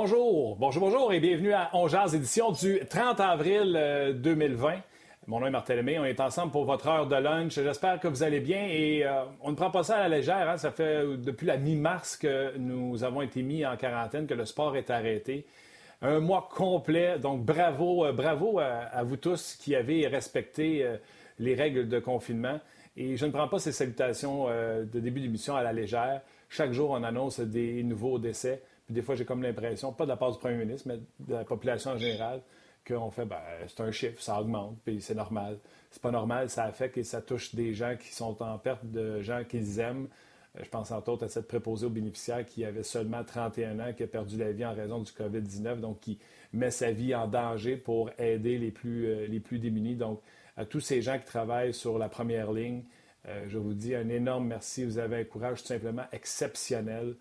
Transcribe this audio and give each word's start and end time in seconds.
Bonjour, 0.00 0.54
bonjour, 0.54 0.90
bonjour 0.90 1.12
et 1.12 1.18
bienvenue 1.18 1.52
à 1.52 1.70
On 1.72 1.88
édition 1.88 2.52
du 2.52 2.78
30 2.88 3.18
avril 3.18 4.14
2020. 4.22 4.68
Euh, 4.68 4.76
Mon 5.26 5.40
nom 5.40 5.46
est 5.48 5.50
Martin 5.50 5.74
Lemay, 5.74 5.98
on 5.98 6.04
est 6.04 6.20
ensemble 6.20 6.52
pour 6.52 6.66
votre 6.66 6.86
heure 6.86 7.08
de 7.08 7.16
lunch. 7.16 7.54
J'espère 7.54 7.98
que 7.98 8.06
vous 8.06 8.22
allez 8.22 8.38
bien 8.38 8.64
et 8.70 9.04
euh, 9.04 9.24
on 9.40 9.50
ne 9.50 9.56
prend 9.56 9.72
pas 9.72 9.82
ça 9.82 9.96
à 9.96 10.08
la 10.08 10.18
légère. 10.18 10.48
Hein. 10.48 10.56
Ça 10.56 10.70
fait 10.70 11.04
depuis 11.16 11.48
la 11.48 11.56
mi-mars 11.56 12.16
que 12.16 12.56
nous 12.58 13.02
avons 13.02 13.22
été 13.22 13.42
mis 13.42 13.66
en 13.66 13.76
quarantaine, 13.76 14.28
que 14.28 14.34
le 14.34 14.44
sport 14.44 14.76
est 14.76 14.88
arrêté. 14.88 15.46
Un 16.00 16.20
mois 16.20 16.48
complet, 16.48 17.18
donc 17.18 17.44
bravo, 17.44 18.06
euh, 18.06 18.12
bravo 18.12 18.60
à, 18.60 19.02
vous 19.02 19.16
tous 19.16 19.56
qui 19.60 19.74
avez 19.74 20.06
respecté 20.06 20.86
les 21.40 21.56
règles 21.56 21.88
de 21.88 21.98
confinement. 21.98 22.60
Et 22.96 23.16
je 23.16 23.26
ne 23.26 23.32
prends 23.32 23.48
pas 23.48 23.58
ces 23.58 23.72
salutations 23.72 24.46
de 24.46 25.00
début 25.00 25.20
d'émission 25.20 25.56
à 25.56 25.64
la 25.64 25.72
légère. 25.72 26.20
Chaque 26.48 26.70
jour, 26.70 26.90
on 26.90 27.02
annonce 27.02 27.40
des 27.40 27.82
nouveaux 27.82 28.20
décès 28.20 28.62
des 28.88 29.02
fois, 29.02 29.14
j'ai 29.14 29.24
comme 29.24 29.42
l'impression, 29.42 29.92
pas 29.92 30.04
de 30.04 30.10
la 30.10 30.16
part 30.16 30.32
du 30.32 30.38
premier 30.38 30.56
ministre, 30.56 30.88
mais 30.88 30.98
de 31.20 31.34
la 31.34 31.44
population 31.44 31.92
en 31.92 31.98
général, 31.98 32.40
qu'on 32.86 33.10
fait, 33.10 33.26
ben, 33.26 33.40
c'est 33.66 33.80
un 33.80 33.90
chiffre, 33.90 34.20
ça 34.22 34.40
augmente, 34.40 34.78
puis 34.84 35.00
c'est 35.00 35.14
normal. 35.14 35.58
C'est 35.90 36.02
pas 36.02 36.10
normal, 36.10 36.48
ça 36.48 36.64
affecte 36.64 36.96
et 36.96 37.04
ça 37.04 37.20
touche 37.20 37.54
des 37.54 37.74
gens 37.74 37.96
qui 37.96 38.12
sont 38.14 38.42
en 38.42 38.58
perte 38.58 38.84
de 38.84 39.20
gens 39.20 39.44
qu'ils 39.44 39.78
aiment. 39.78 40.08
Euh, 40.56 40.62
je 40.64 40.68
pense 40.68 40.90
entre 40.90 41.10
autres 41.10 41.24
à 41.24 41.28
cette 41.28 41.48
préposée 41.48 41.86
aux 41.86 41.90
bénéficiaires 41.90 42.44
qui 42.46 42.64
avait 42.64 42.82
seulement 42.82 43.24
31 43.24 43.78
ans, 43.80 43.92
qui 43.92 44.02
a 44.02 44.06
perdu 44.06 44.36
la 44.38 44.52
vie 44.52 44.64
en 44.64 44.74
raison 44.74 45.00
du 45.00 45.12
COVID-19, 45.12 45.80
donc 45.80 46.00
qui 46.00 46.18
met 46.52 46.70
sa 46.70 46.90
vie 46.90 47.14
en 47.14 47.28
danger 47.28 47.76
pour 47.76 48.10
aider 48.18 48.58
les 48.58 48.70
plus, 48.70 49.06
euh, 49.06 49.26
les 49.26 49.40
plus 49.40 49.58
démunis. 49.58 49.96
Donc, 49.96 50.20
à 50.56 50.64
tous 50.64 50.80
ces 50.80 51.02
gens 51.02 51.18
qui 51.18 51.26
travaillent 51.26 51.74
sur 51.74 51.98
la 51.98 52.08
première 52.08 52.52
ligne, 52.52 52.82
euh, 53.26 53.44
je 53.48 53.58
vous 53.58 53.74
dis 53.74 53.94
un 53.94 54.08
énorme 54.08 54.46
merci. 54.46 54.84
Vous 54.84 54.98
avez 54.98 55.16
un 55.16 55.24
courage 55.24 55.62
tout 55.62 55.68
simplement 55.68 56.04
exceptionnel. 56.12 57.14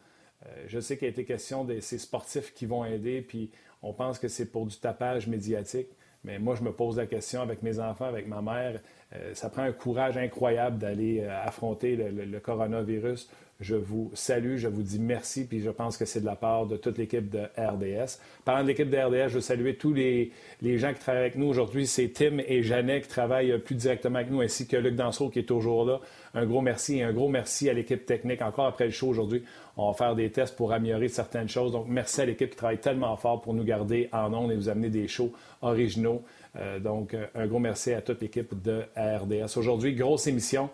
Euh, 0.45 0.63
je 0.67 0.79
sais 0.79 0.97
qu'il 0.97 1.07
a 1.07 1.09
été 1.09 1.25
question 1.25 1.63
de 1.63 1.79
ces 1.79 1.97
sportifs 1.97 2.53
qui 2.53 2.65
vont 2.65 2.85
aider, 2.85 3.21
puis 3.21 3.49
on 3.81 3.93
pense 3.93 4.19
que 4.19 4.27
c'est 4.27 4.51
pour 4.51 4.65
du 4.65 4.77
tapage 4.77 5.27
médiatique. 5.27 5.89
Mais 6.23 6.39
moi, 6.39 6.55
je 6.55 6.63
me 6.63 6.71
pose 6.71 6.97
la 6.97 7.05
question 7.05 7.41
avec 7.41 7.63
mes 7.63 7.79
enfants, 7.79 8.05
avec 8.05 8.27
ma 8.27 8.41
mère. 8.41 8.81
Euh, 9.15 9.33
ça 9.33 9.49
prend 9.49 9.61
un 9.61 9.71
courage 9.71 10.17
incroyable 10.17 10.77
d'aller 10.77 11.21
euh, 11.21 11.43
affronter 11.43 11.95
le, 11.95 12.39
coronavirus. 12.39 13.29
Je 13.59 13.75
vous 13.75 14.11
salue, 14.13 14.57
je 14.57 14.67
vous 14.67 14.83
dis 14.83 14.99
merci, 14.99 15.47
puis 15.47 15.61
je 15.61 15.69
pense 15.69 15.97
que 15.97 16.05
c'est 16.05 16.19
de 16.19 16.25
la 16.25 16.35
part 16.35 16.67
de 16.67 16.77
toute 16.77 16.97
l'équipe 16.97 17.29
de 17.29 17.47
RDS. 17.57 18.19
Parlant 18.45 18.61
de 18.61 18.67
l'équipe 18.67 18.89
de 18.89 18.97
RDS, 18.97 19.29
je 19.29 19.35
veux 19.35 19.41
saluer 19.41 19.77
tous 19.77 19.93
les, 19.93 20.31
gens 20.61 20.93
qui 20.93 20.99
travaillent 20.99 21.21
avec 21.21 21.37
nous 21.37 21.47
aujourd'hui. 21.47 21.87
C'est 21.87 22.09
Tim 22.09 22.39
et 22.45 22.61
Jeannet 22.61 23.01
qui 23.01 23.07
travaillent 23.07 23.57
plus 23.59 23.75
directement 23.75 24.17
avec 24.17 24.29
nous, 24.29 24.41
ainsi 24.41 24.67
que 24.67 24.77
Luc 24.77 24.95
Danseau 24.95 25.29
qui 25.29 25.39
est 25.39 25.43
toujours 25.43 25.85
là. 25.85 26.01
Un 26.35 26.45
gros 26.45 26.61
merci 26.61 26.97
et 26.97 27.03
un 27.03 27.13
gros 27.13 27.29
merci 27.29 27.67
à 27.67 27.73
l'équipe 27.73 28.05
technique. 28.05 28.43
Encore 28.43 28.67
après 28.67 28.85
le 28.85 28.91
show 28.91 29.07
aujourd'hui, 29.07 29.43
on 29.77 29.91
va 29.91 29.93
faire 29.93 30.15
des 30.15 30.31
tests 30.31 30.55
pour 30.55 30.73
améliorer 30.73 31.07
certaines 31.07 31.47
choses. 31.47 31.71
Donc, 31.71 31.85
merci 31.87 32.21
à 32.21 32.25
l'équipe 32.25 32.49
qui 32.49 32.55
travaille 32.55 32.79
tellement 32.79 33.15
fort 33.15 33.41
pour 33.41 33.53
nous 33.53 33.63
garder 33.63 34.09
en 34.11 34.33
ondes 34.33 34.51
et 34.51 34.55
vous 34.55 34.69
amener 34.69 34.89
des 34.89 35.07
shows 35.07 35.31
originaux. 35.61 36.23
Euh, 36.55 36.79
donc, 36.79 37.15
un 37.35 37.47
gros 37.47 37.59
merci 37.59 37.93
à 37.93 38.01
toute 38.01 38.21
l'équipe 38.21 38.59
de 38.61 38.83
RDS. 38.95 39.57
Aujourd'hui, 39.57 39.93
grosse 39.93 40.27
émission. 40.27 40.69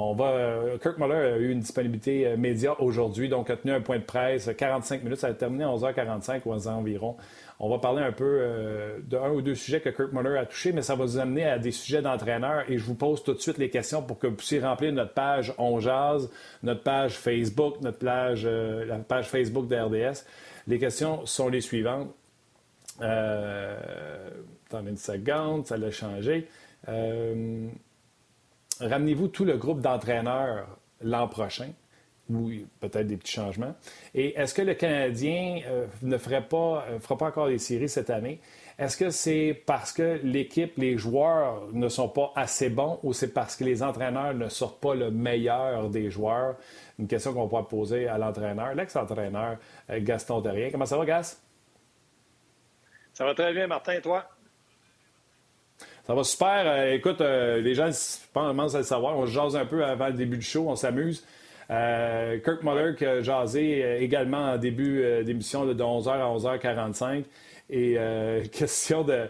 On 0.00 0.14
va, 0.14 0.26
euh, 0.26 0.78
Kirk 0.78 0.98
Muller 0.98 1.14
a 1.14 1.36
eu 1.38 1.50
une 1.50 1.60
disponibilité 1.60 2.26
euh, 2.26 2.36
média 2.36 2.80
aujourd'hui, 2.80 3.28
donc 3.28 3.50
a 3.50 3.56
tenu 3.56 3.72
un 3.72 3.80
point 3.80 3.98
de 3.98 4.04
presse, 4.04 4.48
45 4.56 5.02
minutes, 5.02 5.18
ça 5.18 5.28
a 5.28 5.34
terminé 5.34 5.64
à 5.64 5.68
11h45 5.68 6.42
ou 6.44 6.52
environ. 6.52 7.16
On 7.58 7.68
va 7.68 7.78
parler 7.78 8.02
un 8.02 8.12
peu 8.12 8.24
euh, 8.24 8.98
d'un 9.00 9.30
ou 9.30 9.42
deux 9.42 9.56
sujets 9.56 9.80
que 9.80 9.88
Kirk 9.88 10.12
Muller 10.12 10.38
a 10.38 10.46
touchés, 10.46 10.72
mais 10.72 10.82
ça 10.82 10.94
va 10.94 11.04
vous 11.04 11.18
amener 11.18 11.44
à 11.46 11.58
des 11.58 11.72
sujets 11.72 12.02
d'entraîneur 12.02 12.70
et 12.70 12.78
je 12.78 12.84
vous 12.84 12.94
pose 12.94 13.24
tout 13.24 13.34
de 13.34 13.40
suite 13.40 13.58
les 13.58 13.70
questions 13.70 14.00
pour 14.02 14.18
que 14.20 14.28
vous 14.28 14.36
puissiez 14.36 14.60
remplir 14.60 14.92
notre 14.92 15.14
page 15.14 15.52
On 15.58 15.80
Jazz, 15.80 16.30
notre 16.62 16.84
page 16.84 17.18
Facebook, 17.18 17.80
notre 17.80 17.98
page, 17.98 18.47
la 18.86 18.98
page 18.98 19.28
Facebook 19.28 19.68
de 19.68 19.76
RDS. 19.76 20.24
Les 20.66 20.78
questions 20.78 21.26
sont 21.26 21.48
les 21.48 21.60
suivantes. 21.60 22.14
Euh, 23.00 24.30
attendez 24.66 24.90
une 24.90 24.96
seconde, 24.96 25.66
ça 25.66 25.76
l'a 25.76 25.90
changé. 25.90 26.48
Ramenez-vous 28.80 29.28
tout 29.28 29.44
le 29.44 29.56
groupe 29.56 29.80
d'entraîneurs 29.80 30.66
l'an 31.00 31.28
prochain, 31.28 31.70
ou 32.30 32.50
peut-être 32.80 33.06
des 33.06 33.16
petits 33.16 33.32
changements. 33.32 33.74
Et 34.14 34.38
est-ce 34.38 34.54
que 34.54 34.62
le 34.62 34.74
Canadien 34.74 35.60
euh, 35.66 35.86
ne 36.02 36.18
ferait 36.18 36.46
pas, 36.46 36.84
euh, 36.88 37.00
fera 37.00 37.16
pas 37.16 37.26
encore 37.26 37.48
les 37.48 37.58
séries 37.58 37.88
cette 37.88 38.10
année? 38.10 38.40
Est-ce 38.78 38.96
que 38.96 39.10
c'est 39.10 39.60
parce 39.66 39.92
que 39.92 40.20
l'équipe, 40.22 40.74
les 40.76 40.96
joueurs 40.96 41.62
ne 41.72 41.88
sont 41.88 42.08
pas 42.08 42.32
assez 42.36 42.68
bons 42.68 43.00
ou 43.02 43.12
c'est 43.12 43.34
parce 43.34 43.56
que 43.56 43.64
les 43.64 43.82
entraîneurs 43.82 44.34
ne 44.34 44.48
sortent 44.48 44.80
pas 44.80 44.94
le 44.94 45.10
meilleur 45.10 45.90
des 45.90 46.10
joueurs? 46.10 46.54
Une 46.98 47.08
question 47.08 47.34
qu'on 47.34 47.48
pourra 47.48 47.66
poser 47.66 48.06
à 48.06 48.18
l'entraîneur, 48.18 48.74
l'ex-entraîneur 48.74 49.56
euh, 49.90 49.98
Gaston 50.00 50.42
Terrien. 50.42 50.70
Comment 50.70 50.86
ça 50.86 50.96
va, 50.96 51.04
Gas? 51.04 51.40
Ça 53.12 53.24
va 53.24 53.34
très 53.34 53.52
bien, 53.52 53.66
Martin, 53.66 53.94
et 53.94 54.00
toi? 54.00 54.28
Ça 56.08 56.14
va 56.14 56.24
super. 56.24 56.62
Euh, 56.64 56.94
écoute, 56.94 57.20
euh, 57.20 57.60
les 57.60 57.74
gens 57.74 57.90
commencent 58.32 58.76
à 58.76 58.78
le 58.78 58.84
savoir. 58.84 59.18
On 59.18 59.26
se 59.26 59.32
jase 59.32 59.56
un 59.56 59.66
peu 59.66 59.84
avant 59.84 60.06
le 60.06 60.14
début 60.14 60.38
du 60.38 60.44
show. 60.44 60.66
On 60.68 60.76
s'amuse. 60.76 61.26
Euh, 61.70 62.38
Kirk 62.38 62.62
Muller 62.62 62.94
qui 62.96 63.04
a 63.04 63.20
jasé 63.20 63.98
également 64.00 64.52
en 64.52 64.56
début 64.56 65.04
d'émission 65.24 65.66
de 65.66 65.74
11h 65.74 66.10
à 66.10 66.34
11h45. 66.34 67.24
Et 67.70 67.96
question 68.52 69.04
de, 69.04 69.26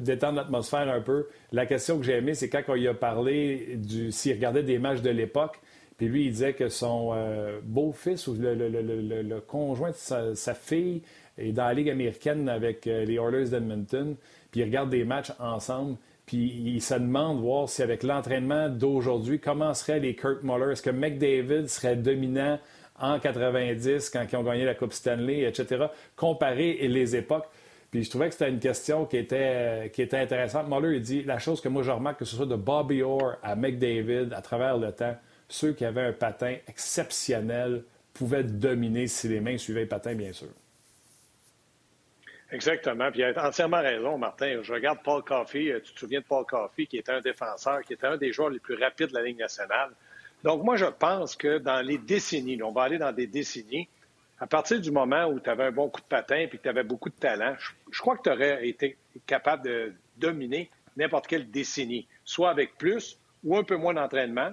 d'étendre 0.00 0.36
l'atmosphère 0.36 0.88
un 0.88 1.00
peu. 1.00 1.26
La 1.52 1.66
question 1.66 1.98
que 1.98 2.04
j'ai 2.04 2.14
aimée, 2.14 2.34
c'est 2.34 2.48
quand 2.48 2.62
on 2.68 2.74
lui 2.74 2.88
a 2.88 2.94
parlé 2.94 3.76
du 3.76 4.12
s'il 4.12 4.32
regardait 4.34 4.62
des 4.62 4.78
matchs 4.78 5.02
de 5.02 5.10
l'époque. 5.10 5.60
Puis 5.96 6.08
lui, 6.08 6.26
il 6.26 6.32
disait 6.32 6.54
que 6.54 6.68
son 6.68 7.14
beau-fils 7.62 8.26
ou 8.26 8.34
le, 8.38 9.40
conjoint 9.40 9.90
de 9.90 10.34
sa, 10.34 10.54
fille 10.54 11.02
est 11.38 11.52
dans 11.52 11.66
la 11.66 11.74
Ligue 11.74 11.90
américaine 11.90 12.48
avec 12.48 12.86
les 12.86 13.14
Oilers 13.14 13.50
d'Edmonton 13.50 14.16
puis 14.54 14.60
ils 14.60 14.66
regardent 14.66 14.90
des 14.90 15.02
matchs 15.02 15.32
ensemble, 15.40 15.96
puis 16.26 16.46
ils 16.64 16.80
se 16.80 16.94
demandent 16.94 17.40
voir 17.40 17.68
si 17.68 17.82
avec 17.82 18.04
l'entraînement 18.04 18.68
d'aujourd'hui, 18.68 19.40
comment 19.40 19.74
seraient 19.74 19.98
les 19.98 20.14
Kurt 20.14 20.44
Muller? 20.44 20.70
Est-ce 20.70 20.82
que 20.82 20.90
McDavid 20.90 21.66
serait 21.66 21.96
dominant 21.96 22.60
en 22.98 23.18
90 23.18 24.10
quand 24.10 24.26
ils 24.30 24.36
ont 24.36 24.42
gagné 24.42 24.64
la 24.64 24.74
Coupe 24.74 24.92
Stanley, 24.92 25.42
etc., 25.42 25.86
comparer 26.16 26.86
les 26.88 27.16
époques? 27.16 27.46
Puis 27.90 28.02
je 28.02 28.10
trouvais 28.10 28.26
que 28.26 28.32
c'était 28.32 28.50
une 28.50 28.58
question 28.58 29.06
qui 29.06 29.16
était, 29.16 29.90
qui 29.92 30.02
était 30.02 30.18
intéressante. 30.18 30.68
Muller, 30.68 30.96
il 30.96 31.02
dit 31.02 31.22
la 31.22 31.38
chose 31.38 31.60
que 31.60 31.68
moi 31.68 31.82
je 31.82 31.92
remarque, 31.92 32.18
que 32.18 32.24
ce 32.24 32.34
soit 32.34 32.46
de 32.46 32.56
Bobby 32.56 33.02
Orr 33.02 33.36
à 33.42 33.54
McDavid 33.54 34.32
à 34.34 34.42
travers 34.42 34.78
le 34.78 34.90
temps, 34.90 35.16
ceux 35.48 35.72
qui 35.72 35.84
avaient 35.84 36.02
un 36.02 36.12
patin 36.12 36.56
exceptionnel 36.66 37.84
pouvaient 38.12 38.42
dominer 38.42 39.06
si 39.06 39.28
les 39.28 39.40
mains 39.40 39.58
suivaient 39.58 39.82
le 39.82 39.88
patin, 39.88 40.14
bien 40.14 40.32
sûr. 40.32 40.48
Exactement. 42.50 43.10
Puis 43.10 43.20
il 43.20 43.24
a 43.24 43.46
entièrement 43.46 43.80
raison, 43.80 44.16
Martin. 44.16 44.60
Je 44.62 44.72
regarde 44.72 44.98
Paul 45.02 45.22
Coffey. 45.22 45.72
Euh, 45.72 45.80
tu 45.80 45.92
te 45.92 45.98
souviens 45.98 46.20
de 46.20 46.24
Paul 46.24 46.44
Coffey, 46.44 46.86
qui 46.86 46.98
était 46.98 47.12
un 47.12 47.20
défenseur, 47.20 47.82
qui 47.82 47.94
était 47.94 48.06
un 48.06 48.16
des 48.16 48.32
joueurs 48.32 48.50
les 48.50 48.60
plus 48.60 48.74
rapides 48.74 49.08
de 49.08 49.14
la 49.14 49.22
Ligue 49.22 49.38
nationale. 49.38 49.90
Donc, 50.44 50.62
moi, 50.62 50.76
je 50.76 50.84
pense 50.84 51.34
que 51.34 51.56
dans 51.56 51.80
les 51.80 51.96
décennies, 51.96 52.62
on 52.62 52.70
va 52.70 52.82
aller 52.82 52.98
dans 52.98 53.12
des 53.12 53.26
décennies, 53.26 53.88
à 54.38 54.46
partir 54.46 54.78
du 54.78 54.90
moment 54.90 55.24
où 55.24 55.40
tu 55.40 55.48
avais 55.48 55.64
un 55.64 55.72
bon 55.72 55.88
coup 55.88 56.02
de 56.02 56.06
patin 56.06 56.36
et 56.36 56.48
que 56.48 56.58
tu 56.58 56.68
avais 56.68 56.84
beaucoup 56.84 57.08
de 57.08 57.14
talent, 57.14 57.56
je, 57.90 57.98
crois 58.00 58.18
que 58.18 58.24
tu 58.24 58.30
aurais 58.30 58.68
été 58.68 58.98
capable 59.26 59.64
de 59.64 59.94
dominer 60.18 60.70
n'importe 60.98 61.28
quelle 61.28 61.50
décennie, 61.50 62.06
soit 62.26 62.50
avec 62.50 62.76
plus 62.76 63.18
ou 63.42 63.56
un 63.56 63.64
peu 63.64 63.76
moins 63.76 63.94
d'entraînement. 63.94 64.52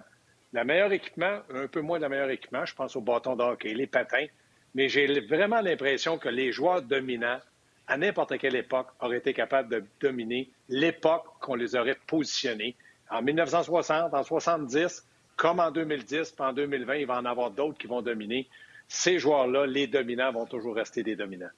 Le 0.54 0.64
meilleur 0.64 0.94
équipement, 0.94 1.40
un 1.54 1.68
peu 1.68 1.82
moins 1.82 2.00
de 2.00 2.08
meilleur 2.08 2.30
équipement, 2.30 2.66
je 2.66 2.74
pense 2.74 2.96
au 2.96 3.02
bâton 3.02 3.36
de 3.36 3.44
hockey, 3.44 3.74
les 3.74 3.88
patins. 3.88 4.28
Mais 4.74 4.88
j'ai 4.88 5.20
vraiment 5.20 5.60
l'impression 5.60 6.18
que 6.18 6.30
les 6.30 6.54
joueurs 6.54 6.82
dominants 6.82 7.40
à 7.88 7.98
n'importe 7.98 8.38
quelle 8.38 8.56
époque, 8.56 8.88
auraient 9.02 9.18
été 9.18 9.34
capables 9.34 9.68
de 9.68 9.84
dominer 10.00 10.50
l'époque 10.70 11.26
qu'on 11.42 11.56
les 11.56 11.76
aurait 11.76 11.98
positionnés. 12.08 12.78
En 13.10 13.22
1960, 13.22 14.14
en 14.14 14.24
70, 14.24 15.06
comme 15.36 15.60
en 15.60 15.72
2010, 15.72 16.32
puis 16.32 16.46
en 16.46 16.54
2020, 16.54 16.96
il 16.96 17.08
va 17.08 17.20
en 17.20 17.26
avoir 17.26 17.52
d'autres 17.52 17.78
qui 17.78 17.88
vont 17.88 18.02
dominer. 18.02 18.48
Ces 18.88 19.20
joueurs-là, 19.20 19.66
les 19.66 19.88
dominants, 19.88 20.32
vont 20.32 20.46
toujours 20.46 20.76
rester 20.76 21.04
des 21.04 21.16
dominants. 21.16 21.50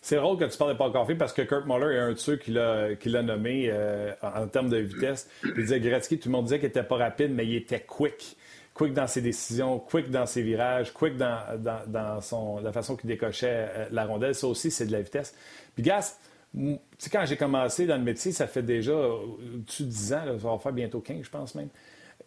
C'est 0.00 0.16
drôle 0.16 0.36
que 0.36 0.44
tu 0.44 0.58
parles 0.58 0.72
de 0.72 0.78
Paul 0.78 0.92
Coffey 0.92 1.14
parce 1.14 1.32
que 1.32 1.42
Kurt 1.42 1.66
Muller 1.66 1.94
est 1.94 1.98
un 2.00 2.12
de 2.12 2.18
ceux 2.18 2.36
qui 2.36 2.50
l'a 2.50 3.22
nommé 3.22 3.68
euh, 3.70 4.12
en, 4.22 4.48
termes 4.48 4.68
de 4.68 4.78
vitesse. 4.78 5.28
Il 5.44 5.54
disait 5.54 5.78
Gretzky, 5.78 6.18
tout 6.18 6.28
le 6.28 6.32
monde 6.32 6.46
disait 6.46 6.58
qu'il 6.58 6.68
n'était 6.68 6.82
pas 6.82 6.96
rapide, 6.96 7.32
mais 7.32 7.46
il 7.46 7.54
était 7.54 7.80
quick 7.80 8.36
quick 8.74 8.92
dans 8.92 9.06
ses 9.06 9.20
décisions, 9.20 9.78
quick 9.78 10.10
dans 10.10 10.26
ses 10.26 10.42
virages, 10.42 10.92
quick 10.92 11.16
dans, 11.16 12.20
son, 12.20 12.60
la 12.60 12.72
façon 12.72 12.96
qu'il 12.96 13.08
décochait 13.08 13.68
euh, 13.74 13.86
la 13.90 14.06
rondelle. 14.06 14.34
Ça 14.34 14.46
aussi, 14.46 14.70
c'est 14.70 14.86
de 14.86 14.92
la 14.92 15.02
vitesse. 15.02 15.34
Puis, 15.74 15.82
Gas, 15.82 16.18
tu 16.54 17.10
quand 17.10 17.24
j'ai 17.24 17.36
commencé 17.36 17.86
dans 17.86 17.96
le 17.96 18.02
métier, 18.02 18.32
ça 18.32 18.46
fait 18.46 18.62
déjà 18.62 18.94
au-dessus 18.94 19.84
de 19.84 19.88
10 19.88 20.12
ans, 20.12 20.24
ça 20.38 20.48
va 20.48 20.58
faire 20.58 20.72
bientôt 20.72 21.00
15, 21.00 21.22
je 21.22 21.30
pense 21.30 21.54
même. 21.54 21.68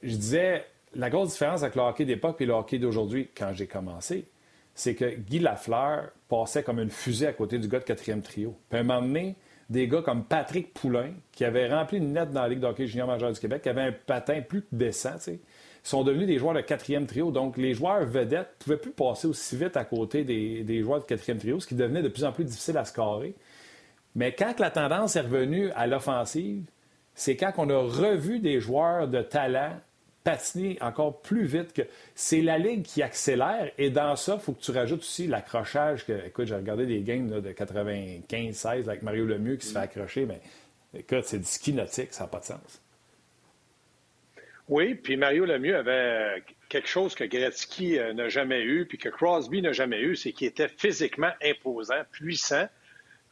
Je 0.06 0.16
disais, 0.16 0.66
la 0.94 1.10
grosse 1.10 1.32
différence 1.32 1.64
avec 1.64 1.76
le 1.76 1.82
hockey 1.82 2.06
d'époque 2.06 2.40
et 2.40 2.46
le 2.46 2.54
hockey 2.54 2.78
d'aujourd'hui, 2.78 3.30
quand 3.36 3.52
j'ai 3.54 3.66
commencé, 3.66 4.26
c'est 4.76 4.94
que 4.94 5.16
Guy 5.16 5.40
Lafleur 5.40 6.12
passait 6.30 6.62
comme 6.62 6.80
une 6.80 6.92
fusée 6.92 7.28
à 7.28 7.34
côté 7.34 7.58
du 7.58 7.68
gars 7.68 7.80
de 7.80 7.86
quatrième 7.86 8.22
trio. 8.22 8.56
Puis 8.70 8.78
à 8.78 8.82
un 8.82 8.84
moment 8.84 9.02
donné, 9.02 9.36
des 9.70 9.88
gars 9.88 10.04
comme 10.04 10.24
Patrick 10.24 10.74
Poulain, 10.74 11.12
qui 11.32 11.44
avait 11.44 11.68
rempli 11.68 11.98
une 11.98 12.14
nette 12.14 12.32
dans 12.32 12.44
la 12.44 12.50
Ligue 12.50 12.60
de 12.60 12.68
hockey 12.68 12.86
junior 12.86 13.08
majeur 13.08 13.32
du 13.32 13.40
Québec, 13.40 13.64
qui 13.64 13.70
avait 13.70 13.82
un 13.82 13.92
patin 13.92 14.42
plus 14.42 14.64
décent, 14.72 15.16
tu 15.16 15.22
sais, 15.22 15.40
sont 15.82 16.04
devenus 16.04 16.28
des 16.28 16.38
joueurs 16.38 16.54
de 16.54 16.62
quatrième 16.62 17.08
trio. 17.08 17.32
Donc, 17.32 17.58
les 17.58 17.74
joueurs 17.74 18.06
vedettes 18.06 18.50
ne 18.60 18.64
pouvaient 18.64 18.78
plus 18.78 18.92
passer 18.92 19.28
aussi 19.28 19.56
vite 19.56 19.78
à 19.78 19.86
côté 19.86 20.24
des, 20.24 20.64
des, 20.64 20.82
joueurs 20.82 21.00
de 21.00 21.06
quatrième 21.06 21.38
trio, 21.40 21.60
ce 21.60 21.68
qui 21.68 21.76
devenait 21.76 22.02
de 22.02 22.10
plus 22.10 22.26
en 22.26 22.32
plus 22.32 22.44
difficile 22.44 22.78
à 22.78 22.86
scorer. 22.86 23.36
Mais 24.16 24.34
quand 24.34 24.60
la 24.60 24.72
tendance 24.72 25.16
est 25.16 25.22
revenue 25.22 25.72
à 25.72 25.88
l'offensive, 25.88 26.64
c'est 27.14 27.36
quand 27.36 27.54
on 27.58 27.70
a 27.70 27.78
revu 27.78 28.40
des 28.40 28.60
joueurs 28.60 29.08
de 29.08 29.22
talent 29.22 29.80
patiner 30.26 30.78
encore 30.82 31.22
plus 31.22 31.46
vite 31.46 31.72
que. 31.72 31.84
C'est 32.16 32.42
la 32.42 32.58
ligue 32.58 32.84
qui 32.84 33.02
accélère. 33.02 33.72
Et 33.78 33.90
dans 33.90 34.18
ça, 34.18 34.36
il 34.36 34.42
faut 34.42 34.52
que 34.52 34.62
tu 34.62 34.72
rajoutes 34.72 35.00
aussi 35.00 35.28
l'accrochage. 35.28 36.06
Que, 36.06 36.26
écoute, 36.28 36.48
j'ai 36.48 36.56
regardé 36.56 36.86
des 36.86 37.00
games 37.00 37.30
de 37.30 37.52
95-16 37.52 38.90
avec 38.90 39.04
Mario 39.04 39.26
Lemieux 39.26 39.56
qui 39.56 39.68
se 39.68 39.72
fait 39.72 39.80
accrocher. 39.80 40.26
Mais 40.26 40.42
écoute, 40.94 41.24
c'est 41.24 41.40
du 41.40 41.46
ski 41.46 41.72
nautique, 41.72 42.12
ça 42.12 42.26
n'a 42.26 42.28
pas 42.28 42.40
de 42.40 42.46
sens. 42.46 42.82
Oui, 44.68 44.96
puis 44.96 45.16
Mario 45.16 45.46
Lemieux 45.46 45.78
avait 45.78 46.44
quelque 46.70 46.88
chose 46.88 47.14
que 47.14 47.24
Gretzky 47.24 48.00
euh, 48.00 48.14
n'a 48.14 48.30
jamais 48.30 48.64
eu, 48.64 48.88
puis 48.88 48.98
que 48.98 49.10
Crosby 49.10 49.62
n'a 49.62 49.74
jamais 49.74 50.02
eu, 50.02 50.16
c'est 50.16 50.32
qu'il 50.32 50.48
était 50.48 50.68
physiquement 50.68 51.32
imposant, 51.44 52.02
puissant. 52.12 52.68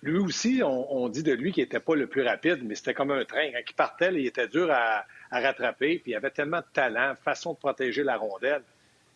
Lui 0.04 0.20
aussi, 0.20 0.62
on, 0.66 1.08
dit 1.08 1.24
de 1.24 1.32
lui 1.32 1.54
qu'il 1.54 1.64
n'était 1.64 1.80
pas 1.80 1.96
le 1.96 2.08
plus 2.08 2.24
rapide, 2.24 2.60
mais 2.64 2.76
c'était 2.76 2.94
comme 2.94 3.12
un 3.12 3.24
train. 3.24 3.52
Quand 3.54 3.62
il 3.66 3.74
partait, 3.74 4.14
il 4.14 4.28
était 4.28 4.50
dur 4.50 4.70
à, 4.70 5.06
rattraper, 5.32 6.00
puis 6.00 6.12
il 6.12 6.16
avait 6.16 6.30
tellement 6.30 6.60
de 6.60 6.66
talent, 6.74 7.16
façon 7.24 7.54
de 7.54 7.58
protéger 7.58 8.04
la 8.04 8.18
rondelle. 8.18 8.64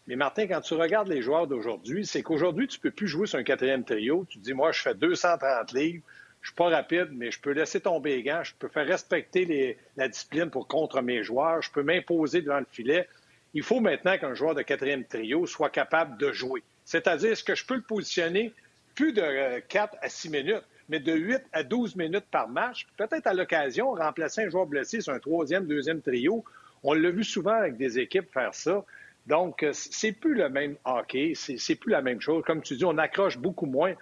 Mais 0.08 0.16
Martin, 0.16 0.48
quand 0.48 0.62
tu 0.62 0.76
regardes 0.76 1.10
les 1.10 1.22
joueurs 1.22 1.46
d'aujourd'hui, 1.46 2.06
c'est 2.06 2.24
qu'aujourd'hui, 2.24 2.70
tu 2.70 2.78
ne 2.78 2.84
peux 2.84 2.92
plus 2.92 3.10
jouer 3.10 3.28
sur 3.28 3.38
un 3.38 3.44
quatrième 3.44 3.84
trio. 3.84 4.26
Tu 4.30 4.40
te 4.40 4.44
dis, 4.46 4.54
moi, 4.54 4.72
je 4.72 4.82
fais 4.82 4.96
230 4.96 5.74
livres, 5.74 6.02
je 6.42 6.48
suis 6.48 6.56
pas 6.56 6.70
rapide, 6.70 7.10
mais 7.12 7.32
je 7.32 7.42
peux 7.42 7.52
laisser 7.52 7.82
tomber 7.82 8.16
les 8.16 8.24
gants, 8.24 8.44
je 8.44 8.54
peux 8.58 8.70
faire 8.70 8.88
respecter 8.88 9.78
la 9.98 10.08
discipline 10.08 10.50
pour 10.50 10.70
contre 10.70 11.02
mes 11.02 11.22
joueurs, 11.22 11.62
je 11.62 11.70
peux 11.70 11.84
m'imposer 11.84 12.42
devant 12.42 12.60
le 12.60 12.68
filet. 12.72 13.10
Il 13.54 13.64
faut 13.64 13.82
maintenant 13.82 14.18
qu'un 14.18 14.36
joueur 14.36 14.56
de 14.56 14.62
quatrième 14.62 15.04
trio 15.04 15.46
soit 15.48 15.70
capable 15.70 16.18
de 16.18 16.32
jouer. 16.32 16.64
C'est-à-dire, 16.86 17.32
est-ce 17.32 17.44
que 17.44 17.56
je 17.56 17.66
peux 17.66 17.76
le 17.76 17.82
positionner 17.82 18.54
plus 18.96 19.12
de 19.12 19.60
4 19.68 19.94
euh, 19.94 19.98
à 20.02 20.08
6 20.08 20.30
minutes? 20.30 20.64
Mais 20.90 21.00
de 21.00 21.14
8 21.14 21.42
à 21.52 21.64
12 21.64 21.96
minutes 21.96 22.26
par 22.32 22.48
match. 22.48 22.88
Peut-être 22.98 23.28
à 23.28 23.34
l'occasion, 23.34 23.92
remplacer 23.92 24.46
un 24.46 24.50
joueur 24.50 24.66
blessé 24.66 25.02
sur 25.02 25.14
un 25.14 25.20
troisième, 25.20 25.68
deuxième 25.68 26.02
trio. 26.02 26.44
On 26.84 26.94
l'a 26.94 27.12
vu 27.12 27.24
souvent 27.24 27.54
avec 27.54 27.78
des 27.78 28.00
équipes 28.00 28.32
faire 28.32 28.54
ça. 28.54 28.84
Donc, 29.26 29.64
euh, 29.64 29.72
c'est 29.74 30.14
plus 30.14 30.36
le 30.36 30.50
même 30.50 30.78
hockey, 30.86 31.34
c'est 31.36 31.76
plus 31.76 31.92
la 31.92 32.02
même 32.02 32.22
chose. 32.22 32.44
Comme 32.46 32.62
tu 32.62 32.76
dis, 32.76 32.86
on 32.86 32.98
accroche 32.98 33.38
beaucoup 33.38 33.66
moins. 33.66 33.94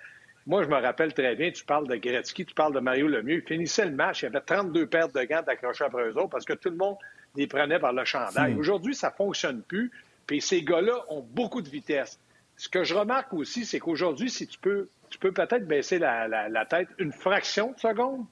Moi, 0.46 0.62
je 0.62 0.70
me 0.70 0.76
rappelle 0.76 1.14
très 1.14 1.36
bien, 1.36 1.50
tu 1.50 1.66
parles 1.66 1.88
de 1.88 1.96
Gretzky, 1.96 2.46
tu 2.46 2.54
parles 2.54 2.74
de 2.76 2.80
Mario 2.80 3.08
Lemieux. 3.08 3.38
Il 3.38 3.42
finissait 3.42 3.86
le 3.86 3.96
match, 3.96 4.22
il 4.22 4.26
y 4.26 4.28
avait 4.28 4.42
32 4.42 4.86
paires 4.86 5.10
de 5.10 5.24
gants 5.24 5.42
d'accrocher 5.42 5.86
après 5.86 6.04
eux 6.04 6.18
autres 6.18 6.30
parce 6.30 6.46
que 6.46 6.54
tout 6.54 6.70
le 6.70 6.76
monde 6.76 6.98
les 7.36 7.48
prenait 7.48 7.80
par 7.80 7.94
le 7.94 8.06
chandail. 8.06 8.54
Hmm. 8.54 8.60
Aujourd'hui, 8.60 8.94
ça 8.94 9.10
ne 9.10 9.16
fonctionne 9.16 9.64
plus. 9.64 9.92
Puis 10.28 10.42
ces 10.42 10.62
gars-là 10.62 11.04
ont 11.10 11.22
beaucoup 11.22 11.64
de 11.64 11.70
vitesse. 11.70 12.20
Ce 12.58 12.70
que 12.70 12.84
je 12.84 12.94
remarque 12.94 13.34
aussi, 13.34 13.66
c'est 13.66 13.80
qu'aujourd'hui, 13.80 14.30
si 14.30 14.46
tu 14.48 14.60
peux 14.60 14.88
tu 15.16 15.20
peux 15.20 15.32
peut-être 15.32 15.66
baisser 15.66 15.98
la, 15.98 16.66
tête 16.70 16.90
une 16.98 17.14
fraction 17.14 17.72
de 17.72 17.80
seconde, 17.80 18.26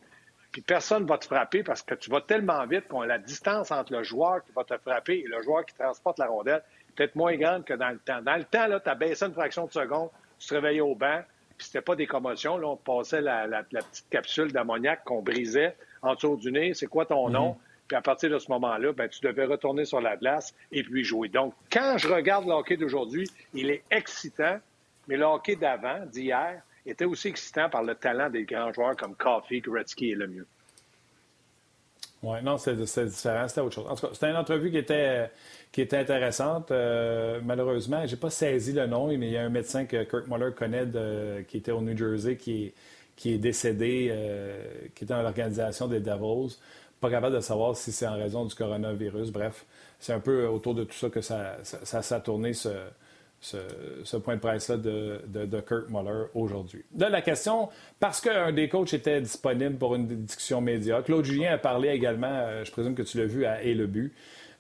puis 0.52 0.62
personne 0.62 1.04
ne 1.04 1.08
va 1.08 1.18
te 1.18 1.24
frapper 1.24 1.64
parce 1.64 1.82
que 1.82 1.96
tu 1.96 2.10
vas 2.10 2.20
tellement 2.20 2.66
vite 2.66 2.90
qu'on 2.90 3.02
a 3.02 3.08
la 3.08 3.20
distance 3.20 3.72
entre 3.72 3.94
le 3.94 4.04
joueur 4.04 4.44
qui 4.44 4.52
va 4.52 4.66
te 4.66 4.78
frapper 4.78 5.24
et 5.26 5.28
le 5.28 5.42
joueur 5.42 5.66
qui 5.66 5.74
transporte 5.76 6.20
la 6.20 6.28
rondelle 6.28 6.62
peut-être 6.94 7.16
moins 7.16 7.38
grande 7.38 7.64
que 7.64 7.74
dans 7.74 7.90
le 7.90 8.00
temps. 8.00 8.22
Dans 8.22 8.36
le 8.36 8.44
temps, 8.44 8.68
tu 8.84 8.90
as 8.90 8.96
baissé 8.96 9.26
une 9.26 9.34
fraction 9.34 9.66
de 9.66 9.72
seconde, 9.72 10.10
tu 10.38 10.50
te 10.50 10.54
réveillais 10.54 10.82
au 10.82 10.94
banc, 10.94 11.22
puis 11.58 11.68
c'était 11.68 11.82
pas 11.82 11.96
des 11.96 12.06
commotions. 12.06 12.58
Là, 12.58 12.68
on 12.68 12.76
passait 12.76 13.22
la, 13.22 13.64
petite 13.64 14.10
capsule 14.10 14.52
d'ammoniac 14.52 15.06
qu'on 15.06 15.22
brisait 15.22 15.78
en 16.02 16.16
dessous 16.16 16.36
du 16.36 16.52
nez. 16.52 16.74
C'est 16.74 16.88
quoi 16.88 17.06
ton 17.06 17.30
nom? 17.30 17.52
Mm-hmm. 17.52 17.88
Puis 17.88 17.98
à 17.98 18.02
partir 18.02 18.30
de 18.30 18.40
ce 18.40 18.52
moment-là, 18.52 18.92
ben, 18.92 19.08
tu 19.08 19.22
devais 19.22 19.46
retourner 19.46 19.86
sur 19.86 20.02
la 20.02 20.18
glace 20.18 20.54
et 20.72 20.84
puis 20.84 21.06
jouer. 21.06 21.30
Donc, 21.30 21.54
quand 21.72 21.98
je 21.98 22.10
regarde 22.10 22.46
le 22.46 22.52
hockey 22.52 22.76
d'aujourd'hui, 22.76 23.30
il 23.54 23.70
est 23.70 23.84
excitant, 23.90 24.60
mais 25.08 25.16
le 25.16 25.24
hockey 25.24 25.56
d'avant, 25.56 26.06
d'hier, 26.06 26.62
était 26.92 27.06
aussi 27.06 27.30
excitant 27.30 27.70
par 27.70 27.84
le 27.84 27.96
talent 27.96 28.30
des 28.30 28.44
grands 28.44 28.72
joueurs 28.74 28.96
comme 28.96 29.16
Coffey, 29.16 29.60
Gretzky 29.60 30.12
et 30.12 30.16
Lemieux. 30.16 30.48
Oui, 32.24 32.38
non, 32.42 32.58
c'est 32.58 32.76
différent, 32.76 33.48
c'était 33.50 33.62
autre 33.62 33.76
chose. 33.76 33.86
En 33.90 33.96
tout 33.96 34.08
cas, 34.08 34.14
c'était 34.14 34.30
une 34.30 34.38
entrevue 34.38 34.72
qui 34.72 34.78
était, 34.78 35.30
qui 35.74 35.82
était 35.82 35.98
intéressante. 35.98 36.72
Euh, 36.72 37.42
malheureusement, 37.44 38.06
je 38.06 38.12
n'ai 38.12 38.18
pas 38.18 38.30
saisi 38.30 38.72
le 38.72 38.88
nom, 38.88 39.08
mais 39.08 39.28
il 39.28 39.32
y 39.34 39.38
a 39.38 39.44
un 39.44 39.50
médecin 39.50 39.86
que 39.86 40.04
Kirk 40.04 40.28
Muller 40.28 40.52
connaît 40.56 40.88
qui 41.48 41.58
était 41.58 41.74
au 41.74 41.82
New 41.82 41.98
Jersey, 41.98 42.38
qui 42.38 42.66
est, 42.66 42.74
qui 43.18 43.34
est 43.34 43.38
décédé, 43.38 44.08
euh, 44.10 44.58
qui 44.96 45.04
était 45.04 45.14
dans 45.14 45.22
l'organisation 45.22 45.90
des 45.90 46.00
Devils. 46.00 46.58
Pas 47.02 47.10
capable 47.10 47.36
de 47.36 47.42
savoir 47.42 47.76
si 47.76 47.92
c'est 47.92 48.08
en 48.08 48.16
raison 48.16 48.46
du 48.46 48.56
coronavirus. 48.56 49.32
Bref, 49.32 49.66
c'est 50.00 50.14
un 50.14 50.22
peu 50.22 50.48
autour 50.48 50.76
de 50.76 50.86
tout 50.86 50.96
ça 50.96 51.10
que 51.10 51.20
ça, 51.20 51.58
ça, 51.64 52.02
ça 52.02 52.20
tourné 52.22 52.54
ce, 52.54 52.70
ce, 53.44 54.18
point 54.18 54.36
de 54.36 54.40
presse-là 54.40 54.78
de, 54.78 55.22
de, 55.28 55.60
Kurt 55.62 55.90
Muller 55.90 56.25
aujourd'hui. 56.34 56.84
Là, 56.98 57.10
la 57.10 57.22
question, 57.22 57.69
parce 58.00 58.22
qu'un 58.22 58.51
des 58.54 58.69
coachs 58.69 58.94
était 58.94 59.19
disponible 59.19 59.75
pour 59.75 59.95
une 59.95 60.07
discussion 60.07 60.62
média, 60.62 61.01
Claude 61.01 61.25
Julien 61.25 61.54
a 61.54 61.57
parlé 61.57 61.90
également, 61.90 62.31
euh, 62.31 62.63
je 62.63 62.72
présume 62.72 62.95
que 62.95 63.01
tu 63.01 63.18
l'as 63.18 63.25
vu, 63.25 63.45
à 63.45 63.62
Et 63.62 63.74
le 63.74 63.88
but. 63.88 64.13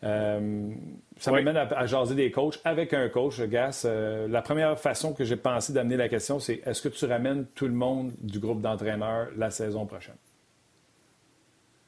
Euh, 0.03 0.69
ça 1.17 1.31
m'amène 1.31 1.55
à, 1.55 1.85
jaser 1.85 2.15
des 2.15 2.29
coachs 2.29 2.59
avec 2.65 2.93
un 2.93 3.07
coach, 3.07 3.39
Gas. 3.39 3.83
Euh, 3.85 4.27
la 4.27 4.41
première 4.41 4.77
façon 4.77 5.13
que 5.13 5.23
j'ai 5.23 5.37
pensé 5.37 5.71
d'amener 5.71 5.95
la 5.95 6.09
question, 6.09 6.39
c'est 6.39 6.61
est-ce 6.65 6.81
que 6.81 6.89
tu 6.89 7.05
ramènes 7.05 7.45
tout 7.55 7.67
le 7.67 7.73
monde 7.73 8.11
du 8.19 8.39
groupe 8.39 8.61
d'entraîneurs 8.61 9.29
la 9.37 9.49
saison 9.49 9.85
prochaine? 9.85 10.17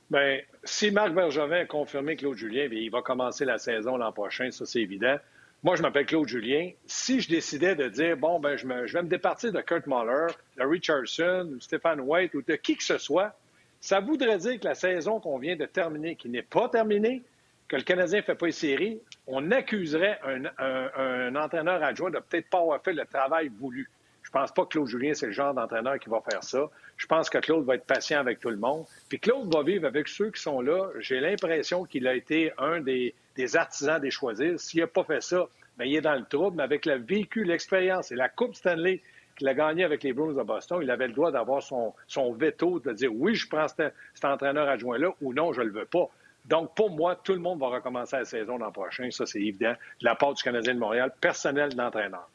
Bien, 0.09 0.39
si 0.63 0.91
Marc 0.91 1.13
Bergevin 1.13 1.62
a 1.62 1.65
confirmé 1.65 2.15
Claude 2.15 2.38
Julien, 2.38 2.69
il 2.71 2.89
va 2.89 3.01
commencer 3.01 3.44
la 3.44 3.57
saison 3.57 3.98
l'an 3.98 4.13
prochain, 4.13 4.50
ça 4.51 4.65
c'est 4.65 4.81
évident. 4.81 5.18
Moi, 5.65 5.75
je 5.75 5.81
m'appelle 5.81 6.06
Claude 6.06 6.27
Julien. 6.27 6.69
Si 6.85 7.21
je 7.21 7.27
décidais 7.27 7.73
de 7.73 7.88
dire, 7.88 8.15
bon, 8.17 8.39
ben, 8.39 8.56
je, 8.56 8.67
vais 8.67 9.01
me 9.01 9.07
départir 9.07 9.51
de 9.51 9.59
Kurt 9.62 9.88
Muller, 9.88 10.27
de 10.57 10.63
Richardson, 10.63 11.53
ou 11.55 11.60
Stéphane 11.60 12.01
White, 12.01 12.36
ou 12.36 12.43
de 12.43 12.53
qui 12.53 12.77
que 12.77 12.84
ce 12.84 13.00
soit, 13.00 13.36
ça 13.81 14.00
voudrait 14.00 14.38
dire 14.38 14.60
que 14.60 14.65
la 14.65 14.75
saison 14.75 15.19
qu'on 15.19 15.39
vient 15.39 15.55
de 15.55 15.65
terminer, 15.65 16.17
qui 16.17 16.29
n'est 16.29 16.43
pas 16.43 16.69
terminée, 16.69 17.24
que 17.67 17.77
le 17.77 17.81
Canadien 17.81 18.19
ne 18.19 18.24
fait 18.24 18.36
pas 18.36 18.45
les 18.45 18.51
séries, 18.51 19.00
on 19.25 19.50
accuserait 19.50 20.19
un, 20.60 21.36
entraîneur 21.36 21.81
adjoint 21.81 22.12
de 22.12 22.19
peut-être 22.19 22.48
pas 22.48 22.60
avoir 22.60 22.79
fait 22.84 22.93
le 22.93 23.05
travail 23.05 23.48
voulu. 23.48 23.89
Je 24.22 24.29
pense 24.29 24.51
pas 24.51 24.65
que 24.65 24.69
Claude 24.69 24.88
Julien, 24.88 25.15
c'est 25.15 25.25
le 25.25 25.31
genre 25.31 25.55
d'entraîneur 25.55 25.98
qui 25.98 26.10
va 26.12 26.22
faire 26.29 26.43
ça. 26.43 26.69
Je 26.95 27.07
pense 27.07 27.27
que 27.27 27.39
Claude 27.39 27.65
va 27.65 27.74
être 27.74 27.88
patient 27.88 28.19
avec 28.19 28.39
tout 28.39 28.51
le 28.51 28.57
monde. 28.57 28.86
Puis 29.10 29.19
Claude 29.19 29.51
va 29.51 29.63
vivre 29.63 29.88
avec 29.88 30.10
ceux 30.10 30.29
qui 30.29 30.39
sont 30.39 30.62
là. 30.62 30.91
J'ai 31.00 31.19
l'impression 31.19 31.86
qu'il 31.86 32.07
a 32.07 32.13
été 32.13 32.51
un 32.60 32.81
des, 32.81 33.15
des 33.36 33.56
artisans 33.56 34.00
des 34.00 34.12
choisir. 34.12 34.60
S'il 34.60 34.82
n'a 34.82 34.88
pas 34.88 35.04
fait 35.04 35.22
ça, 35.22 35.48
bien, 35.77 35.88
il 35.88 35.96
est 35.96 36.01
dans 36.01 36.15
le 36.15 36.25
trouble. 36.25 36.58
Mais 36.58 36.63
avec 36.63 36.86
le 36.86 36.96
vécu, 36.96 37.44
l'expérience 37.44 38.12
et 38.12 38.15
la 38.15 38.30
Coupe 38.30 38.56
Stanley 38.56 39.01
qu'il 39.36 39.48
a 39.48 39.54
gagnée 39.54 39.84
avec 39.84 40.04
les 40.04 40.13
Bruins 40.13 40.34
de 40.34 40.44
Boston, 40.44 40.80
il 40.82 40.89
avait 40.89 41.08
le 41.08 41.13
droit 41.13 41.32
d'avoir 41.32 41.62
son, 41.62 41.94
son 42.08 42.32
veto, 42.32 42.80
de 42.80 42.94
dire 42.94 43.12
oui, 43.13 43.36
je 43.36 43.48
prends 43.50 43.68
cet, 43.68 43.94
entraîneur 44.24 44.70
adjoint-là 44.70 45.10
ou 45.22 45.34
non, 45.34 45.51
je 45.51 45.62
ne 45.62 45.65
le 45.68 45.74
veux 45.74 45.86
pas. 45.86 46.10
Donc, 46.46 46.75
pour 46.75 46.92
moi, 46.92 47.15
tout 47.15 47.34
le 47.34 47.39
monde 47.39 47.60
va 47.60 47.68
recommencer 47.68 48.18
la 48.18 48.25
saison 48.25 48.58
l'an 48.58 48.72
prochain. 48.72 49.10
Ça, 49.12 49.25
c'est 49.25 49.39
évident. 49.39 49.74
De 50.00 50.06
la 50.06 50.15
part 50.15 50.34
du 50.34 50.44
Canadien 50.44 50.75
de 50.75 50.80
Montréal, 50.80 51.12
personnel 51.20 51.75
d'entraîneur. 51.75 52.30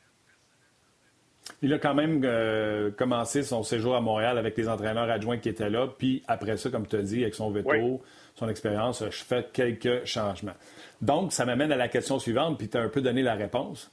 Il 1.62 1.72
a 1.72 1.78
quand 1.78 1.94
même 1.94 2.22
euh, 2.24 2.90
commencé 2.90 3.42
son 3.42 3.62
séjour 3.62 3.94
à 3.94 4.00
Montréal 4.00 4.38
avec 4.38 4.56
les 4.56 4.68
entraîneurs 4.68 5.10
adjoints 5.10 5.38
qui 5.38 5.48
étaient 5.48 5.70
là. 5.70 5.86
Puis 5.86 6.22
après 6.26 6.56
ça, 6.56 6.70
comme 6.70 6.86
tu 6.86 6.96
as 6.96 7.02
dit, 7.02 7.22
avec 7.22 7.34
son 7.34 7.50
veto, 7.50 8.02
son 8.34 8.48
expérience, 8.48 9.04
je 9.04 9.24
fais 9.24 9.46
quelques 9.52 10.04
changements. 10.06 10.54
Donc, 11.02 11.32
ça 11.32 11.44
m'amène 11.44 11.72
à 11.72 11.76
la 11.76 11.88
question 11.88 12.18
suivante, 12.18 12.58
puis 12.58 12.68
tu 12.68 12.76
as 12.76 12.80
un 12.80 12.88
peu 12.88 13.00
donné 13.00 13.22
la 13.22 13.34
réponse. 13.34 13.90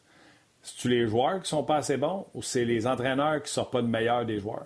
C'est-tu 0.61 0.89
les 0.89 1.07
joueurs 1.07 1.41
qui 1.41 1.49
sont 1.49 1.63
pas 1.63 1.77
assez 1.77 1.97
bons 1.97 2.25
ou 2.33 2.41
c'est 2.41 2.65
les 2.65 2.87
entraîneurs 2.87 3.37
qui 3.37 3.43
ne 3.43 3.47
sortent 3.47 3.71
pas 3.71 3.81
de 3.81 3.87
meilleurs 3.87 4.25
des 4.25 4.39
joueurs? 4.39 4.65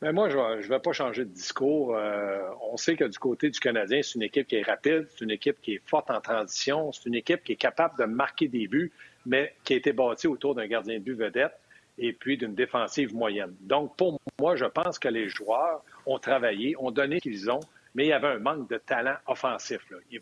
Mais 0.00 0.08
ben, 0.08 0.14
moi, 0.14 0.28
je 0.28 0.36
ne 0.36 0.68
vais, 0.68 0.78
pas 0.78 0.92
changer 0.92 1.24
de 1.24 1.30
discours. 1.30 1.96
Euh, 1.96 2.38
on 2.70 2.76
sait 2.76 2.94
que 2.94 3.04
du 3.04 3.18
côté 3.18 3.50
du 3.50 3.58
Canadien, 3.58 4.00
c'est 4.02 4.14
une 4.14 4.22
équipe 4.22 4.46
qui 4.46 4.54
est 4.54 4.62
rapide, 4.62 5.08
c'est 5.10 5.24
une 5.24 5.32
équipe 5.32 5.60
qui 5.60 5.74
est 5.74 5.82
forte 5.84 6.08
en 6.10 6.20
transition, 6.20 6.92
c'est 6.92 7.06
une 7.06 7.16
équipe 7.16 7.42
qui 7.42 7.52
est 7.52 7.56
capable 7.56 7.98
de 7.98 8.04
marquer 8.04 8.46
des 8.46 8.68
buts, 8.68 8.92
mais 9.28 9.54
qui 9.62 9.74
a 9.74 9.76
été 9.76 9.92
bâtie 9.92 10.26
autour 10.26 10.54
d'un 10.54 10.66
gardien 10.66 10.94
de 10.94 11.04
but 11.04 11.14
vedette 11.14 11.52
et 11.98 12.12
puis 12.12 12.36
d'une 12.38 12.54
défensive 12.54 13.14
moyenne. 13.14 13.54
Donc, 13.60 13.94
pour 13.96 14.18
moi, 14.40 14.56
je 14.56 14.64
pense 14.64 14.98
que 14.98 15.08
les 15.08 15.28
joueurs 15.28 15.84
ont 16.06 16.18
travaillé, 16.18 16.74
ont 16.78 16.90
donné 16.90 17.16
ce 17.16 17.22
qu'ils 17.22 17.50
ont, 17.50 17.60
mais 17.94 18.06
il 18.06 18.08
y 18.08 18.12
avait 18.12 18.28
un 18.28 18.38
manque 18.38 18.70
de 18.70 18.78
talent 18.78 19.16
offensif. 19.26 19.80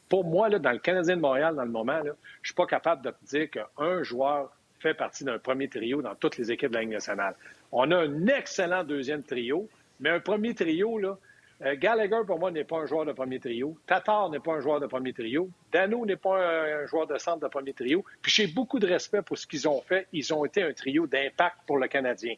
pour 0.08 0.24
moi, 0.24 0.48
là, 0.48 0.58
dans 0.58 0.72
le 0.72 0.78
Canadien 0.78 1.16
de 1.16 1.20
Montréal, 1.20 1.54
dans 1.54 1.64
le 1.64 1.70
moment, 1.70 2.00
je 2.02 2.08
ne 2.10 2.14
suis 2.42 2.54
pas 2.54 2.66
capable 2.66 3.02
de 3.02 3.12
dire 3.22 3.48
qu'un 3.50 4.02
joueur 4.02 4.50
fait 4.80 4.94
partie 4.94 5.24
d'un 5.24 5.38
premier 5.38 5.68
trio 5.68 6.02
dans 6.02 6.14
toutes 6.14 6.36
les 6.36 6.50
équipes 6.50 6.70
de 6.70 6.74
la 6.74 6.80
Ligue 6.80 6.92
nationale. 6.92 7.34
On 7.72 7.90
a 7.92 7.96
un 7.96 8.26
excellent 8.26 8.82
deuxième 8.82 9.22
trio, 9.22 9.68
mais 10.00 10.10
un 10.10 10.20
premier 10.20 10.54
trio, 10.54 10.98
là, 10.98 11.16
Gallagher, 11.60 12.20
pour 12.26 12.38
moi, 12.38 12.50
n'est 12.50 12.64
pas 12.64 12.78
un 12.78 12.86
joueur 12.86 13.06
de 13.06 13.12
premier 13.12 13.40
trio. 13.40 13.76
Tatar 13.86 14.28
n'est 14.28 14.40
pas 14.40 14.52
un 14.52 14.60
joueur 14.60 14.78
de 14.78 14.86
premier 14.86 15.12
trio. 15.12 15.48
Dano 15.72 16.04
n'est 16.04 16.16
pas 16.16 16.38
un, 16.38 16.86
joueur 16.86 17.06
de 17.06 17.16
centre 17.18 17.40
de 17.40 17.48
premier 17.48 17.72
trio. 17.72 18.04
Puis 18.20 18.30
j'ai 18.30 18.46
beaucoup 18.46 18.78
de 18.78 18.86
respect 18.86 19.22
pour 19.22 19.38
ce 19.38 19.46
qu'ils 19.46 19.66
ont 19.66 19.80
fait. 19.80 20.06
Ils 20.12 20.34
ont 20.34 20.44
été 20.44 20.62
un 20.62 20.72
trio 20.72 21.06
d'impact 21.06 21.56
pour 21.66 21.78
le 21.78 21.88
Canadien. 21.88 22.34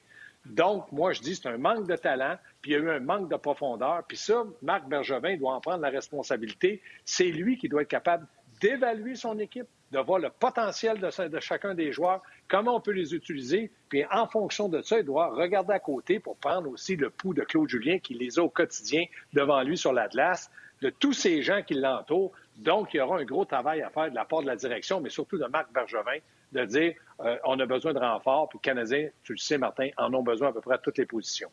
Donc, 0.47 0.91
moi, 0.93 1.13
je 1.13 1.21
dis 1.21 1.35
c'est 1.35 1.49
un 1.49 1.59
manque 1.59 1.89
de 1.89 1.97
talent, 1.97 2.37
puis 2.63 2.71
il 2.71 2.75
y 2.75 2.77
a 2.77 2.81
eu 2.81 2.91
un 2.91 3.01
manque 3.01 3.29
de 3.29 3.37
profondeur. 3.37 4.05
Puis 4.07 4.17
ça, 4.17 4.45
Marc 4.63 4.89
Bergevin 4.89 5.37
doit 5.37 5.55
en 5.55 5.61
prendre 5.61 5.83
la 5.83 5.91
responsabilité. 5.91 6.81
C'est 7.05 7.25
lui 7.25 7.59
qui 7.59 7.69
doit 7.69 7.83
être 7.83 7.89
capable 7.89 8.27
d'évaluer 8.61 9.15
son 9.15 9.39
équipe, 9.39 9.69
de 9.93 9.99
voir 9.99 10.19
le 10.19 10.31
potentiel 10.31 11.01
de, 11.01 11.41
chacun 11.41 11.75
des 11.75 11.93
joueurs, 11.93 12.23
comment 12.47 12.77
on 12.77 12.81
peut 12.81 12.93
les 12.93 13.15
utiliser, 13.15 13.71
puis 13.89 14.05
en 14.11 14.27
fonction 14.27 14.69
de 14.69 14.83
ça, 14.83 14.99
il 14.99 15.05
doit 15.05 15.29
regarder 15.29 15.73
à 15.73 15.79
côté 15.79 16.21
pour 16.21 16.37
prendre 16.37 16.71
aussi 16.71 16.97
le 16.97 17.11
pouls 17.11 17.35
de 17.35 17.43
Claude 17.43 17.69
Julien 17.69 17.99
qui 17.99 18.15
les 18.15 18.39
a 18.39 18.43
au 18.43 18.51
quotidien 18.51 19.05
devant 19.33 19.63
lui 19.63 19.79
sur 19.79 19.93
la 19.93 20.09
glace, 20.09 20.51
de 20.83 20.91
tous 20.91 21.13
ces 21.13 21.43
gens 21.43 21.63
qui 21.63 21.75
l'entourent. 21.75 22.33
Donc, 22.57 22.95
il 22.95 22.99
y 22.99 23.01
aura 23.01 23.19
un 23.19 23.25
gros 23.25 23.45
travail 23.45 23.83
à 23.83 23.91
faire 23.91 24.11
de 24.11 24.15
la 24.15 24.25
part 24.25 24.43
de 24.43 24.47
la 24.47 24.57
direction, 24.57 25.01
mais 25.01 25.11
surtout 25.11 25.39
de 25.39 25.47
Marc 25.47 25.73
Bergevin, 25.73 26.19
de 26.53 26.65
dire 26.65 26.95
euh, 27.21 27.37
on 27.45 27.59
a 27.59 27.67
besoin 27.67 27.93
de 27.93 27.99
renfort, 27.99 28.49
puis 28.49 28.59
Canadiens, 28.61 29.09
tu 29.23 29.33
le 29.33 29.39
sais, 29.39 29.59
Martin, 29.59 29.89
en 29.97 30.13
ont 30.15 30.23
besoin 30.23 30.49
à 30.49 30.53
peu 30.53 30.61
près 30.61 30.75
à 30.75 30.79
toutes 30.79 30.99
les 30.99 31.07
positions. 31.07 31.51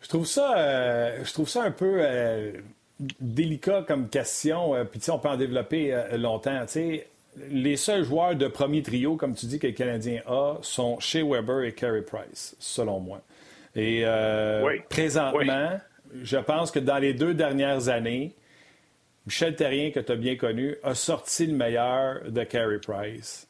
Je 0.00 0.08
trouve 0.08 0.26
ça, 0.26 0.56
euh, 0.58 1.24
je 1.24 1.32
trouve 1.32 1.48
ça 1.48 1.64
un 1.64 1.72
peu 1.72 1.98
euh, 1.98 2.52
délicat 3.20 3.84
comme 3.86 4.08
question, 4.08 4.74
puis 4.90 5.00
on 5.10 5.18
peut 5.18 5.28
en 5.28 5.36
développer 5.36 5.94
longtemps. 6.16 6.64
les 7.50 7.76
seuls 7.76 8.04
joueurs 8.04 8.34
de 8.34 8.48
premier 8.48 8.82
trio, 8.82 9.16
comme 9.16 9.34
tu 9.34 9.46
dis, 9.46 9.58
que 9.58 9.68
les 9.68 9.74
Canadiens 9.74 10.22
ont, 10.26 10.58
sont 10.62 10.98
Shea 10.98 11.22
Weber 11.22 11.62
et 11.62 11.72
Carey 11.72 12.02
Price, 12.02 12.56
selon 12.58 13.00
moi. 13.00 13.20
Et 13.76 14.04
présentement, 14.88 15.78
je 16.22 16.36
pense 16.38 16.70
que 16.70 16.78
dans 16.78 16.98
les 16.98 17.14
deux 17.14 17.34
dernières 17.34 17.88
années, 17.88 18.34
Michel 19.26 19.54
Terrien, 19.56 19.90
que 19.90 20.00
tu 20.00 20.12
as 20.12 20.16
bien 20.16 20.36
connu, 20.36 20.76
a 20.82 20.94
sorti 20.94 21.46
le 21.46 21.54
meilleur 21.54 22.30
de 22.30 22.44
Carey 22.44 22.78
Price. 22.78 23.46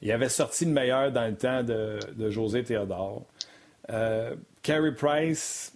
Il 0.00 0.10
avait 0.10 0.30
sorti 0.30 0.64
le 0.64 0.70
meilleur 0.70 1.12
dans 1.12 1.26
le 1.26 1.34
temps 1.34 1.62
de, 1.62 1.98
José 2.30 2.62
Théodore. 2.62 3.26
Euh, 3.90 4.34
Carey 4.62 4.94
Price, 4.94 5.74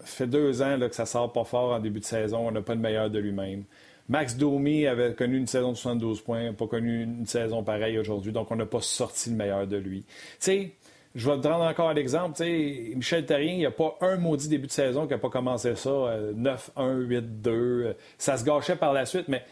fait 0.00 0.26
deux 0.26 0.62
ans 0.62 0.76
là, 0.76 0.88
que 0.88 0.94
ça 0.94 1.06
sort 1.06 1.32
pas 1.32 1.44
fort 1.44 1.72
en 1.72 1.78
début 1.78 2.00
de 2.00 2.04
saison. 2.04 2.48
On 2.48 2.50
n'a 2.50 2.62
pas 2.62 2.74
le 2.74 2.80
meilleur 2.80 3.10
de 3.10 3.18
lui-même. 3.18 3.64
Max 4.08 4.36
Domi 4.36 4.86
avait 4.86 5.14
connu 5.14 5.38
une 5.38 5.46
saison 5.46 5.72
de 5.72 5.76
72 5.76 6.20
points, 6.20 6.52
pas 6.52 6.66
connu 6.66 7.04
une 7.04 7.26
saison 7.26 7.62
pareille 7.62 7.98
aujourd'hui, 7.98 8.32
donc 8.32 8.50
on 8.50 8.56
n'a 8.56 8.66
pas 8.66 8.82
sorti 8.82 9.30
le 9.30 9.36
meilleur 9.36 9.66
de 9.66 9.78
lui. 9.78 10.02
Tu 10.02 10.12
sais, 10.40 10.72
je 11.14 11.30
vais 11.30 11.40
te 11.40 11.48
rendre 11.48 11.64
encore 11.64 11.92
l'exemple. 11.94 12.42
Michel 12.44 13.24
Therrien, 13.24 13.52
il 13.52 13.58
n'y 13.58 13.66
a 13.66 13.70
pas 13.70 13.96
un 14.02 14.16
maudit 14.16 14.48
début 14.48 14.66
de 14.66 14.72
saison 14.72 15.06
qui 15.06 15.12
n'a 15.12 15.18
pas 15.18 15.30
commencé 15.30 15.74
ça. 15.76 15.90
9-1, 15.90 17.06
8-2. 17.06 17.94
Ça 18.18 18.36
se 18.36 18.44
gâchait 18.44 18.76
par 18.76 18.92
la 18.92 19.06
suite, 19.06 19.28
mais 19.28 19.42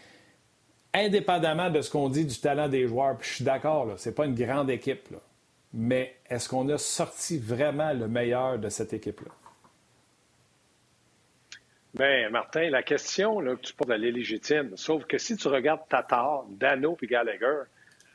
indépendamment 0.93 1.71
de 1.71 1.81
ce 1.81 1.91
qu'on 1.91 2.11
dit 2.11 2.27
du 2.27 2.39
talent 2.39 2.69
des 2.69 2.87
joueurs, 2.87 3.17
puis 3.17 3.29
je 3.31 3.35
suis 3.37 3.45
d'accord, 3.45 3.95
ce 3.97 4.09
n'est 4.09 4.15
pas 4.15 4.27
une 4.27 4.35
grande 4.35 4.69
équipe. 4.69 5.09
Mais 5.73 6.17
est-ce 6.29 6.49
qu'on 6.49 6.69
a 6.69 6.77
sorti 6.77 7.39
vraiment 7.39 7.95
le 7.95 8.07
meilleur 8.07 8.59
de 8.59 8.69
cette 8.69 8.93
équipe-là? 8.93 9.31
Bien, 11.95 12.31
Martin, 12.31 12.71
la 12.71 12.83
question 12.83 13.39
là, 13.41 13.55
que 13.55 13.61
tu 13.61 13.75
poses, 13.75 13.91
elle 13.91 14.05
est 14.05 14.13
légitime. 14.13 14.75
Sauf 14.77 15.05
que 15.05 15.19
si 15.19 15.37
tu 15.37 15.49
regardes 15.49 15.87
Tatar, 15.91 16.47
Dano 16.49 16.97
et 17.03 17.07
Gallagher, 17.07 17.65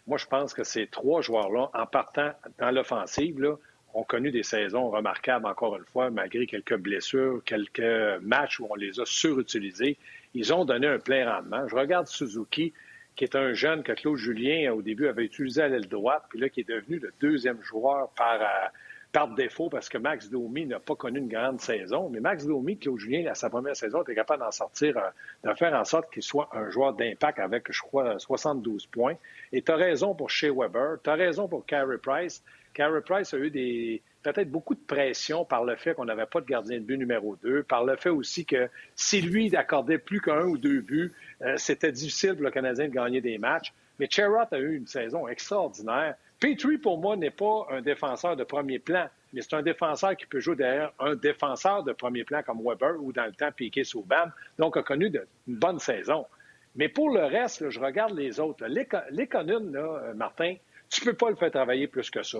moi, 0.08 0.18
je 0.18 0.26
pense 0.26 0.54
que 0.56 0.64
ces 0.64 0.88
trois 0.88 1.22
joueurs-là, 1.22 1.70
en 1.76 1.86
partant 1.86 2.32
dans 2.58 2.72
l'offensive, 2.72 3.56
ont 3.94 4.04
connu 4.04 4.32
des 4.32 4.42
saisons 4.42 4.90
remarquables, 4.90 5.46
encore 5.46 5.78
une 5.78 5.86
fois, 5.86 6.10
malgré 6.10 6.48
quelques 6.48 6.76
blessures, 6.78 7.44
quelques 7.46 8.20
matchs 8.22 8.60
où 8.60 8.68
on 8.68 8.76
les 8.76 9.00
a 9.00 9.06
surutilisés. 9.06 9.98
Ils 10.34 10.54
ont 10.54 10.66
donné 10.66 10.88
un 10.88 10.98
plein 10.98 11.32
rendement. 11.32 11.68
Je 11.68 11.76
regarde 11.76 12.08
Suzuki, 12.08 12.74
qui 13.16 13.26
est 13.26 13.36
un 13.36 13.54
jeune 13.54 13.84
que 13.84 13.92
Claude 13.92 14.18
Julien, 14.18 14.72
au 14.72 14.82
début, 14.82 15.08
avait 15.08 15.26
utilisé 15.26 15.62
à 15.62 15.68
l'aile 15.68 15.88
droite, 15.88 16.24
puis 16.30 16.40
là, 16.40 16.50
qui 16.50 16.62
est 16.62 16.68
devenu 16.68 16.98
le 16.98 17.14
deuxième 17.20 17.62
joueur 17.62 18.10
par, 18.16 18.42
euh, 18.42 18.68
par 19.12 19.30
défaut 19.30 19.70
parce 19.70 19.90
que 19.90 19.98
Max 19.98 20.30
Domi 20.30 20.66
n'a 20.66 20.80
pas 20.80 20.96
connu 20.96 21.20
une 21.20 21.28
grande 21.28 21.60
saison. 21.62 22.10
Mais 22.10 22.20
Max 22.20 22.46
Domi, 22.46 22.78
Claude 22.78 23.00
Julien, 23.00 23.30
à 23.30 23.36
sa 23.36 23.50
première 23.50 23.76
saison, 23.76 24.02
était 24.04 24.16
capable 24.16 24.44
d'en 24.44 24.52
sortir, 24.52 24.98
euh, 24.98 25.50
de 25.50 25.56
faire 25.56 25.74
en 25.74 25.84
sorte 25.84 26.12
qu'il 26.14 26.24
soit 26.24 26.50
un 26.54 26.70
joueur 26.70 26.94
d'impact 26.94 27.40
avec, 27.40 27.72
je 27.72 27.82
crois, 27.82 28.20
72 28.20 28.88
points. 28.88 29.16
Et 29.52 29.62
tu 29.62 29.72
as 29.72 29.76
raison 29.76 30.14
pour 30.14 30.30
Shea 30.30 30.52
Weber, 30.52 30.98
tu 31.04 31.10
as 31.10 31.16
raison 31.16 31.48
pour 31.48 31.66
Carey 31.66 31.98
Price. 31.98 32.44
Carey 32.74 33.02
Price 33.02 33.34
a 33.34 33.38
eu 33.38 33.50
des 33.50 34.02
peut-être 34.24 34.52
beaucoup 34.52 34.76
de 34.76 34.80
pression 34.86 35.46
par 35.46 35.64
le 35.64 35.76
fait 35.78 35.94
qu'on 35.94 36.06
n'avait 36.06 36.26
pas 36.26 36.42
de 36.42 36.46
gardien 36.46 36.80
de 36.80 36.84
but 36.84 36.98
numéro 36.98 37.38
2, 37.42 37.64
par 37.64 37.86
le 37.86 37.96
fait 37.96 38.10
aussi 38.10 38.46
que 38.46 38.70
si 38.96 39.22
lui 39.22 39.56
accordait 39.56 39.98
plus 40.00 40.20
qu'un 40.20 40.44
ou 40.44 40.58
deux 40.58 40.82
buts, 40.82 41.14
euh, 41.42 41.56
c'était 41.58 41.92
difficile 41.92 42.34
pour 42.34 42.44
le 42.44 42.52
Canadien 42.52 42.88
de 42.88 42.94
gagner 42.94 43.22
des 43.22 43.38
matchs. 43.38 43.74
Mais 44.00 44.08
Cherrott 44.10 44.52
a 44.52 44.60
eu 44.60 44.76
une 44.76 44.88
saison 44.88 45.28
extraordinaire. 45.28 46.16
Petrie, 46.40 46.78
pour 46.78 47.00
moi, 47.00 47.16
n'est 47.16 47.32
pas 47.32 47.66
un 47.72 47.82
défenseur 47.82 48.36
de 48.36 48.44
premier 48.44 48.78
plan, 48.78 49.10
mais 49.34 49.42
c'est 49.42 49.56
un 49.56 49.64
défenseur 49.64 50.16
qui 50.16 50.28
peut 50.28 50.40
jouer 50.40 50.56
derrière 50.56 50.94
un 51.00 51.16
défenseur 51.16 51.84
de 51.84 51.94
premier 51.94 52.24
plan 52.24 52.44
comme 52.44 52.62
Weber 52.64 53.02
ou 53.02 53.12
dans 53.12 53.26
le 53.26 53.32
temps 53.32 53.52
Piquet 53.52 53.84
Souban, 53.84 54.26
donc 54.60 54.78
a 54.78 54.84
connu 54.84 55.08
une 55.08 55.56
bonne 55.56 55.80
saison. 55.80 56.28
Mais 56.76 56.90
pour 56.90 57.10
le 57.10 57.26
reste, 57.26 57.70
je 57.72 57.80
regarde 57.80 58.16
les 58.16 58.40
autres. 58.40 58.66
L'économe, 58.68 59.76
euh, 59.76 60.14
Martin, 60.14 60.56
tu 60.90 61.02
ne 61.02 61.12
peux 61.12 61.18
pas 61.18 61.30
le 61.32 61.36
faire 61.36 61.50
travailler 61.50 61.88
plus 61.88 62.12
que 62.12 62.22
ça. 62.22 62.38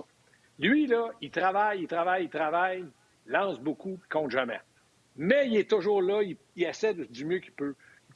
Lui, 0.60 0.86
là, 0.86 1.08
il 1.20 1.30
travaille, 1.30 1.82
il 1.82 1.88
travaille, 1.88 2.24
il 2.24 2.30
travaille, 2.30 2.84
lance 3.26 3.58
beaucoup, 3.58 3.98
compte 4.08 4.30
jamais. 4.30 4.60
Mais 5.16 5.48
il 5.48 5.56
est 5.56 5.68
toujours 5.68 6.02
là, 6.02 6.22
il 6.22 6.36
essaie 6.62 6.94
du 6.94 7.24
mieux 7.24 7.40
qu'il 7.40 7.52
peut. 7.52 7.74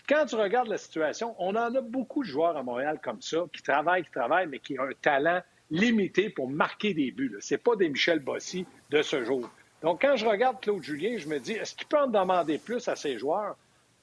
Quand 0.08 0.26
tu 0.26 0.36
regardes 0.36 0.68
la 0.68 0.78
situation, 0.78 1.34
on 1.38 1.56
en 1.56 1.74
a 1.74 1.80
beaucoup 1.80 2.22
de 2.22 2.28
joueurs 2.28 2.56
à 2.56 2.62
Montréal 2.62 3.00
comme 3.02 3.20
ça, 3.20 3.44
qui 3.52 3.62
travaillent, 3.62 4.04
qui 4.04 4.10
travaillent, 4.10 4.46
mais 4.46 4.60
qui 4.60 4.78
ont 4.78 4.84
un 4.84 4.94
talent 5.00 5.42
limité 5.72 6.28
pour 6.28 6.48
marquer 6.48 6.92
des 6.92 7.10
buts. 7.10 7.34
Ce 7.40 7.54
n'est 7.54 7.58
pas 7.58 7.74
des 7.74 7.88
Michel 7.88 8.20
Bossy 8.20 8.66
de 8.90 9.02
ce 9.02 9.24
jour. 9.24 9.50
Donc, 9.82 10.02
quand 10.02 10.16
je 10.16 10.26
regarde 10.26 10.60
Claude 10.60 10.82
Julien, 10.82 11.16
je 11.18 11.26
me 11.26 11.40
dis, 11.40 11.52
est-ce 11.52 11.74
qu'il 11.74 11.88
peut 11.88 11.98
en 11.98 12.06
demander 12.06 12.58
plus 12.58 12.86
à 12.88 12.94
ses 12.94 13.18
joueurs? 13.18 13.56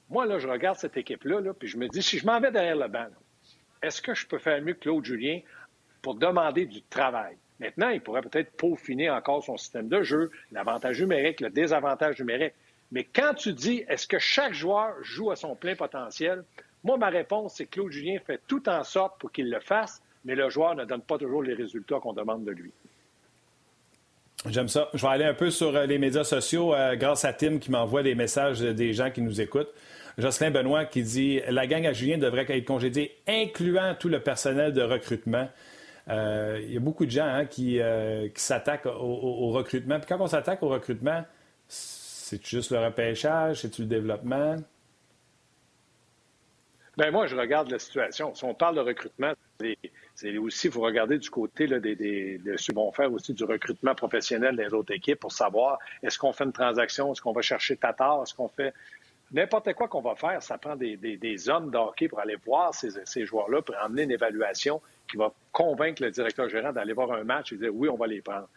Moi, 0.10 0.26
là, 0.26 0.40
je 0.40 0.48
regarde 0.48 0.78
cette 0.78 0.98
équipe-là, 0.98 1.40
là, 1.40 1.54
puis 1.54 1.68
je 1.68 1.78
me 1.78 1.88
dis, 1.88 2.02
si 2.02 2.18
je 2.18 2.26
m'en 2.26 2.40
vais 2.40 2.52
derrière 2.52 2.76
le 2.76 2.88
banc, 2.88 3.06
est-ce 3.84 4.02
que 4.02 4.16
je 4.16 4.26
peux 4.26 4.40
faire 4.40 4.62
mieux 4.62 4.74
que 4.74 4.80
Claude 4.80 5.06
Julien 5.06 5.40
pour 6.02 6.16
demander 6.16 6.66
du 6.66 6.82
travail? 6.82 7.38
Maintenant, 7.60 7.90
il 7.90 8.02
pourrait 8.02 8.24
peut-être 8.24 8.52
peaufiner 8.54 9.10
encore 9.10 9.44
son 9.44 9.58
système 9.58 9.88
de 9.88 10.02
jeu, 10.02 10.32
l'avantage 10.52 11.00
numérique, 11.00 11.40
le 11.40 11.52
désavantage 11.52 12.20
numérique. 12.20 12.54
Mais 12.92 13.04
quand 13.04 13.36
tu 13.36 13.54
dis, 13.54 13.86
est-ce 13.88 14.08
que 14.08 14.18
chaque 14.18 14.54
joueur 14.54 14.96
joue 15.04 15.30
à 15.30 15.36
son 15.36 15.56
plein 15.56 15.76
potentiel? 15.76 16.44
Moi, 16.84 16.98
ma 16.98 17.10
réponse, 17.10 17.56
c'est 17.56 17.66
que 17.66 17.72
Claude 17.72 17.92
Julien 17.92 18.20
fait 18.26 18.42
tout 18.48 18.68
en 18.68 18.84
sorte 18.84 19.20
pour 19.20 19.32
qu'il 19.32 19.52
le 19.52 19.60
fasse, 19.60 20.02
mais 20.26 20.36
le 20.36 20.50
joueur 20.50 20.76
ne 20.76 20.86
donne 20.86 21.02
pas 21.02 21.18
toujours 21.18 21.44
les 21.44 21.54
résultats 21.54 22.00
qu'on 22.00 22.14
demande 22.14 22.46
de 22.46 22.52
lui. 22.52 22.72
J'aime 24.48 24.70
ça. 24.70 24.90
Je 24.94 25.02
vais 25.02 25.08
aller 25.12 25.26
un 25.26 25.34
peu 25.34 25.52
sur 25.52 25.76
euh, 25.76 25.86
les 25.86 25.98
médias 25.98 26.24
sociaux 26.24 26.74
euh, 26.74 26.96
grâce 26.96 27.26
à 27.26 27.34
Tim 27.34 27.58
qui 27.58 27.72
m'envoie 27.72 28.04
des 28.04 28.16
messages 28.16 28.62
des 28.62 28.94
gens 28.94 29.12
qui 29.12 29.22
nous 29.22 29.42
écoutent. 29.42 29.74
Jocelyn 30.18 30.52
Benoît 30.52 30.86
qui 30.86 31.04
dit 31.04 31.42
La 31.50 31.68
gang 31.68 31.86
à 31.86 31.94
Julien 31.94 32.18
devrait 32.18 32.46
être 32.48 32.66
congédiée, 32.66 33.18
incluant 33.28 33.96
tout 34.00 34.08
le 34.08 34.22
personnel 34.22 34.74
de 34.74 34.82
recrutement. 34.82 35.50
Euh, 36.10 36.60
il 36.64 36.74
y 36.74 36.78
a 36.78 36.80
beaucoup 36.80 37.06
de 37.06 37.12
gens 37.12 37.26
hein, 37.26 37.46
qui, 37.46 37.80
s'attaquent 38.36 38.86
au, 38.86 39.52
recrutement. 39.52 40.00
Puis 40.00 40.08
quand 40.08 40.20
on 40.20 40.28
s'attaque 40.28 40.64
au 40.64 40.70
recrutement, 40.70 41.24
c'est 41.68 42.46
juste 42.46 42.72
le 42.72 42.80
repêchage, 42.80 43.62
c'est-tu 43.62 43.84
le 43.84 43.88
développement? 43.88 44.56
Bien, 47.00 47.12
moi, 47.12 47.28
je 47.28 47.36
regarde 47.38 47.72
la 47.72 47.80
situation. 47.80 48.36
Si 48.36 48.44
on 48.44 48.54
parle 48.54 48.76
de 48.76 48.82
recrutement, 48.82 49.32
c'est 50.16 50.38
aussi, 50.38 50.68
il 50.68 50.74
faut 50.74 50.82
regarder 50.82 51.18
du 51.18 51.30
côté 51.30 51.66
des, 51.66 51.96
des, 51.96 52.38
de 52.40 52.58
faire 52.94 53.14
aussi 53.14 53.34
du 53.34 53.46
recrutement 53.46 53.96
professionnel 53.96 54.58
des 54.58 54.74
autres 54.74 54.94
équipes 54.94 55.22
pour 55.22 55.32
savoir 55.32 55.80
est-ce 56.04 56.20
qu'on 56.20 56.34
fait 56.34 56.44
une 56.44 56.52
transaction, 56.52 57.14
est-ce 57.14 57.22
qu'on 57.22 57.32
va 57.32 57.42
chercher 57.42 57.78
Tatar, 57.78 58.24
est-ce 58.24 58.34
qu'on 58.34 58.50
fait 58.50 58.74
n'importe 59.32 59.72
quoi 59.76 59.88
qu'on 59.88 60.02
va 60.02 60.16
faire, 60.16 60.44
ça 60.44 60.58
prend 60.58 60.76
des, 60.76 61.50
hommes 61.50 61.72
d'hockey 61.72 62.10
pour 62.10 62.20
aller 62.20 62.36
voir 62.46 62.74
ces, 62.74 63.26
joueurs-là, 63.26 63.62
pour 63.62 63.76
emmener 63.82 64.04
une 64.04 64.12
évaluation 64.12 64.82
qui 65.10 65.16
va 65.16 65.32
convaincre 65.54 66.04
le 66.04 66.12
directeur 66.12 66.50
gérant 66.50 66.74
d'aller 66.74 66.92
voir 66.92 67.14
un 67.14 67.24
match 67.24 67.54
et 67.54 67.56
dire 67.56 67.74
oui, 67.74 67.88
on 67.88 67.96
va 67.96 68.08
les 68.08 68.20
prendre. 68.20 68.50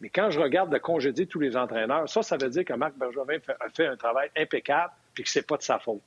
Mais 0.00 0.08
quand 0.08 0.30
je 0.30 0.40
regarde 0.40 0.72
de 0.72 0.78
congédier 0.78 1.26
tous 1.26 1.38
les 1.38 1.56
entraîneurs, 1.56 2.08
ça, 2.08 2.24
ça 2.24 2.36
veut 2.38 2.50
dire 2.50 2.64
que 2.64 2.72
Marc 2.72 2.96
Bergevin 2.96 3.38
a 3.60 3.68
fait 3.68 3.86
un 3.86 3.96
travail 3.96 4.30
impeccable 4.36 4.92
et 5.16 5.22
que 5.22 5.30
c'est 5.30 5.46
pas 5.46 5.58
de 5.58 5.62
sa 5.62 5.78
faute. 5.78 6.02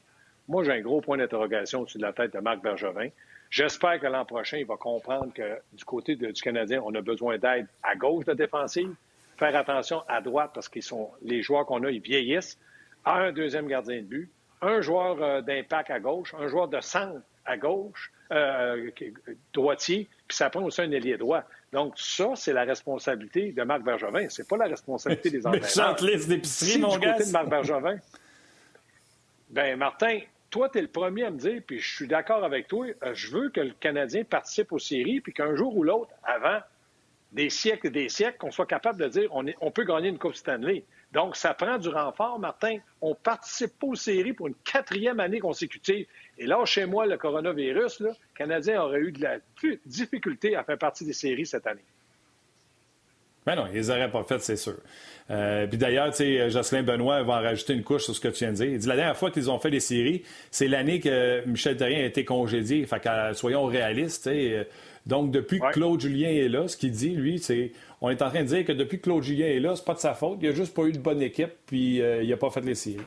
Moi, 0.48 0.64
j'ai 0.64 0.72
un 0.72 0.82
gros 0.82 1.02
point 1.02 1.18
d'interrogation 1.18 1.82
au-dessus 1.82 1.98
de 1.98 2.04
la 2.04 2.14
tête 2.14 2.34
de 2.34 2.40
Marc 2.40 2.62
Bergevin. 2.62 3.10
J'espère 3.50 4.00
que 4.00 4.08
l'an 4.08 4.26
prochain, 4.26 4.58
il 4.58 4.66
va 4.66 4.78
comprendre 4.78 5.34
que 5.34 5.60
du 5.74 5.86
côté 5.86 6.16
du 6.16 6.34
Canadien, 6.34 6.82
on 6.86 6.94
a 6.96 7.02
besoin 7.02 7.38
d'aide 7.38 7.68
à 7.84 7.96
gauche 7.96 8.26
de 8.26 8.34
défensive, 8.34 8.94
faire 9.38 9.56
attention 9.56 10.04
à 10.08 10.22
droite 10.22 10.52
parce 10.54 10.68
qu'ils 10.68 10.84
sont 10.84 11.12
les 11.22 11.42
joueurs 11.42 11.66
qu'on 11.66 11.84
a, 11.84 11.92
ils 11.92 12.02
vieillissent, 12.02 12.58
à 13.06 13.20
un 13.20 13.32
deuxième 13.32 13.68
gardien 13.68 13.98
de 13.98 14.08
but, 14.08 14.32
un 14.62 14.82
joueur 14.82 15.22
euh, 15.22 15.42
d'impact 15.42 15.92
à 15.92 16.00
gauche, 16.00 16.34
un 16.38 16.48
joueur 16.48 16.68
de 16.68 16.82
centre 16.82 17.22
à 17.46 17.58
gauche, 17.58 18.12
euh, 18.32 18.90
droitier, 19.54 20.10
puis 20.28 20.36
ça 20.36 20.50
prend 20.50 20.64
aussi 20.64 20.82
un 20.82 20.92
ailier 20.92 21.18
droit. 21.18 21.44
Donc, 21.72 21.94
ça, 21.96 22.32
c'est 22.36 22.54
la 22.54 22.64
responsabilité 22.64 23.52
de 23.52 23.64
Marc 23.64 23.84
Bergevin. 23.84 24.28
C'est 24.30 24.48
pas 24.48 24.58
la 24.58 24.66
responsabilité 24.66 25.30
des 25.32 25.48
entraîneurs. 25.48 26.04
liste 26.04 26.28
d'épicerie, 26.28 26.80
mon 26.80 26.98
gars. 26.98 27.14
côté 27.14 27.26
de 27.28 27.32
Marc 27.32 27.48
Bergevin. 27.48 27.98
Ben, 29.50 29.78
Martin, 29.78 30.20
toi, 30.50 30.70
tu 30.70 30.78
es 30.78 30.82
le 30.82 30.88
premier 30.88 31.26
à 31.26 31.32
me 31.32 31.38
dire, 31.38 31.62
puis 31.66 31.80
je 31.80 31.96
suis 31.96 32.08
d'accord 32.08 32.44
avec 32.44 32.68
toi, 32.68 32.88
euh, 33.04 33.14
je 33.14 33.32
veux 33.32 33.50
que 33.50 33.62
le 33.62 33.74
Canadien 33.80 34.24
participe 34.24 34.72
aux 34.72 34.80
séries, 34.80 35.22
puis 35.22 35.34
qu'un 35.34 35.56
jour 35.56 35.76
ou 35.76 35.84
l'autre, 35.84 36.12
avant, 36.24 36.60
des 37.32 37.50
siècles 37.50 37.88
et 37.88 37.92
des 37.92 38.10
siècles 38.10 38.38
qu'on 38.38 38.52
soit 38.52 38.66
capable 38.66 39.02
de 39.02 39.08
dire 39.10 39.30
on, 39.32 39.72
peut 39.72 39.84
gagner 39.84 40.10
une 40.10 40.18
Coupe 40.18 40.36
Stanley. 40.36 40.86
Donc, 41.12 41.36
ça 41.36 41.54
prend 41.54 41.78
du 41.78 41.90
renfort, 41.90 42.40
Martin. 42.40 42.78
On 43.02 43.16
participe 43.16 43.78
pas 43.80 43.88
aux 43.88 43.96
séries 43.96 44.34
pour 44.34 44.48
une 44.48 44.56
quatrième 44.64 45.20
année 45.20 45.40
consécutive. 45.40 46.06
Et 46.38 46.46
là, 46.46 46.64
chez 46.66 46.86
moi, 46.86 47.06
le 47.06 47.18
coronavirus, 47.18 48.00
le 48.00 48.12
Canadien 48.34 48.82
aurait 48.82 49.00
eu 49.00 49.12
de 49.12 49.22
la 49.22 49.38
difficulté 49.86 50.56
à 50.56 50.64
faire 50.64 50.78
partie 50.78 51.06
des 51.06 51.14
séries 51.14 51.46
cette 51.46 51.68
année. 51.68 51.84
Ben 53.48 53.56
non, 53.56 53.66
ils 53.74 53.88
n'auraient 53.88 54.12
pas 54.12 54.26
fait, 54.26 54.40
c'est 54.40 54.58
sûr. 54.58 54.76
Euh, 55.32 55.68
puis 55.68 55.78
d'ailleurs, 55.78 56.10
tu 56.12 56.18
sais, 56.18 56.50
Jocelyn 56.50 56.84
Benoît 56.84 57.24
va 57.24 57.36
en 57.36 57.42
rajouter 57.42 57.74
une 57.74 57.84
couche 57.84 58.04
sur 58.04 58.14
ce 58.14 58.20
que 58.20 58.28
tu 58.28 58.44
viens 58.44 58.52
de 58.52 58.58
dire. 58.58 58.66
Il 58.66 58.78
dit 58.78 58.88
la 58.88 58.98
dernière 58.98 59.16
fois 59.16 59.32
qu'ils 59.32 59.50
ont 59.50 59.58
fait 59.58 59.72
des 59.72 59.80
séries, 59.80 60.24
c'est 60.52 60.68
l'année 60.68 61.00
que 61.00 61.48
Michel 61.48 61.78
Therrien 61.78 62.00
a 62.00 62.04
été 62.04 62.26
congédié. 62.26 62.86
Fait 62.86 63.00
que, 63.00 63.34
soyons 63.36 63.64
réalistes, 63.64 64.30
Donc, 65.06 65.32
depuis 65.32 65.62
que 65.62 65.72
Claude 65.72 66.02
Julien 66.02 66.28
est 66.28 66.50
là, 66.50 66.68
ce 66.68 66.76
qu'il 66.76 66.92
dit, 66.92 67.12
lui, 67.12 67.40
c'est 67.40 67.72
on 68.02 68.10
est 68.10 68.22
en 68.22 68.30
train 68.30 68.42
de 68.42 68.48
dire 68.48 68.66
que 68.66 68.74
depuis 68.74 68.98
que 68.98 69.04
Claude 69.04 69.24
Julien 69.24 69.48
est 69.48 69.62
là, 69.62 69.78
c'est 69.78 69.86
pas 69.86 69.94
de 69.94 70.00
sa 70.00 70.14
faute. 70.14 70.40
Il 70.42 70.50
a 70.50 70.52
juste 70.52 70.76
pas 70.76 70.84
eu 70.84 70.92
de 70.92 71.00
bonne 71.00 71.22
équipe, 71.22 71.54
puis 71.68 72.02
euh, 72.02 72.24
il 72.24 72.30
n'a 72.30 72.36
pas 72.36 72.50
fait 72.50 72.60
les 72.60 72.76
séries. 72.76 73.00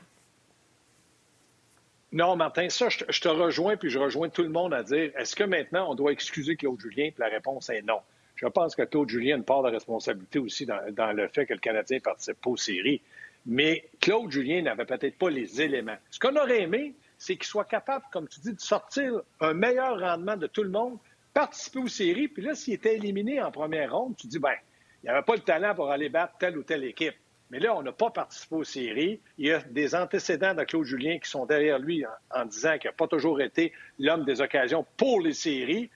Non, 2.12 2.34
Martin, 2.34 2.70
ça, 2.70 2.88
je 2.88 3.20
te 3.20 3.28
rejoins, 3.28 3.76
puis 3.76 3.90
je 3.90 3.98
rejoins 3.98 4.30
tout 4.30 4.42
le 4.42 4.48
monde 4.48 4.72
à 4.72 4.82
dire 4.82 5.12
est-ce 5.18 5.36
que 5.36 5.44
maintenant 5.44 5.90
on 5.90 5.94
doit 5.94 6.12
excuser 6.12 6.56
Claude 6.56 6.80
Julien? 6.80 7.10
Puis 7.10 7.20
la 7.20 7.28
réponse 7.28 7.68
est 7.68 7.82
non. 7.82 8.00
Je 8.40 8.46
pense 8.46 8.74
que 8.74 8.82
Claude 8.82 9.08
Julien 9.08 9.34
a 9.34 9.38
une 9.38 9.44
part 9.44 9.62
de 9.62 9.68
responsabilité 9.68 10.38
aussi 10.38 10.64
dans, 10.64 11.12
le 11.12 11.28
fait 11.28 11.44
que 11.44 11.52
le 11.52 11.58
Canadien 11.58 11.98
ne 11.98 12.02
participe 12.02 12.40
pas 12.40 12.50
aux 12.50 12.56
séries. 12.56 13.02
Mais 13.44 13.88
Claude 14.00 14.30
Julien 14.30 14.62
n'avait 14.62 14.86
peut-être 14.86 15.18
pas 15.18 15.28
les 15.28 15.60
éléments. 15.60 15.96
Ce 16.10 16.18
qu'on 16.18 16.36
aurait 16.36 16.62
aimé, 16.62 16.94
c'est 17.18 17.36
qu'il 17.36 17.44
soit 17.44 17.66
capable, 17.66 18.04
comme 18.10 18.28
tu 18.28 18.40
dis, 18.40 18.54
de 18.54 18.60
sortir 18.60 19.20
un 19.40 19.52
meilleur 19.52 20.00
rendement 20.00 20.36
de 20.36 20.46
tout 20.46 20.62
le 20.62 20.70
monde, 20.70 20.98
participer 21.34 21.80
aux 21.80 21.88
séries. 21.88 22.28
Puis 22.28 22.42
là, 22.42 22.54
s'il 22.54 22.74
était 22.74 22.96
éliminé 22.96 23.42
en 23.42 23.50
première 23.50 23.94
ronde, 23.94 24.16
tu 24.16 24.26
dis, 24.26 24.38
ben, 24.38 24.54
il 25.02 25.06
n'y 25.06 25.10
avait 25.10 25.24
pas 25.24 25.34
le 25.34 25.40
talent 25.40 25.74
pour 25.74 25.90
aller 25.90 26.08
battre 26.08 26.38
telle 26.38 26.56
ou 26.56 26.62
telle 26.62 26.84
équipe. 26.84 27.16
Mais 27.50 27.58
là, 27.58 27.76
on 27.76 27.82
n'a 27.82 27.92
pas 27.92 28.10
participé 28.10 28.54
aux 28.54 28.64
séries. 28.64 29.20
Il 29.36 29.48
y 29.48 29.52
a 29.52 29.60
des 29.60 29.94
antécédents 29.94 30.54
de 30.54 30.62
Claude 30.64 30.84
Julien 30.84 31.18
qui 31.18 31.28
sont 31.28 31.44
derrière 31.44 31.78
lui 31.78 32.04
en 32.34 32.44
disant 32.46 32.78
qu'il 32.78 32.88
n'a 32.88 32.94
pas 32.94 33.08
toujours 33.08 33.42
été 33.42 33.72
l'homme 33.98 34.24
des 34.24 34.40
occasions 34.40 34.86
pour 34.96 35.20
les 35.20 35.34
séries. 35.34 35.90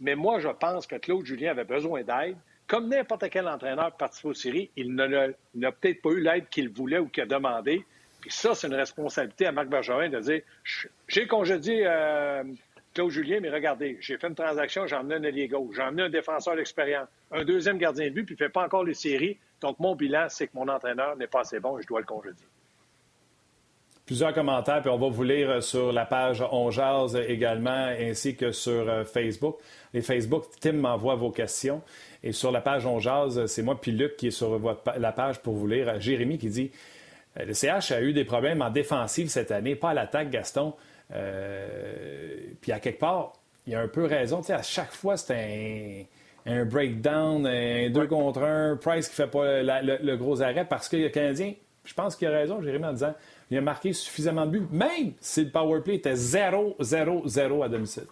Mais 0.00 0.14
moi, 0.14 0.38
je 0.38 0.48
pense 0.48 0.86
que 0.86 0.96
Claude 0.96 1.24
Julien 1.24 1.50
avait 1.50 1.64
besoin 1.64 2.02
d'aide. 2.02 2.36
Comme 2.66 2.88
n'importe 2.88 3.28
quel 3.30 3.48
entraîneur 3.48 3.92
participé 3.96 4.28
aux 4.28 4.34
séries, 4.34 4.70
il 4.76 4.94
n'a 4.94 5.72
peut-être 5.72 6.02
pas 6.02 6.10
eu 6.10 6.20
l'aide 6.20 6.48
qu'il 6.50 6.68
voulait 6.68 6.98
ou 6.98 7.08
qu'il 7.08 7.22
a 7.22 7.26
demandé. 7.26 7.84
Puis 8.20 8.30
ça, 8.30 8.54
c'est 8.54 8.66
une 8.66 8.74
responsabilité 8.74 9.46
à 9.46 9.52
Marc 9.52 9.68
Bergerin 9.68 10.08
de 10.08 10.20
dire 10.20 10.42
j'ai 11.06 11.26
congédié 11.26 11.84
euh, 11.86 12.42
Claude 12.92 13.10
Julien, 13.10 13.38
mais 13.40 13.48
regardez, 13.48 13.96
j'ai 14.00 14.18
fait 14.18 14.26
une 14.26 14.34
transaction, 14.34 14.86
j'ai 14.86 14.96
emmené 14.96 15.14
un 15.14 15.24
allié 15.24 15.48
gauche, 15.48 15.76
j'ai 15.76 15.82
emmené 15.82 16.02
un 16.02 16.10
défenseur 16.10 16.56
d'expérience, 16.56 17.08
un 17.30 17.44
deuxième 17.44 17.78
gardien 17.78 18.06
de 18.06 18.10
but, 18.10 18.24
puis 18.24 18.34
il 18.34 18.42
ne 18.42 18.46
fait 18.46 18.52
pas 18.52 18.64
encore 18.64 18.84
les 18.84 18.94
séries. 18.94 19.38
Donc, 19.60 19.78
mon 19.78 19.94
bilan, 19.94 20.26
c'est 20.28 20.48
que 20.48 20.52
mon 20.54 20.68
entraîneur 20.68 21.16
n'est 21.16 21.26
pas 21.26 21.40
assez 21.40 21.60
bon 21.60 21.78
et 21.78 21.82
je 21.82 21.86
dois 21.86 22.00
le 22.00 22.06
congédier 22.06 22.46
plusieurs 24.08 24.32
commentaires, 24.32 24.80
puis 24.80 24.88
on 24.88 24.96
va 24.96 25.08
vous 25.10 25.22
lire 25.22 25.62
sur 25.62 25.92
la 25.92 26.06
page 26.06 26.42
On 26.50 26.70
également, 27.28 27.88
ainsi 28.00 28.36
que 28.36 28.52
sur 28.52 28.88
euh, 28.88 29.04
Facebook. 29.04 29.58
Les 29.92 30.00
Facebook, 30.00 30.44
Tim 30.62 30.72
m'envoie 30.72 31.14
vos 31.14 31.30
questions. 31.30 31.82
Et 32.24 32.32
sur 32.32 32.50
la 32.50 32.62
page 32.62 32.86
On 32.86 32.98
c'est 33.46 33.62
moi 33.62 33.78
puis 33.78 33.92
Luc 33.92 34.16
qui 34.16 34.28
est 34.28 34.30
sur 34.30 34.58
la 34.96 35.12
page 35.12 35.40
pour 35.40 35.56
vous 35.56 35.66
lire. 35.66 36.00
Jérémy 36.00 36.38
qui 36.38 36.48
dit 36.48 36.70
euh, 37.38 37.44
Le 37.44 37.52
CH 37.52 37.92
a 37.92 38.00
eu 38.00 38.14
des 38.14 38.24
problèmes 38.24 38.62
en 38.62 38.70
défensive 38.70 39.28
cette 39.28 39.50
année, 39.50 39.76
pas 39.76 39.90
à 39.90 39.94
l'attaque, 39.94 40.30
Gaston. 40.30 40.72
Euh, 41.12 42.38
puis 42.62 42.72
à 42.72 42.80
quelque 42.80 43.00
part, 43.00 43.34
il 43.66 43.74
y 43.74 43.76
a 43.76 43.80
un 43.80 43.88
peu 43.88 44.06
raison. 44.06 44.40
à 44.48 44.62
chaque 44.62 44.92
fois, 44.92 45.18
c'est 45.18 46.06
un, 46.46 46.64
breakdown, 46.64 47.46
un 47.46 47.90
2 47.90 48.06
contre 48.06 48.42
1, 48.42 48.76
Price 48.76 49.10
qui 49.10 49.16
fait 49.16 49.26
pas 49.26 49.60
le, 49.62 50.16
gros 50.16 50.40
arrêt 50.40 50.64
parce 50.64 50.88
que 50.88 50.96
le 50.96 51.10
Canadien, 51.10 51.52
je 51.88 51.94
pense 51.94 52.16
qu'il 52.16 52.28
a 52.28 52.30
raison, 52.30 52.60
Jérémy, 52.60 52.84
en 52.84 52.92
disant 52.92 53.14
il 53.50 53.56
a 53.56 53.60
marqué 53.62 53.94
suffisamment 53.94 54.44
de 54.44 54.58
buts, 54.58 54.66
même 54.70 55.14
si 55.20 55.44
le 55.44 55.50
power 55.50 55.80
play 55.80 55.94
était 55.94 56.14
0-0-0 56.14 57.64
à 57.64 57.68
domicile. 57.68 58.04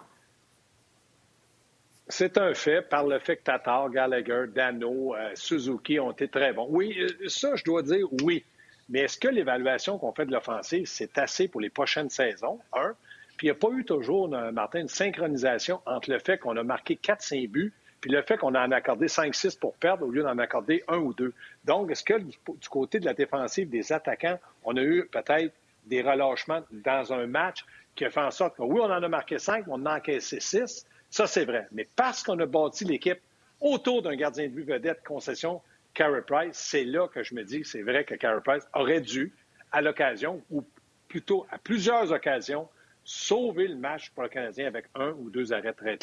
C'est 2.08 2.38
un 2.38 2.54
fait 2.54 2.82
par 2.82 3.04
le 3.04 3.18
fait 3.18 3.36
que 3.36 3.42
Tatar, 3.42 3.90
Gallagher, 3.90 4.44
Dano, 4.54 5.14
euh, 5.14 5.30
Suzuki 5.34 6.00
ont 6.00 6.12
été 6.12 6.28
très 6.28 6.52
bons. 6.52 6.68
Oui, 6.70 6.96
euh, 6.98 7.28
ça, 7.28 7.56
je 7.56 7.64
dois 7.64 7.82
dire 7.82 8.06
oui. 8.22 8.44
Mais 8.88 9.00
est-ce 9.00 9.18
que 9.18 9.28
l'évaluation 9.28 9.98
qu'on 9.98 10.12
fait 10.12 10.24
de 10.24 10.32
l'offensive, 10.32 10.86
c'est 10.86 11.18
assez 11.18 11.48
pour 11.48 11.60
les 11.60 11.70
prochaines 11.70 12.08
saisons? 12.08 12.60
Un. 12.72 12.94
Puis 13.36 13.48
il 13.48 13.50
n'y 13.50 13.56
a 13.56 13.58
pas 13.58 13.70
eu 13.76 13.84
toujours, 13.84 14.32
euh, 14.32 14.52
Martin, 14.52 14.80
une 14.80 14.88
synchronisation 14.88 15.80
entre 15.84 16.10
le 16.10 16.20
fait 16.20 16.38
qu'on 16.38 16.56
a 16.56 16.62
marqué 16.62 16.94
4-5 16.94 17.50
buts 17.50 17.72
puis 18.00 18.10
le 18.10 18.22
fait 18.22 18.36
qu'on 18.36 18.54
en 18.54 18.70
a 18.72 18.76
accordé 18.76 19.06
5-6 19.06 19.58
pour 19.58 19.74
perdre 19.74 20.06
au 20.06 20.10
lieu 20.10 20.22
d'en 20.22 20.38
accorder 20.38 20.84
un 20.88 20.98
ou 20.98 21.14
deux. 21.14 21.32
Donc, 21.64 21.90
est-ce 21.90 22.04
que 22.04 22.18
du 22.18 22.68
côté 22.68 23.00
de 23.00 23.04
la 23.04 23.14
défensive 23.14 23.68
des 23.68 23.92
attaquants, 23.92 24.38
on 24.64 24.76
a 24.76 24.82
eu 24.82 25.06
peut-être 25.10 25.54
des 25.86 26.02
relâchements 26.02 26.62
dans 26.70 27.12
un 27.12 27.26
match 27.26 27.64
qui 27.94 28.04
a 28.04 28.10
fait 28.10 28.20
en 28.20 28.30
sorte 28.30 28.56
que 28.56 28.62
oui, 28.62 28.80
on 28.80 28.90
en 28.90 29.02
a 29.02 29.08
marqué 29.08 29.38
5, 29.38 29.64
on 29.68 29.74
en 29.74 29.86
a 29.86 29.96
encaissé 29.96 30.40
6. 30.40 30.86
Ça, 31.10 31.26
c'est 31.26 31.44
vrai. 31.44 31.66
Mais 31.72 31.88
parce 31.96 32.22
qu'on 32.22 32.38
a 32.40 32.46
bâti 32.46 32.84
l'équipe 32.84 33.20
autour 33.60 34.02
d'un 34.02 34.16
gardien 34.16 34.44
de 34.44 34.52
but 34.52 34.64
vedette 34.64 35.02
concession, 35.02 35.62
Carey 35.94 36.22
Price, 36.26 36.56
c'est 36.56 36.84
là 36.84 37.08
que 37.08 37.22
je 37.22 37.34
me 37.34 37.42
dis 37.42 37.64
c'est 37.64 37.82
vrai 37.82 38.04
que 38.04 38.14
Carey 38.14 38.40
Price 38.44 38.68
aurait 38.74 39.00
dû, 39.00 39.32
à 39.72 39.80
l'occasion, 39.80 40.42
ou 40.50 40.62
plutôt 41.08 41.46
à 41.50 41.58
plusieurs 41.58 42.12
occasions, 42.12 42.68
sauver 43.04 43.68
le 43.68 43.76
match 43.76 44.10
pour 44.10 44.24
le 44.24 44.28
Canadien 44.28 44.66
avec 44.66 44.86
un 44.94 45.12
ou 45.12 45.30
deux 45.30 45.52
arrêts 45.52 45.72
très. 45.72 45.96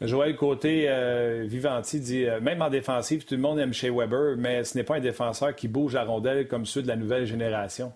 Joël 0.00 0.36
Côté, 0.36 0.86
euh, 0.88 1.44
Vivanti, 1.46 2.00
dit 2.00 2.24
euh, 2.24 2.40
même 2.40 2.62
en 2.62 2.70
défensive, 2.70 3.24
tout 3.24 3.34
le 3.34 3.40
monde 3.40 3.58
aime 3.58 3.72
chez 3.72 3.90
Weber, 3.90 4.36
mais 4.36 4.64
ce 4.64 4.76
n'est 4.76 4.84
pas 4.84 4.96
un 4.96 5.00
défenseur 5.00 5.54
qui 5.54 5.68
bouge 5.68 5.94
la 5.94 6.04
rondelle 6.04 6.48
comme 6.48 6.66
ceux 6.66 6.82
de 6.82 6.88
la 6.88 6.96
nouvelle 6.96 7.26
génération. 7.26 7.92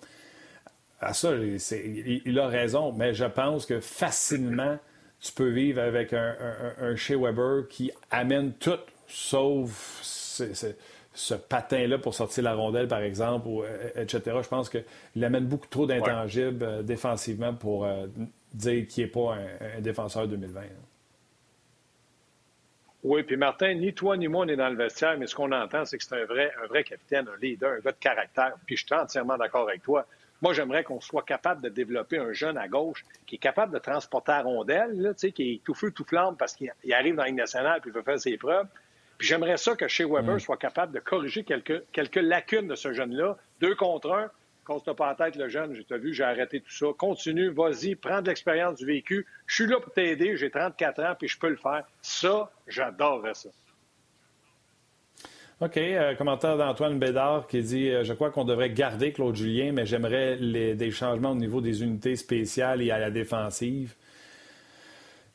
À 1.01 1.13
ça, 1.13 1.31
il, 1.35 2.39
a 2.39 2.49
raison, 2.49 2.93
mais 2.93 3.15
je 3.15 3.25
pense 3.25 3.67
que 3.67 3.79
facilement, 3.81 4.79
tu 5.21 5.33
peux 5.33 5.49
vivre 5.49 5.81
avec 5.81 6.13
un, 6.13 6.35
chez 6.97 7.15
Weber 7.15 7.69
qui 7.69 7.93
amène 8.11 8.53
tout, 8.53 8.81
sauf 9.07 10.01
ce, 10.03 11.35
patin-là 11.35 11.99
pour 11.99 12.15
sortir 12.15 12.45
la 12.45 12.55
rondelle, 12.55 12.89
par 12.89 13.01
exemple, 13.01 13.47
ou, 13.47 13.63
euh, 13.63 13.91
etc. 13.95 14.39
Je 14.43 14.49
pense 14.49 14.69
qu'il 14.69 15.25
amène 15.25 15.47
beaucoup 15.47 15.69
trop 15.69 15.87
d'intangibles 15.87 16.85
défensivement 16.85 17.55
pour 17.55 17.87
dire 18.55 18.87
qu'il 18.89 19.05
n'est 19.05 19.11
pas 19.11 19.37
un, 19.77 19.81
défenseur 19.81 20.27
2020. 20.27 20.63
Oui, 23.09 23.23
puis 23.23 23.39
Martin, 23.39 23.73
ni 23.73 23.95
toi 23.95 24.19
ni 24.19 24.29
moi, 24.29 24.45
on 24.45 24.49
est 24.49 24.57
dans 24.57 24.69
le 24.69 24.77
vestiaire, 24.77 25.17
mais 25.19 25.27
ce 25.27 25.35
qu'on 25.35 25.51
entend, 25.51 25.87
c'est 25.87 25.97
que 25.97 26.05
c'est 26.05 26.15
un 26.15 26.27
vrai, 26.27 26.53
un 26.63 26.67
vrai 26.67 26.85
capitaine, 26.85 27.27
un 27.27 27.41
leader, 27.41 27.73
un 27.73 27.79
gars 27.79 27.93
de 27.93 27.97
caractère. 27.99 28.53
Puis 28.67 28.77
je 28.77 28.85
suis 28.85 28.95
entièrement 28.95 29.39
d'accord 29.39 29.67
avec 29.67 29.83
toi. 29.83 30.07
Moi, 30.43 30.53
j'aimerais 30.53 30.85
qu'on 30.85 31.01
soit 31.01 31.23
capable 31.23 31.63
de 31.63 31.71
développer 31.71 32.19
un 32.19 32.35
jeune 32.35 32.59
à 32.59 32.69
gauche 32.69 33.07
qui 33.27 33.37
est 33.37 33.39
capable 33.39 33.73
de 33.73 33.79
transporter 33.79 34.33
la 34.33 34.43
rondelle, 34.43 35.01
là, 35.01 35.15
qui 35.15 35.55
est 35.55 35.65
tout 35.65 35.73
feu, 35.73 35.91
tout 35.91 36.05
flamme 36.05 36.37
parce 36.37 36.53
qu'il 36.53 36.71
arrive 36.93 37.17
dans 37.17 37.25
la 37.25 37.33
nationale 37.33 37.81
puis 37.81 37.91
il 37.91 37.95
veut 37.95 38.03
faire 38.03 38.21
ses 38.21 38.37
preuves. 38.37 38.67
Puis 39.17 39.27
j'aimerais 39.27 39.57
ça 39.57 39.75
que 39.75 39.89
chez 39.89 40.05
Weber 40.05 40.35
mm. 40.35 40.41
soit 40.41 40.59
capable 40.59 40.93
de 40.93 41.01
corriger 41.01 41.45
quelques, 41.45 41.85
quelques 41.93 42.17
lacunes 42.17 42.69
de 42.69 42.75
ce 42.75 42.93
jeune-là. 42.93 43.39
Deux 43.63 43.75
contre 43.75 44.13
un, 44.13 44.31
Casse 44.69 44.95
pas 44.95 45.07
la 45.09 45.15
tête, 45.15 45.37
le 45.37 45.49
jeune, 45.49 45.75
j'ai 45.75 45.99
vu, 45.99 46.13
j'ai 46.13 46.25
arrêté 46.25 46.61
tout 46.61 46.71
ça. 46.71 46.87
Continue, 46.97 47.49
vas-y, 47.49 47.95
prends 47.95 48.21
de 48.21 48.29
l'expérience 48.29 48.77
du 48.77 48.85
vécu. 48.85 49.27
Je 49.47 49.55
suis 49.55 49.67
là 49.67 49.81
pour 49.81 49.93
t'aider, 49.93 50.37
j'ai 50.37 50.51
34 50.51 51.03
ans, 51.03 51.15
puis 51.19 51.27
je 51.27 51.39
peux 51.39 51.49
le 51.49 51.57
faire. 51.57 51.85
Ça, 52.03 52.51
j'adorerais 52.67 53.35
ça. 53.35 53.49
OK. 55.61 55.77
Euh, 55.77 56.15
commentaire 56.15 56.57
d'Antoine 56.57 56.99
Bédard 56.99 57.47
qui 57.49 57.63
dit 57.63 57.89
euh, 57.89 58.05
Je 58.05 58.13
crois 58.13 58.31
qu'on 58.31 58.45
devrait 58.45 58.71
garder 58.71 59.13
Claude 59.13 59.35
Julien, 59.35 59.73
mais 59.73 59.87
j'aimerais 59.87 60.37
des 60.37 60.91
changements 60.91 61.33
au 61.33 61.37
niveau 61.37 61.61
des 61.61 61.83
unités 61.83 62.15
spéciales 62.15 62.83
et 62.83 62.91
à 62.91 62.99
la 62.99 63.11
défensive. 63.11 63.95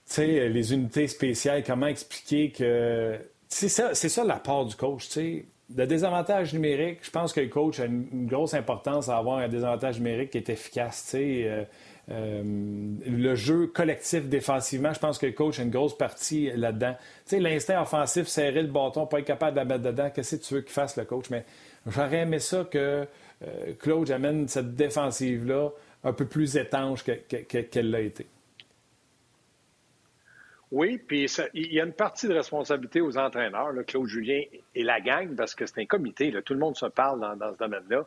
Tu 0.06 0.14
sais, 0.14 0.50
les 0.50 0.74
unités 0.74 1.08
spéciales, 1.08 1.64
comment 1.64 1.88
expliquer 1.88 2.52
que. 2.52 3.18
C'est 3.50 3.70
ça, 3.70 3.94
c'est 3.96 4.10
ça 4.10 4.24
la 4.24 4.38
part 4.38 4.66
du 4.66 4.76
coach. 4.76 5.08
Tu 5.08 5.12
sais, 5.12 5.46
le 5.76 5.88
désavantage 5.88 6.54
numérique, 6.54 7.00
je 7.02 7.12
pense 7.12 7.34
que 7.34 7.42
le 7.42 7.48
coach 7.48 7.80
a 7.80 7.86
une, 7.86 8.28
grosse 8.28 8.54
importance 8.54 9.10
à 9.10 9.18
avoir 9.18 9.40
un 9.40 9.48
désavantage 9.48 9.98
numérique 9.98 10.32
qui 10.32 10.38
est 10.38 10.50
efficace. 10.50 11.14
Euh, 11.16 11.64
euh, 12.12 12.44
le 12.44 13.36
jeu 13.36 13.68
collectif 13.68 14.28
défensivement, 14.28 14.94
je 14.94 15.00
pense 15.00 15.18
que 15.18 15.26
le 15.26 15.32
coach 15.32 15.60
a 15.60 15.64
une 15.64 15.70
grosse 15.70 15.98
partie 15.98 16.52
là-dedans. 16.56 16.96
L'instinct 17.32 17.82
offensif, 17.82 18.28
serrer 18.28 18.62
le 18.62 18.68
bâton, 18.68 19.06
pas 19.06 19.20
être 19.20 19.26
capable 19.26 19.54
de 19.54 19.60
la 19.60 19.66
mettre 19.66 19.84
dedans, 19.84 20.10
qu'est-ce 20.14 20.36
que 20.36 20.44
tu 20.44 20.54
veux 20.56 20.62
qu'il 20.62 20.74
fasse 20.74 20.98
le 20.98 21.06
coach? 21.06 21.30
Mais 21.30 21.46
j'aurais 21.88 22.20
aimé 22.20 22.40
ça 22.40 22.66
que 22.70 23.08
euh, 23.44 23.74
Claude 23.80 24.12
amène 24.12 24.48
cette 24.48 24.76
défensive-là 24.76 25.70
un 26.04 26.14
peu 26.14 26.26
plus 26.26 26.58
étanche 26.58 27.04
qu'elle 27.04 27.90
l'a 27.90 28.02
été. 28.02 28.28
Oui, 30.74 30.98
puis 30.98 31.28
il 31.54 31.72
y 31.72 31.80
a 31.80 31.86
une 31.86 31.94
partie 31.94 32.28
de 32.28 32.34
responsabilité 32.34 33.00
aux 33.00 33.18
entraîneurs, 33.18 33.72
Claude 33.88 34.08
Julien 34.08 34.42
et 34.74 34.84
la 34.84 35.00
gang, 35.00 35.36
parce 35.36 35.54
que 35.54 35.66
c'est 35.66 35.80
un 35.80 35.86
comité, 35.86 36.34
tout 36.44 36.54
le 36.54 36.60
monde 36.60 36.76
se 36.76 36.88
parle 36.88 37.20
dans, 37.20 37.54
ce 37.54 37.58
domaine-là. 37.60 38.04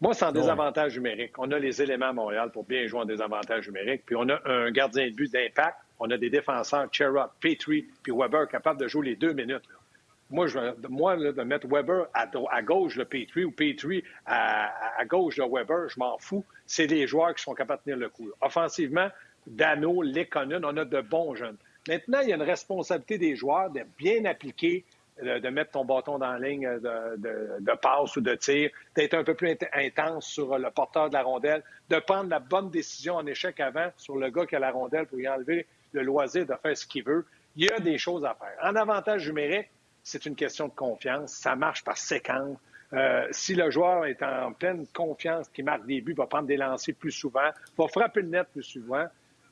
Moi, 0.00 0.14
c'est 0.14 0.24
en 0.24 0.32
désavantage 0.32 0.96
numérique. 0.96 1.38
On 1.38 1.50
a 1.52 1.58
les 1.58 1.80
éléments 1.82 2.08
à 2.08 2.12
Montréal 2.12 2.50
pour 2.52 2.64
bien 2.64 2.86
jouer 2.86 3.00
en 3.00 3.04
désavantage 3.04 3.66
numérique, 3.68 4.02
puis 4.06 4.16
on 4.16 4.28
a 4.28 4.40
un 4.46 4.70
gardien 4.70 5.06
de 5.06 5.12
but 5.12 5.30
d'impact 5.30 5.76
on 5.98 6.10
a 6.10 6.16
des 6.16 6.30
défenseurs, 6.30 6.88
Chera, 6.92 7.34
Petrie, 7.40 7.86
puis 8.02 8.12
Weber, 8.12 8.48
capables 8.48 8.80
de 8.80 8.88
jouer 8.88 9.06
les 9.06 9.16
deux 9.16 9.32
minutes. 9.32 9.64
Moi, 10.30 10.46
je, 10.48 10.58
moi 10.88 11.16
de 11.16 11.42
mettre 11.42 11.68
Weber 11.68 12.06
à, 12.12 12.62
gauche 12.62 12.96
de 12.96 13.04
Petrie 13.04 13.44
ou 13.44 13.52
Petrie 13.52 14.02
à, 14.26 15.04
gauche 15.06 15.36
de 15.36 15.44
Weber, 15.44 15.88
je 15.88 15.98
m'en 15.98 16.18
fous. 16.18 16.44
C'est 16.66 16.86
des 16.86 17.06
joueurs 17.06 17.34
qui 17.34 17.42
sont 17.42 17.54
capables 17.54 17.80
de 17.86 17.92
tenir 17.92 17.98
le 17.98 18.08
coup. 18.08 18.28
Offensivement, 18.40 19.08
Dano, 19.46 20.02
Lekonen, 20.02 20.64
on 20.64 20.76
a 20.76 20.84
de 20.84 21.00
bons 21.00 21.36
jeunes. 21.36 21.56
Maintenant, 21.88 22.20
il 22.20 22.28
y 22.28 22.32
a 22.32 22.36
une 22.36 22.42
responsabilité 22.42 23.18
des 23.18 23.36
joueurs 23.36 23.70
de 23.70 23.82
bien 23.98 24.24
appliquer, 24.24 24.84
de, 25.22 25.48
mettre 25.48 25.72
ton 25.72 25.84
bâton 25.84 26.18
dans 26.18 26.32
la 26.32 26.38
ligne 26.38 26.68
de, 26.68 27.74
passe 27.80 28.16
ou 28.16 28.20
de 28.20 28.34
tir, 28.34 28.70
d'être 28.94 29.14
un 29.14 29.24
peu 29.24 29.34
plus 29.34 29.56
intense 29.72 30.26
sur 30.26 30.58
le 30.58 30.70
porteur 30.70 31.08
de 31.08 31.14
la 31.14 31.22
rondelle, 31.22 31.62
de 31.88 31.98
prendre 31.98 32.28
la 32.28 32.38
bonne 32.38 32.70
décision 32.70 33.16
en 33.16 33.26
échec 33.26 33.58
avant 33.60 33.90
sur 33.96 34.16
le 34.16 34.28
gars 34.30 34.46
qui 34.46 34.56
a 34.56 34.58
la 34.58 34.70
rondelle 34.70 35.06
pour 35.06 35.18
y 35.18 35.28
enlever 35.28 35.66
le 35.92 36.02
loisir 36.02 36.44
de 36.44 36.54
faire 36.62 36.76
ce 36.76 36.86
qu'il 36.86 37.04
veut. 37.04 37.24
Il 37.56 37.64
y 37.64 37.70
a 37.70 37.80
des 37.80 37.96
choses 37.96 38.24
à 38.24 38.34
faire. 38.34 38.56
En 38.62 38.76
avantage 38.76 39.26
numérique, 39.26 39.68
c'est 40.02 40.26
une 40.26 40.36
question 40.36 40.68
de 40.68 40.74
confiance. 40.74 41.32
Ça 41.32 41.56
marche 41.56 41.82
par 41.82 41.96
séquence. 41.96 42.58
Euh, 42.92 43.26
si 43.32 43.54
le 43.54 43.70
joueur 43.70 44.06
est 44.06 44.22
en 44.22 44.52
pleine 44.52 44.86
confiance, 44.94 45.48
qui 45.48 45.62
marque 45.62 45.86
des 45.86 46.00
buts, 46.00 46.14
va 46.14 46.26
prendre 46.26 46.46
des 46.46 46.56
lancers 46.56 46.94
plus 46.94 47.10
souvent, 47.10 47.50
va 47.76 47.88
frapper 47.88 48.20
le 48.22 48.28
net 48.28 48.46
plus 48.52 48.62
souvent. 48.62 49.06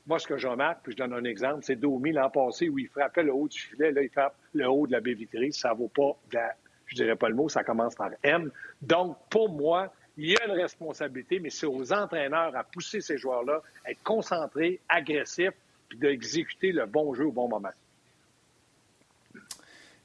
Moi, 0.07 0.19
ce 0.19 0.27
que 0.27 0.37
je 0.37 0.47
remarque, 0.47 0.81
puis 0.83 0.93
je 0.93 0.99
donne 0.99 1.14
un 1.14 1.25
exemple, 1.25 1.61
c'est 1.62 1.77
Domi 1.77 2.12
l'an 2.12 2.29
passé 2.29 2.69
où 2.69 2.79
il 2.79 2.88
frappait 2.88 3.23
le 3.23 3.33
haut 3.33 3.49
du 3.49 3.59
filet, 3.59 3.90
là, 3.90 4.03
il 4.03 4.11
frappe 4.11 4.35
le 4.53 4.69
haut 4.69 4.87
de 4.87 4.93
la 4.93 5.01
baie 5.01 5.14
vitrée. 5.14 5.51
Ça 5.51 5.73
vaut 5.73 5.88
pas, 5.88 6.17
de 6.31 6.35
la, 6.35 6.55
je 6.87 6.97
dirais 6.97 7.17
pas 7.17 7.29
le 7.29 7.35
mot, 7.35 7.49
ça 7.49 7.64
commence 7.64 7.95
par 7.95 8.11
M. 8.23 8.51
Donc, 8.83 9.17
pour 9.31 9.49
moi, 9.49 9.93
il 10.17 10.31
y 10.31 10.37
a 10.37 10.45
une 10.47 10.53
responsabilité, 10.53 11.40
mais 11.40 11.51
c'est 11.51 11.67
aux 11.67 11.93
entraîneurs 11.93 12.55
à 12.55 12.64
pousser 12.64 13.01
ces 13.01 13.17
joueurs-là, 13.17 13.62
à 13.85 13.93
être 13.93 14.03
concentrés, 14.03 14.81
agressifs, 14.88 15.55
puis 15.88 15.99
d'exécuter 15.99 16.73
le 16.73 16.87
bon 16.87 17.14
jeu 17.14 17.27
au 17.27 17.33
bon 17.33 17.49
moment. 17.49 17.73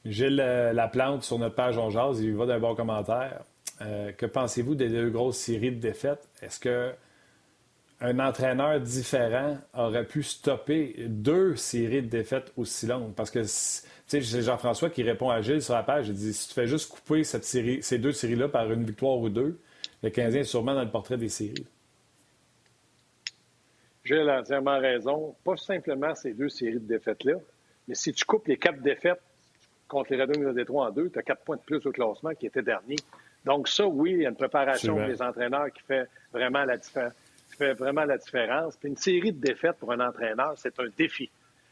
Gilles 0.05 0.39
euh, 0.39 0.73
Laplante 0.73 1.23
sur 1.23 1.37
notre 1.39 1.55
page 1.55 1.77
On 1.77 1.89
Jazz, 1.89 2.21
il 2.21 2.35
va 2.35 2.45
d'un 2.45 2.59
bon 2.59 2.73
commentaire. 2.73 3.43
Euh, 3.81 4.11
que 4.13 4.25
pensez-vous 4.25 4.75
des 4.75 4.89
deux 4.89 5.09
grosses 5.09 5.37
séries 5.37 5.71
de 5.71 5.79
défaites? 5.79 6.27
Est-ce 6.41 6.59
que 6.59 6.93
un 8.01 8.19
entraîneur 8.19 8.79
différent 8.79 9.57
aurait 9.73 10.05
pu 10.05 10.23
stopper 10.23 10.95
deux 11.07 11.55
séries 11.55 12.01
de 12.01 12.07
défaites 12.07 12.51
aussi 12.55 12.87
longues? 12.87 13.13
Parce 13.13 13.29
que, 13.29 13.39
tu 13.39 13.47
sais, 13.47 14.21
c'est 14.21 14.41
Jean-François 14.41 14.89
qui 14.89 15.03
répond 15.03 15.29
à 15.29 15.41
Gilles 15.41 15.61
sur 15.61 15.73
la 15.73 15.83
page. 15.83 16.07
Il 16.07 16.13
dit 16.13 16.33
si 16.33 16.47
tu 16.47 16.53
fais 16.53 16.67
juste 16.67 16.89
couper 16.89 17.23
cette 17.23 17.43
série, 17.43 17.83
ces 17.83 17.97
deux 17.97 18.13
séries-là 18.13 18.47
par 18.47 18.71
une 18.71 18.85
victoire 18.85 19.17
ou 19.17 19.29
deux, 19.29 19.59
le 20.01 20.09
15 20.09 20.35
est 20.35 20.43
sûrement 20.45 20.73
dans 20.73 20.83
le 20.83 20.91
portrait 20.91 21.17
des 21.17 21.29
séries. 21.29 21.67
Gilles 24.05 24.29
a 24.29 24.39
entièrement 24.39 24.79
raison. 24.79 25.35
Pas 25.43 25.57
simplement 25.57 26.15
ces 26.15 26.33
deux 26.33 26.49
séries 26.49 26.79
de 26.79 26.87
défaites-là, 26.87 27.35
mais 27.87 27.95
si 27.95 28.13
tu 28.13 28.23
coupes 28.23 28.47
les 28.47 28.57
quatre 28.57 28.81
défaites 28.81 29.21
contre 29.87 30.13
les 30.13 30.21
Red 30.21 30.37
Wings 30.37 30.45
de 30.45 30.53
Détroit 30.53 30.87
en 30.87 30.91
deux, 30.91 31.09
tu 31.09 31.19
as 31.19 31.23
quatre 31.23 31.43
points 31.43 31.57
de 31.57 31.61
plus 31.61 31.85
au 31.85 31.91
classement 31.91 32.31
qui 32.31 32.45
était 32.45 32.61
dernier. 32.61 32.95
Donc 33.45 33.67
ça, 33.67 33.85
oui, 33.85 34.11
il 34.11 34.21
y 34.21 34.25
a 34.25 34.29
une 34.29 34.35
préparation 34.35 35.05
des 35.05 35.21
entraîneurs 35.21 35.71
qui 35.71 35.81
fait 35.83 36.07
vraiment 36.31 36.63
la, 36.65 36.77
fait 37.55 37.73
vraiment 37.73 38.05
la 38.05 38.17
différence. 38.17 38.77
Puis 38.77 38.89
une 38.89 38.97
série 38.97 39.31
de 39.31 39.39
défaites 39.39 39.77
pour 39.77 39.91
un 39.91 39.99
entraîneur, 39.99 40.53
c'est 40.57 40.79
un 40.79 40.87
défi. 40.97 41.29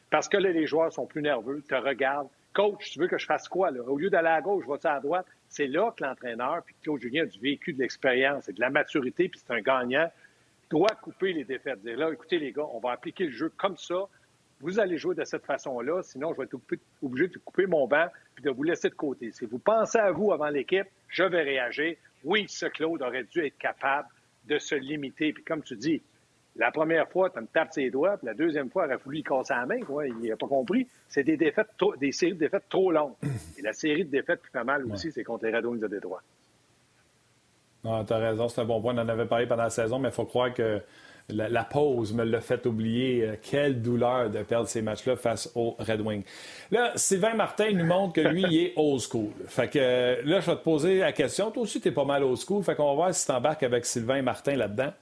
Parce 0.10 0.30
que 0.30 0.38
là, 0.38 0.52
les 0.52 0.68
joueurs 0.68 0.92
sont 0.92 1.06
plus 1.06 1.22
nerveux, 1.22 1.62
te 1.68 1.76
regardent. 1.76 2.30
Coach, 2.54 2.92
tu 2.92 3.00
veux 3.00 3.08
que 3.08 3.18
je 3.18 3.26
fasse 3.26 3.48
quoi? 3.48 3.72
Au 3.72 3.98
lieu 3.98 4.10
d'aller 4.10 4.30
à 4.30 4.42
gauche, 4.42 4.64
je 4.66 4.72
vais 4.72 4.90
à 4.90 5.00
droite? 5.00 5.26
C'est 5.50 5.68
là 5.68 5.94
que 5.96 6.04
l'entraîneur, 6.04 6.64
puis 6.66 6.76
Claude 6.82 7.02
Julien 7.02 7.24
a 7.24 7.26
du 7.26 7.40
vécu, 7.40 7.74
de 7.74 7.80
l'expérience 7.80 8.50
et 8.50 8.54
de 8.54 8.60
la 8.60 8.70
maturité, 8.70 9.30
puis 9.30 9.40
c'est 9.40 9.54
un 9.54 9.62
gagnant, 9.62 10.10
doit 10.70 10.96
couper 11.02 11.34
les 11.34 11.44
défaites. 11.44 11.82
Dire 11.82 11.98
là, 11.98 12.12
écoutez 12.12 12.40
les 12.40 12.52
gars, 12.52 12.66
on 12.74 12.80
va 12.80 12.92
appliquer 12.92 13.26
le 13.26 13.32
jeu 13.32 13.52
comme 13.58 13.78
ça 13.78 14.08
vous 14.60 14.80
allez 14.80 14.98
jouer 14.98 15.16
de 15.16 15.24
cette 15.24 15.46
façon-là, 15.46 16.02
sinon 16.04 16.34
je 16.34 16.38
vais 16.38 16.46
être 16.46 16.58
obligé 17.02 17.28
de 17.28 17.38
couper 17.38 17.68
mon 17.68 17.88
banc 17.88 18.08
puis 18.36 18.44
de 18.44 18.50
vous 18.50 18.64
laisser 18.64 18.90
de 18.90 18.96
côté. 18.96 19.32
Si 19.32 19.46
vous 19.46 19.60
pensez 19.60 20.00
à 20.00 20.12
vous 20.12 20.32
avant 20.32 20.50
l'équipe, 20.50 20.88
je 21.10 21.24
vais 21.24 21.44
réagir. 21.44 21.96
Oui, 22.24 22.46
ce 22.50 22.66
Claude 22.66 23.02
aurait 23.02 23.24
dû 23.24 23.46
être 23.46 23.58
capable 23.58 24.08
de 24.48 24.58
se 24.60 24.76
limiter. 24.76 25.34
Puis 25.34 25.44
comme 25.44 25.64
tu 25.64 25.76
dis, 25.76 26.02
la 26.56 26.72
première 26.72 27.08
fois, 27.10 27.30
tu 27.30 27.40
me 27.40 27.46
tapes 27.46 27.72
ses 27.72 27.90
doigts, 27.90 28.18
puis 28.18 28.26
la 28.26 28.34
deuxième 28.34 28.70
fois, 28.70 28.86
il 28.86 28.88
aurait 28.88 29.04
voulu 29.04 29.20
y 29.20 29.24
casser 29.24 29.54
la 29.54 29.66
main. 29.66 29.80
Quoi. 29.82 30.08
Il 30.08 30.30
n'a 30.30 30.36
pas 30.36 30.48
compris. 30.48 30.88
C'est 31.08 31.24
des 31.24 31.38
défaites, 31.38 31.70
des 32.00 32.12
séries 32.12 32.34
de 32.34 32.40
défaites 32.40 32.68
trop 32.70 32.92
longues. 32.92 33.14
Et 33.58 33.62
la 33.62 33.74
série 33.74 34.06
de 34.06 34.10
défaites 34.10 34.42
qui 34.42 34.52
fait 34.52 34.64
mal 34.64 34.86
aussi, 34.92 35.12
c'est 35.12 35.24
contre 35.24 35.46
les 35.46 35.56
Red 35.56 35.80
de 35.80 35.88
Détroit. 35.88 36.24
Ah, 37.86 38.04
tu 38.06 38.12
as 38.12 38.18
raison, 38.18 38.48
c'est 38.48 38.62
un 38.62 38.66
bon 38.66 38.82
point. 38.82 38.96
On 38.96 38.98
en 38.98 39.08
avait 39.08 39.28
parlé 39.28 39.46
pendant 39.46 39.64
la 39.64 39.70
saison, 39.70 40.00
mais 40.00 40.10
il 40.10 40.14
faut 40.14 40.26
croire 40.26 40.54
que 40.54 40.82
la, 41.30 41.64
pause 41.64 42.14
me 42.14 42.24
l'a 42.24 42.42
fait 42.42 42.66
oublier. 42.66 43.24
Euh, 43.24 43.36
quelle 43.42 43.82
douleur 43.82 44.30
de 44.30 44.44
perdre 44.44 44.68
ces 44.68 44.82
matchs-là 44.82 45.16
face 45.16 45.52
aux 45.56 45.76
Red 45.80 46.02
Wings. 46.02 46.24
Là, 46.72 46.94
Sylvain 46.96 47.34
Martin 47.34 47.72
nous 47.74 47.86
montre 47.86 48.14
que 48.14 48.22
lui, 48.22 48.44
il 48.50 48.58
est 48.58 48.74
old 48.78 49.02
school. 49.02 49.32
Fait 49.48 49.68
que 49.68 49.80
euh, 49.80 50.22
là, 50.24 50.40
je 50.40 50.50
vais 50.50 50.58
te 50.58 50.64
poser 50.64 51.00
la 51.00 51.12
question. 51.12 51.52
Toi 51.52 51.64
aussi, 51.64 51.82
tu 51.82 51.90
es 51.90 51.92
pas 51.92 52.06
mal 52.06 52.24
old 52.24 52.38
school. 52.38 52.64
Fait 52.64 52.76
qu'on 52.76 52.88
va 52.88 52.94
voir 52.94 53.14
si 53.14 53.26
tu 53.26 53.32
embarques 53.32 53.64
avec 53.64 53.86
Sylvain 53.86 54.22
Martin 54.22 54.56
là-dedans. 54.56 54.94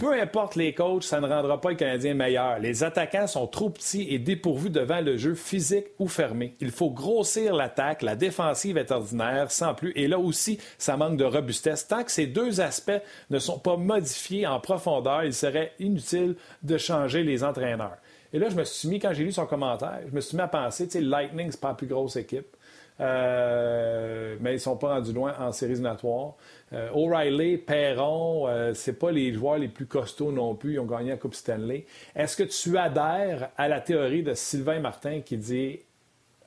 Peu 0.00 0.18
importe 0.18 0.56
les 0.56 0.72
coachs, 0.72 1.04
ça 1.04 1.20
ne 1.20 1.26
rendra 1.26 1.60
pas 1.60 1.68
le 1.68 1.76
Canadien 1.76 2.14
meilleur. 2.14 2.58
Les 2.58 2.82
attaquants 2.84 3.26
sont 3.26 3.46
trop 3.46 3.68
petits 3.68 4.06
et 4.08 4.18
dépourvus 4.18 4.70
devant 4.70 5.02
le 5.02 5.18
jeu 5.18 5.34
physique 5.34 5.88
ou 5.98 6.08
fermé. 6.08 6.56
Il 6.58 6.70
faut 6.70 6.88
grossir 6.88 7.54
l'attaque, 7.54 8.00
la 8.00 8.16
défensive 8.16 8.78
est 8.78 8.92
ordinaire, 8.92 9.52
sans 9.52 9.74
plus. 9.74 9.92
Et 9.96 10.08
là 10.08 10.18
aussi, 10.18 10.58
ça 10.78 10.96
manque 10.96 11.18
de 11.18 11.24
robustesse. 11.26 11.86
Tant 11.86 12.02
que 12.02 12.10
ces 12.10 12.26
deux 12.26 12.62
aspects 12.62 13.02
ne 13.28 13.38
sont 13.38 13.58
pas 13.58 13.76
modifiés 13.76 14.46
en 14.46 14.58
profondeur, 14.58 15.22
il 15.24 15.34
serait 15.34 15.74
inutile 15.78 16.34
de 16.62 16.78
changer 16.78 17.22
les 17.22 17.44
entraîneurs. 17.44 17.98
Et 18.32 18.38
là, 18.38 18.48
je 18.48 18.56
me 18.56 18.64
suis 18.64 18.88
mis, 18.88 19.00
quand 19.00 19.12
j'ai 19.12 19.24
lu 19.24 19.32
son 19.32 19.44
commentaire, 19.44 20.00
je 20.08 20.14
me 20.14 20.22
suis 20.22 20.34
mis 20.34 20.42
à 20.42 20.48
penser, 20.48 20.86
tu 20.86 20.92
sais, 20.92 21.00
Lightning, 21.02 21.50
c'est 21.50 21.60
pas 21.60 21.68
la 21.68 21.74
plus 21.74 21.88
grosse 21.88 22.16
équipe. 22.16 22.56
Euh, 23.00 24.36
mais 24.40 24.50
ils 24.50 24.54
ne 24.54 24.58
sont 24.58 24.76
pas 24.76 24.94
rendus 24.94 25.12
loin 25.12 25.34
en 25.38 25.52
séries 25.52 25.72
éliminatoires. 25.72 26.34
Euh, 26.72 26.90
O'Reilly, 26.92 27.56
Perron, 27.56 28.46
euh, 28.46 28.74
c'est 28.74 28.98
pas 28.98 29.10
les 29.10 29.32
joueurs 29.32 29.58
les 29.58 29.68
plus 29.68 29.86
costauds 29.86 30.32
non 30.32 30.54
plus. 30.54 30.74
Ils 30.74 30.80
ont 30.80 30.86
gagné 30.86 31.10
la 31.10 31.16
Coupe 31.16 31.34
Stanley. 31.34 31.86
Est-ce 32.14 32.36
que 32.36 32.42
tu 32.42 32.76
adhères 32.76 33.50
à 33.56 33.68
la 33.68 33.80
théorie 33.80 34.22
de 34.22 34.34
Sylvain 34.34 34.80
Martin 34.80 35.20
qui 35.22 35.38
dit, 35.38 35.80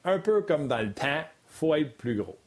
un 0.04 0.20
peu 0.20 0.44
comme 0.44 0.68
dans 0.68 0.82
le 0.82 0.94
temps, 0.94 1.24
faut 1.48 1.74
être 1.74 1.98
plus 1.98 2.16
gros? 2.16 2.38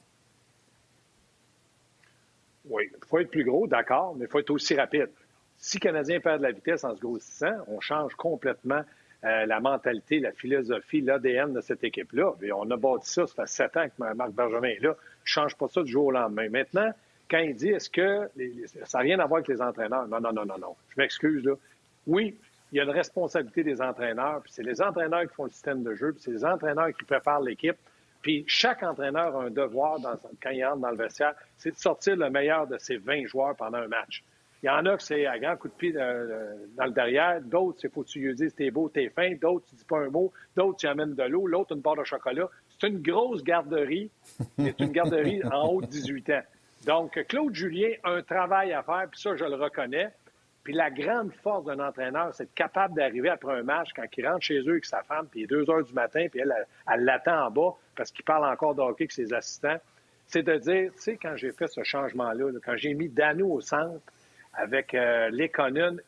Oui, 2.69 2.85
il 2.93 3.07
faut 3.07 3.19
être 3.19 3.31
plus 3.31 3.45
gros, 3.45 3.67
d'accord, 3.67 4.15
mais 4.17 4.27
il 4.27 4.29
faut 4.29 4.39
être 4.39 4.51
aussi 4.51 4.75
rapide. 4.75 5.11
Si 5.59 5.79
le 5.79 5.83
Canadien 5.83 6.21
perd 6.21 6.39
de 6.39 6.43
la 6.45 6.53
vitesse 6.53 6.85
en 6.85 6.95
se 6.95 7.01
grossissant, 7.01 7.55
on 7.69 7.81
change 7.81 8.15
complètement 8.15 8.83
euh, 9.25 9.47
la 9.47 9.61
mentalité, 9.61 10.21
la 10.21 10.33
philosophie, 10.33 11.01
l'ADN 11.01 11.53
de 11.53 11.61
cette 11.61 11.83
équipe-là. 11.85 12.35
on 12.55 12.71
a 12.71 12.77
bâti 12.77 13.11
ça, 13.11 13.27
ça 13.27 13.35
fait 13.35 13.49
sept 13.49 13.77
ans 13.77 13.87
que 13.89 14.15
Marc 14.15 14.31
Benjamin 14.33 14.69
est 14.69 14.83
là. 14.83 14.95
Je 15.25 15.33
change 15.33 15.57
pas 15.57 15.69
ça 15.69 15.83
du 15.83 15.91
jour 15.91 16.07
au 16.07 16.11
lendemain. 16.11 16.49
Maintenant, 16.49 16.93
quand 17.31 17.39
il 17.39 17.55
dit 17.55 17.71
est-ce 17.71 17.91
que 17.91 18.29
ça 18.85 18.99
n'a 18.99 19.03
rien 19.03 19.19
à 19.19 19.27
voir 19.27 19.39
avec 19.39 19.49
les 19.49 19.61
entraîneurs? 19.61 20.07
Non, 20.07 20.21
non, 20.21 20.33
non, 20.33 20.45
non, 20.45 20.59
non. 20.59 20.77
Je 20.91 21.01
m'excuse. 21.01 21.49
Oui, 22.07 22.37
il 22.73 22.79
y 22.79 22.81
a 22.81 22.85
une 22.85 22.91
responsabilité 22.91 23.63
des 23.63 23.81
entraîneurs, 23.81 24.43
puis 24.43 24.53
c'est 24.53 24.63
les 24.63 24.83
entraîneurs 24.83 25.23
qui 25.23 25.35
font 25.35 25.45
le 25.45 25.51
système 25.51 25.83
de 25.83 25.95
jeu, 25.95 26.13
puis 26.13 26.23
c'est 26.23 26.33
les 26.33 26.45
entraîneurs 26.45 26.93
qui 26.93 27.05
préparent 27.05 27.41
l'équipe. 27.41 27.77
Puis 28.23 28.45
chaque 28.49 28.83
entraîneur 28.83 29.37
a 29.37 29.45
un 29.45 29.51
devoir 29.51 29.99
quand 30.43 30.51
il 30.51 30.65
entre 30.65 30.79
dans 30.79 30.91
le 30.91 30.97
vestiaire, 30.97 31.35
c'est 31.57 31.71
de 31.71 31.77
sortir 31.77 32.17
le 32.17 32.29
meilleur 32.29 32.67
de 32.67 32.77
ses 32.79 32.97
20 32.97 33.27
joueurs 33.27 33.55
pendant 33.55 33.79
un 33.79 33.89
match. 33.89 34.25
Il 34.67 34.71
y 34.71 34.73
en 34.73 34.85
a 34.85 34.97
que 34.97 35.03
c'est 35.05 35.27
à 35.27 35.39
grand 35.39 35.57
coup 35.57 35.69
de 35.69 35.75
pied 35.75 35.93
dans 35.93 36.85
le 36.87 36.91
derrière. 36.91 37.41
D'autres, 37.41 37.79
c'est 37.81 37.89
faut 37.89 38.03
que 38.03 38.09
tu 38.09 38.19
lui 38.19 38.35
dises 38.35 38.53
t'es 38.53 38.73
beau, 38.73 38.89
t'es 38.89 39.09
fin. 39.11 39.33
D'autres, 39.41 39.65
tu 39.69 39.77
dis 39.77 39.85
pas 39.85 39.99
un 39.99 40.09
mot. 40.09 40.33
D'autres, 40.57 40.79
tu 40.79 40.89
amènes 40.89 41.15
de 41.15 41.23
l'eau. 41.23 41.47
L'autre, 41.47 41.77
une 41.77 41.83
barre 41.83 41.95
de 41.95 42.03
chocolat. 42.03 42.49
C'est 42.69 42.89
une 42.89 43.01
grosse 43.01 43.45
garderie. 43.45 44.11
C'est 44.59 44.81
une 44.81 44.91
garderie 44.91 45.41
en 45.45 45.69
haut 45.69 45.83
de 45.83 45.87
18 45.87 46.31
ans. 46.31 46.43
Donc, 46.85 47.13
Claude 47.29 47.55
Julien 47.55 47.91
a 48.03 48.11
un 48.11 48.23
travail 48.23 48.73
à 48.73 48.83
faire, 48.83 49.07
puis 49.09 49.21
ça, 49.21 49.37
je 49.37 49.45
le 49.45 49.55
reconnais. 49.55 50.09
Puis 50.65 50.75
la 50.75 50.91
grande 50.91 51.33
force 51.45 51.65
d'un 51.65 51.79
entraîneur, 51.79 52.35
c'est 52.35 52.53
capable 52.53 52.95
d'arriver 52.95 53.29
après 53.29 53.61
un 53.61 53.63
match, 53.63 53.91
quand 53.95 54.03
il 54.17 54.27
rentre 54.27 54.43
chez 54.43 54.59
eux 54.59 54.73
avec 54.73 54.85
sa 54.85 55.05
femme, 55.05 55.29
puis 55.31 55.43
il 55.43 55.45
est 55.45 55.47
2 55.47 55.71
heures 55.71 55.85
du 55.85 55.93
matin, 55.93 56.27
puis 56.29 56.41
elle, 56.41 56.53
elle 56.93 57.05
l'attend 57.05 57.47
en 57.47 57.51
bas 57.53 57.77
parce 57.95 58.11
qu'il 58.11 58.25
parle 58.25 58.45
encore 58.45 58.75
de 58.75 58.81
hockey 58.81 59.05
avec 59.05 59.13
ses 59.13 59.33
assistants. 59.33 59.79
C'est 60.27 60.43
de 60.43 60.57
dire, 60.57 60.91
tu 60.97 61.03
sais, 61.03 61.17
quand 61.23 61.37
j'ai 61.37 61.53
fait 61.53 61.69
ce 61.69 61.85
changement-là, 61.85 62.51
quand 62.65 62.77
j'ai 62.77 62.95
mis 62.95 63.09
Dano 63.09 63.53
au 63.53 63.61
centre, 63.61 64.01
avec 64.57 64.95
euh, 64.95 65.31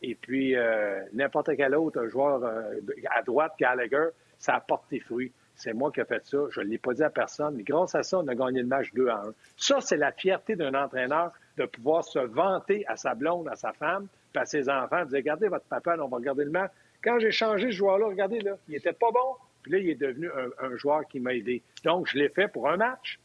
et 0.03 0.15
puis 0.15 0.57
euh, 0.57 1.01
n'importe 1.13 1.51
quel 1.57 1.75
autre 1.75 2.07
joueur 2.09 2.43
euh, 2.45 2.75
à 3.15 3.23
droite, 3.23 3.53
Gallagher, 3.59 4.09
ça 4.39 4.55
a 4.55 4.61
porté 4.61 5.01
fruit. 5.01 5.33
C'est 5.55 5.75
moi 5.75 5.91
qui 5.91 6.01
ai 6.01 6.05
fait 6.05 6.25
ça. 6.25 6.39
Je 6.51 6.61
ne 6.61 6.67
l'ai 6.67 6.79
pas 6.79 6.95
dit 6.95 7.03
à 7.03 7.11
personne. 7.11 7.57
Mais 7.57 7.65
grâce 7.65 7.95
à 7.95 8.03
ça, 8.03 8.19
on 8.19 8.29
a 8.29 8.35
gagné 8.35 8.61
le 8.61 8.69
match 8.69 8.93
2 8.95 9.09
à 9.09 9.23
1. 9.27 9.35
Ça, 9.57 9.81
c'est 9.81 9.97
la 9.97 10.13
fierté 10.13 10.55
d'un 10.55 10.73
entraîneur 10.75 11.33
de 11.57 11.67
pouvoir 11.67 12.05
se 12.05 12.21
vanter 12.21 12.85
à 12.87 12.97
sa 12.97 13.15
blonde, 13.15 13.49
à 13.49 13.57
sa 13.57 13.73
femme, 13.73 14.07
puis 14.33 14.41
à 14.41 14.47
ses 14.47 14.69
enfants, 14.69 15.05
dire 15.05 15.17
Regardez 15.19 15.49
votre 15.49 15.67
papa, 15.67 15.97
on 15.99 16.07
va 16.07 16.17
regarder 16.17 16.45
le 16.45 16.51
match. 16.51 16.71
Quand 17.03 17.19
j'ai 17.19 17.33
changé 17.33 17.67
ce 17.67 17.77
joueur-là, 17.77 18.07
regardez, 18.07 18.41
là, 18.41 18.57
il 18.69 18.77
était 18.77 18.93
pas 18.93 19.11
bon. 19.11 19.37
Puis 19.63 19.73
là, 19.73 19.79
il 19.79 19.91
est 19.91 19.97
devenu 19.97 20.31
un 20.61 20.77
joueur 20.77 21.07
qui 21.07 21.19
m'a 21.19 21.35
aidé. 21.35 21.63
Donc, 21.85 22.09
je 22.09 22.17
l'ai 22.17 22.29
fait 22.29 22.49
pour 22.49 22.69
un 22.69 22.77
match. 22.77 23.19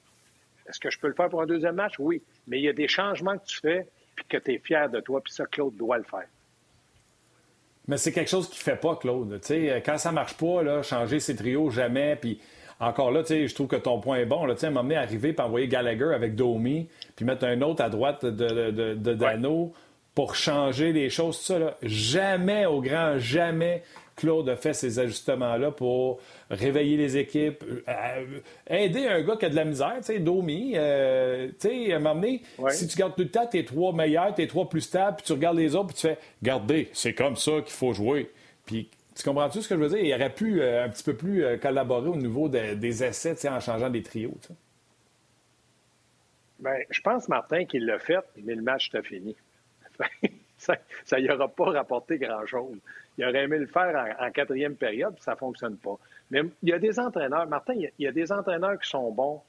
Est-ce 0.68 0.80
que 0.80 0.90
je 0.90 1.00
peux 1.00 1.08
le 1.08 1.14
faire 1.14 1.30
pour 1.30 1.42
un 1.42 1.46
deuxième 1.46 1.76
match? 1.76 1.94
Oui. 2.00 2.22
Mais 2.48 2.58
il 2.60 2.64
y 2.64 2.70
a 2.70 2.74
des 2.74 2.88
changements 2.88 3.38
que 3.38 3.46
tu 3.46 3.60
fais 3.60 3.88
puis 4.16 4.26
que 4.28 4.38
tu 4.38 4.54
es 4.54 4.60
fier 4.60 4.90
de 4.90 5.00
toi, 5.00 5.22
puis 5.22 5.34
ça, 5.34 5.46
Claude 5.46 5.76
doit 5.76 5.98
le 5.98 6.04
faire. 6.04 6.28
Mais 7.88 7.98
c'est 7.98 8.12
quelque 8.12 8.30
chose 8.30 8.50
qui 8.50 8.58
ne 8.60 8.64
fait 8.64 8.80
pas, 8.80 8.96
Claude. 8.96 9.42
quand 9.86 9.98
ça 9.98 10.10
ne 10.10 10.16
marche 10.16 10.36
pas, 10.36 10.64
là, 10.64 10.82
changer 10.84 11.20
ses 11.20 11.36
trios, 11.36 11.70
jamais. 11.70 12.16
Puis 12.16 12.40
encore 12.80 13.12
là, 13.12 13.24
je 13.28 13.54
trouve 13.54 13.68
que 13.68 13.76
ton 13.76 14.00
point 14.00 14.18
est 14.18 14.26
bon. 14.26 14.46
Là, 14.46 14.56
à 14.62 14.70
m'emmener 14.70 14.96
arriver 14.96 15.36
et 15.38 15.42
envoyer 15.42 15.68
Gallagher 15.68 16.14
avec 16.14 16.36
Domi, 16.36 16.88
puis 17.16 17.26
mettre 17.26 17.46
un 17.46 17.62
autre 17.62 17.84
à 17.84 17.90
droite 17.90 18.26
de, 18.26 18.72
de, 18.96 19.14
Dano 19.14 19.74
pour 20.16 20.36
changer 20.36 20.94
les 20.94 21.10
choses, 21.10 21.40
tout 21.40 21.46
ça. 21.46 21.78
Jamais, 21.82 22.66
au 22.66 22.82
grand 22.82 23.18
jamais, 23.18 23.84
Claude 24.16 24.48
a 24.50 24.56
fait 24.56 24.74
ces 24.74 25.00
ajustements-là 25.00 25.72
pour 25.72 26.20
réveiller 26.50 26.98
les 26.98 27.18
équipes, 27.18 27.64
euh, 27.64 27.82
euh, 27.88 28.40
aider 28.68 29.08
un 29.08 29.22
gars 29.22 29.36
qui 29.36 29.46
a 29.46 29.50
de 29.50 29.56
la 29.56 29.66
misère, 29.66 29.96
tu 29.98 30.04
sais, 30.04 30.20
Domi, 30.20 30.74
euh, 30.76 31.48
tu 31.60 31.68
sais, 31.68 31.94
à 31.94 31.98
un 31.98 32.00
moment 32.00 32.16
donné, 32.16 32.42
si 32.70 32.88
tu 32.88 32.98
gardes 32.98 33.16
tout 33.16 33.24
le 33.24 33.32
temps 33.32 33.48
tes 33.48 33.66
trois 33.66 33.94
meilleurs, 33.94 34.34
tes 34.36 34.48
trois 34.48 34.70
plus 34.70 34.82
stables, 34.82 35.18
puis 35.18 35.26
tu 35.26 35.34
regardes 35.34 35.58
les 35.58 35.76
autres, 35.76 35.88
puis 35.88 35.96
tu 35.96 36.08
fais, 36.08 36.18
gardez, 36.42 36.90
c'est 36.94 37.14
comme 37.14 37.36
ça 37.36 37.54
qu'il 37.62 37.74
faut 37.74 37.94
jouer. 37.94 38.32
Puis 38.66 38.90
tu 39.16 39.24
comprends-tu 39.24 39.62
ce 39.62 39.70
que 39.70 39.76
je 39.76 39.80
veux 39.80 39.90
dire? 39.90 40.00
Il 40.00 40.14
aurait 40.14 40.34
pu 40.34 40.64
un 40.64 40.90
petit 40.90 41.04
peu 41.04 41.16
plus 41.16 41.46
collaborer 41.60 42.10
au 42.10 42.16
niveau 42.16 42.50
des 42.50 43.04
essais, 43.04 43.36
en 43.50 43.60
changeant 43.60 43.90
des 43.90 44.02
trios. 44.02 44.38
Bien, 46.60 46.78
je 46.90 47.02
pense, 47.02 47.28
Martin, 47.28 47.66
qu'il 47.66 47.86
l'a 47.86 48.00
fait, 48.00 48.24
mais 48.44 48.56
le 48.56 48.62
match 48.62 48.90
t'a 48.90 49.02
fini. 49.02 49.36
ça 50.58 51.20
n'y 51.20 51.30
aura 51.30 51.48
pas 51.48 51.66
rapporté 51.66 52.18
grand-chose. 52.18 52.78
Il 53.18 53.26
aurait 53.26 53.44
aimé 53.44 53.60
le 53.60 53.68
faire 53.68 54.16
en, 54.20 54.32
quatrième 54.32 54.76
période, 54.76 55.14
puis 55.14 55.24
ça 55.24 55.32
ne 55.32 55.38
fonctionne 55.38 55.78
pas. 55.78 55.98
Mais 56.32 56.42
il 56.64 56.70
y 56.70 56.74
a 56.74 56.80
des 56.80 57.00
entraîneurs, 57.00 57.48
Martin, 57.48 57.74
il 57.76 57.92
y 58.00 58.08
a, 58.08 58.12
des 58.12 58.32
entraîneurs 58.32 58.80
qui 58.80 58.90
sont 58.90 59.12
bons 59.12 59.42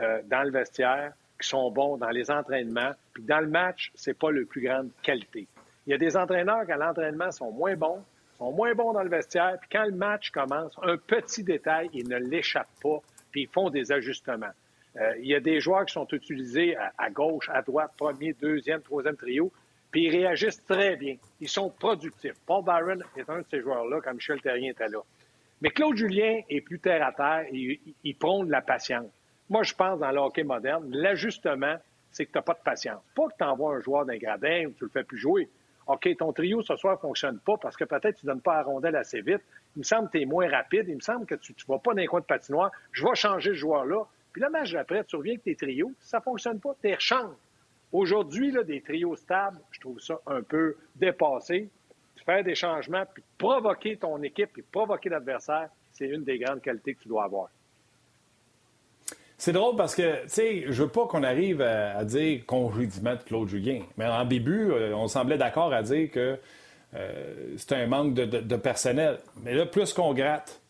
euh, 0.00 0.20
dans 0.26 0.42
le 0.42 0.50
vestiaire, 0.50 1.12
qui 1.40 1.48
sont 1.48 1.70
bons 1.70 1.96
dans 1.96 2.10
les 2.10 2.30
entraînements, 2.30 2.92
puis 3.12 3.24
dans 3.24 3.40
le 3.40 3.48
match, 3.48 3.90
c'est 3.94 4.16
pas 4.16 4.30
le 4.30 4.44
plus 4.44 4.60
grande 4.60 4.90
qualité. 5.02 5.46
Il 5.86 5.90
y 5.90 5.94
a 5.94 5.98
des 5.98 6.16
entraîneurs 6.16 6.64
qui, 6.66 6.72
à 6.72 6.76
l'entraînement, 6.76 7.30
sont 7.32 7.50
moins 7.50 7.74
bons, 7.74 8.02
sont 8.38 8.52
moins 8.52 8.74
bons 8.74 8.92
dans 8.92 9.02
le 9.02 9.10
vestiaire, 9.10 9.56
puis 9.60 9.68
quand 9.72 9.84
le 9.84 9.92
match 9.92 10.30
commence, 10.30 10.72
un 10.82 10.96
petit 10.96 11.42
détail, 11.42 11.90
ils 11.92 12.08
ne 12.08 12.18
l'échappent 12.18 12.68
pas, 12.82 13.00
puis 13.32 13.42
ils 13.42 13.48
font 13.48 13.70
des 13.70 13.90
ajustements. 13.90 14.52
Euh, 14.96 15.14
il 15.20 15.26
y 15.26 15.34
a 15.34 15.40
des 15.40 15.60
joueurs 15.60 15.84
qui 15.86 15.92
sont 15.92 16.08
utilisés 16.12 16.76
à, 16.76 17.10
gauche, 17.10 17.48
à 17.52 17.62
droite, 17.62 17.92
premier, 17.96 18.32
deuxième, 18.32 18.80
troisième 18.80 19.16
trio, 19.16 19.52
puis 19.90 20.04
ils 20.04 20.10
réagissent 20.10 20.64
très 20.64 20.96
bien. 20.96 21.16
Ils 21.40 21.48
sont 21.48 21.70
productifs. 21.70 22.36
Paul 22.46 22.64
Byron 22.64 23.02
est 23.16 23.28
un 23.28 23.40
de 23.40 23.46
ces 23.50 23.60
joueurs-là 23.60 24.00
quand 24.02 24.14
Michel 24.14 24.40
Terrien 24.40 24.70
était 24.70 24.88
là. 24.88 25.00
Mais 25.60 25.70
Claude 25.70 25.96
Julien 25.96 26.40
est 26.48 26.60
plus 26.60 26.78
terre 26.78 27.04
à 27.04 27.12
terre 27.12 27.46
et 27.52 27.80
il, 28.04 28.16
prône 28.16 28.50
la 28.50 28.60
patience. 28.60 29.10
Moi, 29.48 29.62
je 29.62 29.74
pense 29.74 29.98
dans 29.98 30.10
le 30.10 30.18
hockey 30.18 30.44
moderne, 30.44 30.88
l'ajustement, 30.90 31.76
c'est 32.10 32.26
que 32.26 32.32
tu 32.32 32.38
n'as 32.38 32.42
pas 32.42 32.54
de 32.54 32.62
patience. 32.62 33.02
Pas 33.14 33.28
que 33.28 33.34
tu 33.38 33.44
envoies 33.44 33.76
un 33.76 33.80
joueur 33.80 34.04
d'un 34.04 34.18
gradin 34.18 34.66
ou 34.66 34.70
tu 34.72 34.84
le 34.84 34.90
fais 34.90 35.04
plus 35.04 35.18
jouer. 35.18 35.48
OK, 35.88 36.08
ton 36.18 36.32
trio 36.32 36.62
ce 36.62 36.76
soir 36.76 36.94
ne 36.94 37.00
fonctionne 37.00 37.38
pas 37.40 37.56
parce 37.56 37.76
que 37.76 37.84
peut-être 37.84 38.16
tu 38.16 38.26
ne 38.26 38.32
donnes 38.32 38.42
pas 38.42 38.56
la 38.56 38.62
rondelle 38.62 38.94
assez 38.94 39.22
vite. 39.22 39.40
Il 39.74 39.80
me 39.80 39.84
semble 39.84 40.08
que 40.08 40.18
tu 40.18 40.22
es 40.22 40.26
moins 40.26 40.48
rapide. 40.48 40.84
Il 40.86 40.96
me 40.96 41.00
semble 41.00 41.24
que 41.24 41.34
tu 41.34 41.52
ne 41.52 41.72
vas 41.72 41.78
pas 41.78 41.92
dans 41.92 42.00
les 42.00 42.06
coins 42.06 42.20
de 42.20 42.26
patinoire. 42.26 42.70
Je 42.92 43.04
vais 43.04 43.14
changer 43.14 43.50
ce 43.50 43.54
joueur-là. 43.56 44.04
Puis 44.32 44.42
le 44.42 44.50
match 44.50 44.70
d'après, 44.72 45.02
tu 45.04 45.16
reviens 45.16 45.32
avec 45.32 45.44
tes 45.44 45.56
trios. 45.56 45.92
Ça 45.98 46.18
ne 46.18 46.22
fonctionne 46.22 46.60
pas, 46.60 46.76
tu 46.80 46.92
rechanges. 46.92 47.34
Aujourd'hui, 47.92 48.52
des 48.66 48.80
trios 48.80 49.16
stables, 49.16 49.58
je 49.70 49.80
trouve 49.80 50.00
ça 50.00 50.20
un 50.26 50.42
peu 50.42 50.76
dépassé. 50.96 51.68
Faire 52.26 52.44
des 52.44 52.54
changements, 52.54 53.04
puis 53.14 53.22
provoquer 53.38 53.96
ton 53.96 54.22
équipe, 54.22 54.50
puis 54.52 54.62
provoquer 54.62 55.08
l'adversaire, 55.08 55.70
c'est 55.92 56.06
une 56.06 56.24
des 56.24 56.38
grandes 56.38 56.60
qualités 56.60 56.94
que 56.94 57.02
tu 57.02 57.08
dois 57.08 57.24
avoir. 57.24 57.48
C'est 59.38 59.52
drôle 59.52 59.76
parce 59.76 59.94
que, 59.94 60.24
tu 60.24 60.28
sais, 60.28 60.64
je 60.66 60.82
veux 60.82 60.88
pas 60.88 61.06
qu'on 61.06 61.22
arrive 61.22 61.62
à, 61.62 62.04
dire 62.04 62.44
congédiement 62.44 63.14
de 63.14 63.22
Claude 63.22 63.48
Julien. 63.48 63.82
Mais 63.96 64.04
en 64.06 64.24
début, 64.24 64.72
euh, 64.72 64.94
on 64.94 65.06
semblait 65.06 65.38
d'accord 65.38 65.72
à 65.72 65.82
dire 65.82 66.10
que 66.10 66.38
euh, 66.94 67.54
c'est 67.56 67.72
un 67.72 67.86
manque 67.86 68.14
de, 68.14 68.56
personnel. 68.56 69.18
Mais 69.42 69.54
là, 69.54 69.64
plus 69.64 69.92
qu'on 69.92 70.12
gratte, 70.12 70.60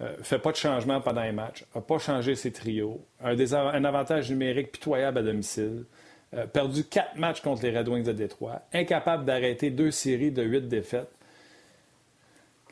euh, 0.00 0.14
fait 0.22 0.38
pas 0.38 0.52
de 0.52 0.56
changement 0.56 1.00
pendant 1.00 1.24
les 1.24 1.32
matchs, 1.32 1.64
a 1.74 1.80
pas 1.80 1.98
changé 1.98 2.36
ses 2.36 2.52
trios, 2.52 3.04
un 3.20 3.84
avantage 3.84 4.30
numérique 4.30 4.72
pitoyable 4.72 5.18
à 5.18 5.22
domicile, 5.22 5.84
euh, 6.34 6.46
perdu 6.46 6.84
quatre 6.84 7.16
matchs 7.16 7.42
contre 7.42 7.62
les 7.62 7.76
Red 7.76 7.88
Wings 7.88 8.04
de 8.04 8.12
Détroit, 8.12 8.62
incapable 8.72 9.24
d'arrêter 9.24 9.70
deux 9.70 9.90
séries 9.90 10.30
de 10.30 10.42
huit 10.42 10.68
défaites. 10.68 11.10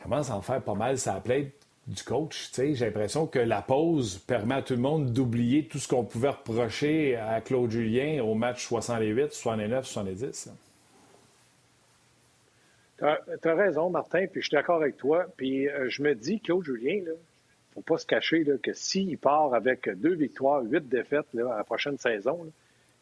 Commence 0.03 0.31
à 0.31 0.37
en 0.37 0.41
faire 0.41 0.63
pas 0.63 0.75
mal 0.75 0.97
ça 0.99 1.21
plaît 1.23 1.53
du 1.87 2.03
coach. 2.03 2.51
J'ai 2.55 2.75
l'impression 2.75 3.27
que 3.27 3.39
la 3.39 3.63
pause 3.63 4.19
permet 4.19 4.55
à 4.55 4.63
tout 4.63 4.75
le 4.75 4.81
monde 4.81 5.13
d'oublier 5.13 5.67
tout 5.67 5.79
ce 5.79 5.89
qu'on 5.89 6.05
pouvait 6.05 6.31
reprocher 6.31 7.17
à 7.17 7.41
Claude 7.41 7.71
Julien 7.71 8.23
au 8.23 8.35
match 8.35 8.67
68, 8.67 9.33
69, 9.33 9.85
70. 9.85 10.51
Tu 12.99 13.05
as, 13.05 13.55
raison, 13.55 13.91
Martin, 13.91 14.27
puis 14.27 14.43
je 14.43 14.49
suis 14.49 14.55
d'accord 14.55 14.77
avec 14.77 14.97
toi. 14.97 15.27
Puis 15.37 15.69
euh, 15.69 15.89
je 15.89 16.03
me 16.03 16.15
dis, 16.15 16.41
Claude 16.41 16.65
Julien, 16.65 16.95
il 16.95 17.05
ne 17.05 17.15
faut 17.75 17.81
pas 17.81 17.99
se 17.99 18.07
cacher 18.07 18.45
là, 18.45 18.55
que 18.63 18.73
s'il 18.73 19.17
part 19.19 19.55
avec 19.55 19.89
deux 19.89 20.15
victoires, 20.15 20.63
huit 20.63 20.87
défaites 20.89 21.27
là, 21.33 21.55
à 21.55 21.59
la 21.59 21.65
prochaine 21.65 21.99
saison, 21.99 22.51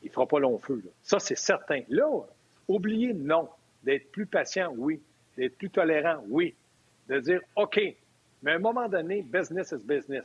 il 0.03 0.09
ne 0.09 0.13
fera 0.13 0.27
pas 0.27 0.39
long 0.39 0.59
feu. 0.59 0.83
Ça, 1.03 1.19
c'est 1.19 1.37
certain. 1.37 1.83
Là, 1.89 2.09
oublier, 2.69 3.13
non. 3.13 3.49
D'être 3.83 4.11
plus 4.11 4.27
patient, 4.27 4.73
oui. 4.77 5.01
D'être 5.37 5.57
plus 5.57 5.71
tolérant, 5.71 6.23
oui. 6.29 6.55
De 7.09 7.21
dire, 7.21 7.41
OK, 7.57 7.81
mais 8.43 8.53
à 8.53 8.55
un 8.55 8.59
moment 8.59 8.89
donné, 8.89 9.23
business 9.23 9.73
is 9.73 9.85
business. 9.85 10.25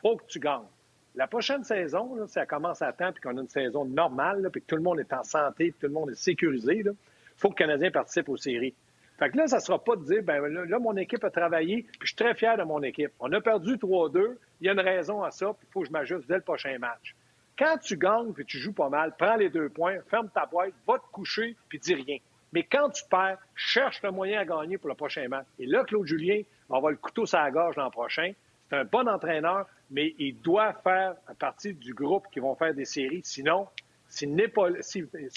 Faut 0.00 0.16
que 0.16 0.24
tu 0.26 0.38
gagnes. 0.38 0.66
La 1.14 1.28
prochaine 1.28 1.62
saison, 1.62 2.16
là, 2.16 2.26
si 2.26 2.32
ça 2.32 2.44
commence 2.44 2.82
à 2.82 2.92
temps, 2.92 3.12
puis 3.12 3.22
qu'on 3.22 3.36
a 3.38 3.40
une 3.40 3.48
saison 3.48 3.84
normale, 3.84 4.48
puis 4.50 4.60
que 4.60 4.66
tout 4.66 4.76
le 4.76 4.82
monde 4.82 4.98
est 4.98 5.12
en 5.12 5.22
santé, 5.22 5.70
puis 5.70 5.80
tout 5.80 5.86
le 5.86 5.92
monde 5.92 6.10
est 6.10 6.16
sécurisé, 6.16 6.78
il 6.78 6.92
faut 7.36 7.50
que 7.50 7.62
le 7.62 7.66
Canadien 7.66 7.90
participe 7.92 8.28
aux 8.28 8.36
séries. 8.36 8.74
Fait 9.16 9.30
que 9.30 9.36
là, 9.36 9.46
ça 9.46 9.56
ne 9.56 9.60
sera 9.62 9.82
pas 9.82 9.94
de 9.94 10.04
dire, 10.04 10.24
ben 10.24 10.44
là, 10.48 10.78
mon 10.80 10.96
équipe 10.96 11.22
a 11.22 11.30
travaillé, 11.30 11.82
puis 11.82 12.00
je 12.02 12.06
suis 12.08 12.16
très 12.16 12.34
fier 12.34 12.56
de 12.56 12.64
mon 12.64 12.82
équipe. 12.82 13.12
On 13.20 13.30
a 13.32 13.40
perdu 13.40 13.74
3-2, 13.74 14.36
il 14.60 14.66
y 14.66 14.68
a 14.68 14.72
une 14.72 14.80
raison 14.80 15.22
à 15.22 15.30
ça, 15.30 15.54
puis 15.56 15.68
il 15.68 15.72
faut 15.72 15.80
que 15.82 15.86
je 15.86 15.92
m'ajuste 15.92 16.26
dès 16.26 16.34
le 16.34 16.40
prochain 16.40 16.76
match. 16.78 17.14
Quand 17.56 17.78
tu 17.78 17.96
gagnes 17.96 18.32
puis 18.32 18.44
tu 18.44 18.58
joues 18.58 18.72
pas 18.72 18.88
mal, 18.88 19.14
prends 19.16 19.36
les 19.36 19.48
deux 19.48 19.68
points, 19.68 19.98
ferme 20.10 20.28
ta 20.34 20.46
boîte, 20.46 20.72
va 20.86 20.98
te 20.98 21.06
coucher 21.12 21.56
puis 21.68 21.78
dis 21.78 21.94
rien. 21.94 22.18
Mais 22.52 22.62
quand 22.62 22.90
tu 22.90 23.04
perds, 23.10 23.38
cherche 23.54 24.02
le 24.02 24.10
moyen 24.10 24.40
à 24.40 24.44
gagner 24.44 24.78
pour 24.78 24.88
le 24.88 24.94
prochain 24.94 25.26
match. 25.28 25.46
Et 25.58 25.66
là, 25.66 25.84
Claude 25.84 26.06
Julien 26.06 26.42
va 26.68 26.76
avoir 26.76 26.92
le 26.92 26.98
couteau 26.98 27.26
sur 27.26 27.38
la 27.38 27.50
gorge 27.50 27.76
l'an 27.76 27.90
prochain. 27.90 28.32
C'est 28.68 28.76
un 28.76 28.84
bon 28.84 29.08
entraîneur, 29.08 29.66
mais 29.90 30.14
il 30.18 30.40
doit 30.40 30.72
faire 30.84 31.14
partie 31.38 31.74
du 31.74 31.94
groupe 31.94 32.26
qui 32.32 32.40
vont 32.40 32.54
faire 32.54 32.72
des 32.72 32.84
séries. 32.84 33.22
Sinon, 33.24 33.66
si, 34.08 34.28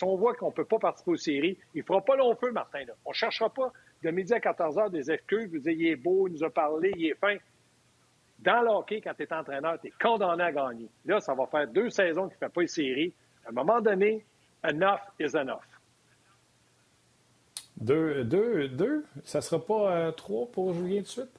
on 0.03 0.15
voit 0.15 0.36
qu'on 0.36 0.47
ne 0.47 0.53
peut 0.53 0.65
pas 0.65 0.80
participer 0.80 1.12
aux 1.12 1.17
séries, 1.17 1.58
il 1.73 1.80
ne 1.80 1.84
fera 1.84 2.01
pas 2.01 2.15
long 2.15 2.36
feu, 2.36 2.51
Martin. 2.51 2.86
On 3.06 3.10
ne 3.10 3.15
cherchera 3.15 3.49
pas 3.49 3.71
de 4.03 4.12
midi 4.12 4.34
à 4.34 4.39
14 4.39 4.77
heures 4.77 4.89
des 4.89 5.12
excuses, 5.12 5.49
vous 5.51 5.60
dire 5.60 5.71
il 5.71 5.88
est 5.88 5.95
beau, 5.95 6.27
il 6.27 6.34
nous 6.34 6.43
a 6.43 6.49
parlé, 6.49 6.93
il 6.95 7.08
est 7.08 7.15
fin. 7.15 7.38
Dans 8.39 8.62
le 8.62 8.69
hockey, 8.69 9.02
quand 9.02 9.13
tu 9.15 9.23
es 9.23 9.34
entraîneur, 9.34 9.80
tu 9.82 9.88
es 9.88 9.93
condamné 10.00 10.43
à 10.43 10.52
gagner. 10.52 10.88
Là, 11.06 11.19
ça 11.19 11.34
va 11.34 11.47
faire 11.47 11.67
deux 11.67 11.89
saisons 11.89 12.28
qu'il 12.28 12.36
ne 12.36 12.47
fait 12.47 12.54
pas 12.54 12.62
une 12.62 12.67
série. 12.67 13.13
À 13.45 13.50
un 13.50 13.54
moment 13.54 13.82
donné, 13.82 14.23
enough 14.63 15.00
is 15.19 15.36
enough. 15.36 15.63
Deux, 17.78 18.23
deux, 18.23 18.67
deux? 18.67 19.06
Ça 19.23 19.39
ne 19.39 19.43
sera 19.43 19.63
pas 19.63 19.91
euh, 19.91 20.12
trois 20.12 20.47
pour 20.47 20.73
Julien 20.73 21.02
de 21.02 21.08
suite? 21.08 21.30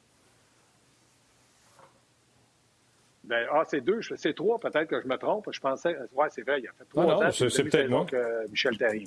Ben, 3.24 3.46
ah, 3.52 3.62
c'est 3.66 3.80
deux, 3.80 4.00
c'est 4.16 4.34
trois, 4.34 4.58
peut-être 4.58 4.88
que 4.88 5.02
je 5.02 5.06
me 5.06 5.16
trompe. 5.18 5.48
Je 5.52 5.60
pensais, 5.60 5.96
ouais, 6.14 6.28
c'est 6.30 6.42
vrai, 6.42 6.60
il 6.60 6.68
a 6.68 6.72
fait 6.72 6.84
trois 6.88 7.04
non, 7.04 7.30
C'est 7.30 7.64
peut-être 7.64 7.90
moi. 7.90 8.06
Michel 8.48 8.78
Terrien. 8.78 9.06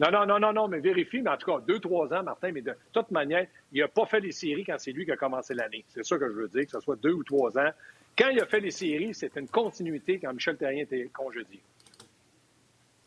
Non, 0.00 0.10
non, 0.10 0.26
non, 0.26 0.40
non, 0.40 0.52
non, 0.52 0.68
mais 0.68 0.80
vérifie. 0.80 1.22
Mais 1.22 1.30
en 1.30 1.36
tout 1.36 1.50
cas, 1.50 1.60
deux, 1.66 1.78
trois 1.78 2.12
ans, 2.12 2.22
Martin, 2.22 2.50
mais 2.52 2.62
de 2.62 2.74
toute 2.92 3.10
manière, 3.10 3.46
il 3.72 3.80
n'a 3.80 3.88
pas 3.88 4.06
fait 4.06 4.20
les 4.20 4.32
séries 4.32 4.64
quand 4.64 4.76
c'est 4.78 4.92
lui 4.92 5.04
qui 5.04 5.12
a 5.12 5.16
commencé 5.16 5.54
l'année. 5.54 5.84
C'est 5.88 6.04
ça 6.04 6.18
que 6.18 6.28
je 6.28 6.34
veux 6.34 6.48
dire, 6.48 6.64
que 6.64 6.72
ce 6.72 6.80
soit 6.80 6.96
deux 6.96 7.12
ou 7.12 7.22
trois 7.22 7.56
ans. 7.58 7.70
Quand 8.16 8.28
il 8.28 8.40
a 8.40 8.46
fait 8.46 8.60
les 8.60 8.70
séries, 8.70 9.14
c'est 9.14 9.36
une 9.36 9.48
continuité 9.48 10.18
quand 10.18 10.32
Michel 10.32 10.56
Terrien 10.56 10.82
était 10.82 11.08
congédié. 11.12 11.60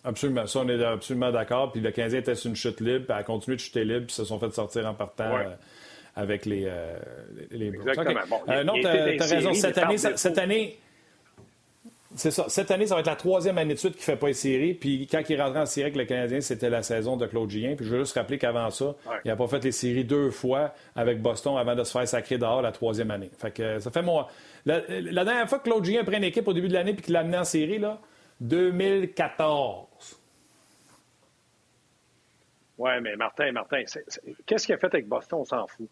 Absolument. 0.04 0.46
Ça, 0.48 0.60
on 0.60 0.70
est 0.70 0.84
absolument 0.84 1.32
d'accord. 1.32 1.72
Puis 1.72 1.82
le 1.82 1.92
15 1.92 2.16
était 2.16 2.36
sur 2.36 2.50
une 2.50 2.56
chute 2.56 2.80
libre, 2.80 3.06
puis 3.06 3.18
a 3.18 3.24
continué 3.24 3.58
de 3.58 3.62
chuter 3.62 3.84
libre, 3.84 4.06
puis 4.06 4.16
se 4.16 4.24
sont 4.24 4.40
fait 4.40 4.52
sortir 4.54 4.86
en 4.86 4.94
partant 4.94 5.36
euh, 5.36 5.56
avec 6.16 6.46
les, 6.46 6.66
euh, 6.66 6.98
les 7.52 7.68
Exactement. 7.68 8.22
Bon, 8.30 8.40
euh, 8.48 8.64
non, 8.64 8.74
tu 8.80 8.88
as, 8.88 9.26
raison. 9.26 9.54
Cette 9.54 9.78
année, 9.78 9.98
cette 9.98 10.38
année, 10.38 10.80
c'est 12.18 12.32
ça. 12.32 12.46
Cette 12.50 12.72
année, 12.72 12.88
ça 12.88 12.96
va 12.96 13.02
être 13.02 13.08
la 13.08 13.16
troisième 13.16 13.58
année 13.58 13.74
de 13.74 13.80
suite 13.80 13.94
qu'il 13.94 14.02
ne 14.02 14.06
fait 14.06 14.18
pas 14.18 14.28
les 14.28 14.34
séries. 14.34 14.74
Puis 14.74 15.08
quand 15.10 15.22
il 15.28 15.36
est 15.36 15.42
rentré 15.42 15.60
en 15.60 15.66
série 15.66 15.86
avec 15.86 15.96
le 15.96 16.06
Canadien, 16.06 16.42
c'était 16.42 16.70
la 16.70 16.84
saison 16.84 17.16
de 17.16 17.26
Claude 17.26 17.50
Gien. 17.50 17.76
Puis 17.76 17.86
je 17.86 17.92
veux 17.92 18.00
juste 18.00 18.16
rappeler 18.16 18.38
qu'avant 18.38 18.70
ça, 18.70 18.96
il 19.24 19.28
n'a 19.28 19.36
pas 19.36 19.48
fait 19.48 19.64
les 19.64 19.72
séries 19.72 20.04
deux 20.04 20.32
fois 20.32 20.74
avec 20.96 21.22
Boston 21.22 21.58
avant 21.58 21.76
de 21.76 21.84
se 21.84 21.92
faire 21.92 22.08
sacrer 22.08 22.38
dehors 22.38 22.62
la 22.62 22.72
troisième 22.72 23.12
année. 23.12 23.30
Fait 23.38 23.52
que 23.52 23.80
ça 23.80 23.92
fait 23.92 24.02
moi. 24.02 24.30
La, 24.66 24.82
dernière 24.82 25.48
fois 25.48 25.60
que 25.60 25.64
Claude 25.64 25.86
Gien 25.86 26.04
pris 26.04 26.18
une 26.18 26.24
équipe 26.24 26.48
au 26.48 26.54
début 26.54 26.68
de 26.68 26.74
l'année 26.74 26.94
puis 26.94 27.04
qu'il 27.04 27.14
l'a 27.14 27.22
amené 27.22 27.38
en 27.38 27.46
série, 27.46 27.80
là, 27.80 28.00
2014. 28.42 29.86
Oui, 32.80 32.92
mais 33.02 33.16
Martin, 33.16 33.52
Martin, 33.52 33.84
qu'est-ce 34.46 34.66
qu'il 34.66 34.76
a 34.76 34.78
fait 34.78 34.88
avec 34.88 35.08
Boston? 35.08 35.40
On 35.42 35.46
s'en 35.46 35.68
fout. 35.68 35.88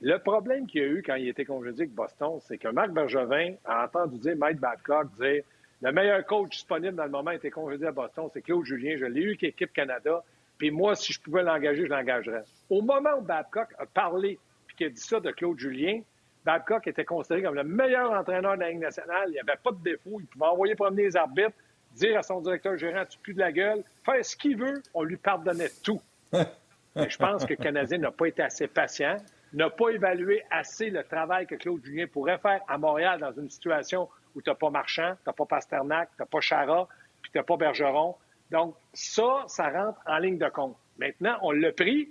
Le 0.00 0.18
problème 0.18 0.66
qu'il 0.66 0.82
y 0.82 0.84
a 0.84 0.88
eu 0.88 1.02
quand 1.02 1.14
il 1.14 1.28
était 1.28 1.46
congédié 1.46 1.84
avec 1.84 1.94
Boston, 1.94 2.38
c'est 2.42 2.58
que 2.58 2.68
Marc 2.68 2.90
Bergevin 2.90 3.54
a 3.64 3.84
entendu 3.84 4.18
dire 4.18 4.36
Mike 4.36 4.58
Babcock 4.58 5.08
dire 5.18 5.42
le 5.82 5.92
meilleur 5.92 6.24
coach 6.24 6.50
disponible 6.50 6.96
dans 6.96 7.04
le 7.04 7.10
moment 7.10 7.30
était 7.32 7.50
congédié 7.50 7.88
à 7.88 7.92
Boston, 7.92 8.28
c'est 8.32 8.42
Claude 8.42 8.64
Julien. 8.64 8.96
Je 8.98 9.04
l'ai 9.04 9.20
eu 9.20 9.28
avec 9.28 9.42
l'équipe 9.42 9.72
Canada. 9.72 10.24
Puis 10.58 10.70
moi, 10.70 10.94
si 10.94 11.12
je 11.12 11.20
pouvais 11.20 11.42
l'engager, 11.42 11.84
je 11.84 11.90
l'engagerais. 11.90 12.44
Au 12.70 12.80
moment 12.80 13.18
où 13.18 13.20
Babcock 13.20 13.68
a 13.78 13.84
parlé 13.84 14.38
puis 14.66 14.76
qu'il 14.76 14.86
a 14.86 14.90
dit 14.90 15.00
ça 15.00 15.20
de 15.20 15.30
Claude 15.30 15.58
Julien, 15.58 16.00
Babcock 16.44 16.86
était 16.86 17.04
considéré 17.04 17.42
comme 17.42 17.56
le 17.56 17.64
meilleur 17.64 18.12
entraîneur 18.12 18.54
de 18.54 18.60
la 18.60 18.70
Ligue 18.70 18.80
nationale. 18.80 19.24
Il 19.28 19.32
n'y 19.32 19.40
avait 19.40 19.58
pas 19.62 19.72
de 19.72 19.82
défaut. 19.82 20.18
Il 20.20 20.26
pouvait 20.26 20.46
envoyer 20.46 20.74
promener 20.74 21.02
les 21.02 21.16
arbitres, 21.16 21.56
dire 21.94 22.18
à 22.18 22.22
son 22.22 22.40
directeur 22.40 22.76
gérant 22.78 23.04
Tu 23.04 23.18
plus 23.18 23.34
de 23.34 23.40
la 23.40 23.52
gueule, 23.52 23.82
faire 24.04 24.24
ce 24.24 24.36
qu'il 24.36 24.56
veut, 24.56 24.82
on 24.94 25.02
lui 25.02 25.16
pardonnait 25.16 25.70
tout. 25.82 26.00
Mais 26.32 27.10
je 27.10 27.18
pense 27.18 27.44
que 27.44 27.52
le 27.52 27.56
Canadien 27.56 27.98
n'a 27.98 28.10
pas 28.10 28.26
été 28.26 28.42
assez 28.42 28.68
patient, 28.68 29.16
n'a 29.52 29.68
pas 29.68 29.90
évalué 29.90 30.42
assez 30.50 30.88
le 30.88 31.04
travail 31.04 31.46
que 31.46 31.56
Claude 31.56 31.84
Julien 31.84 32.06
pourrait 32.06 32.38
faire 32.38 32.60
à 32.68 32.78
Montréal 32.78 33.20
dans 33.20 33.32
une 33.32 33.50
situation 33.50 34.08
où 34.36 34.42
tu 34.42 34.50
n'as 34.50 34.54
pas 34.54 34.70
Marchand, 34.70 35.14
tu 35.14 35.22
n'as 35.26 35.32
pas 35.32 35.46
Pasternak, 35.46 36.10
tu 36.14 36.22
n'as 36.22 36.26
pas 36.26 36.40
Chara, 36.40 36.86
puis 37.22 37.32
tu 37.32 37.38
n'as 37.38 37.44
pas 37.44 37.56
Bergeron. 37.56 38.14
Donc, 38.50 38.76
ça, 38.92 39.44
ça 39.48 39.68
rentre 39.70 39.98
en 40.06 40.18
ligne 40.18 40.38
de 40.38 40.48
compte. 40.48 40.76
Maintenant, 40.98 41.36
on 41.42 41.50
l'a 41.50 41.72
pris. 41.72 42.08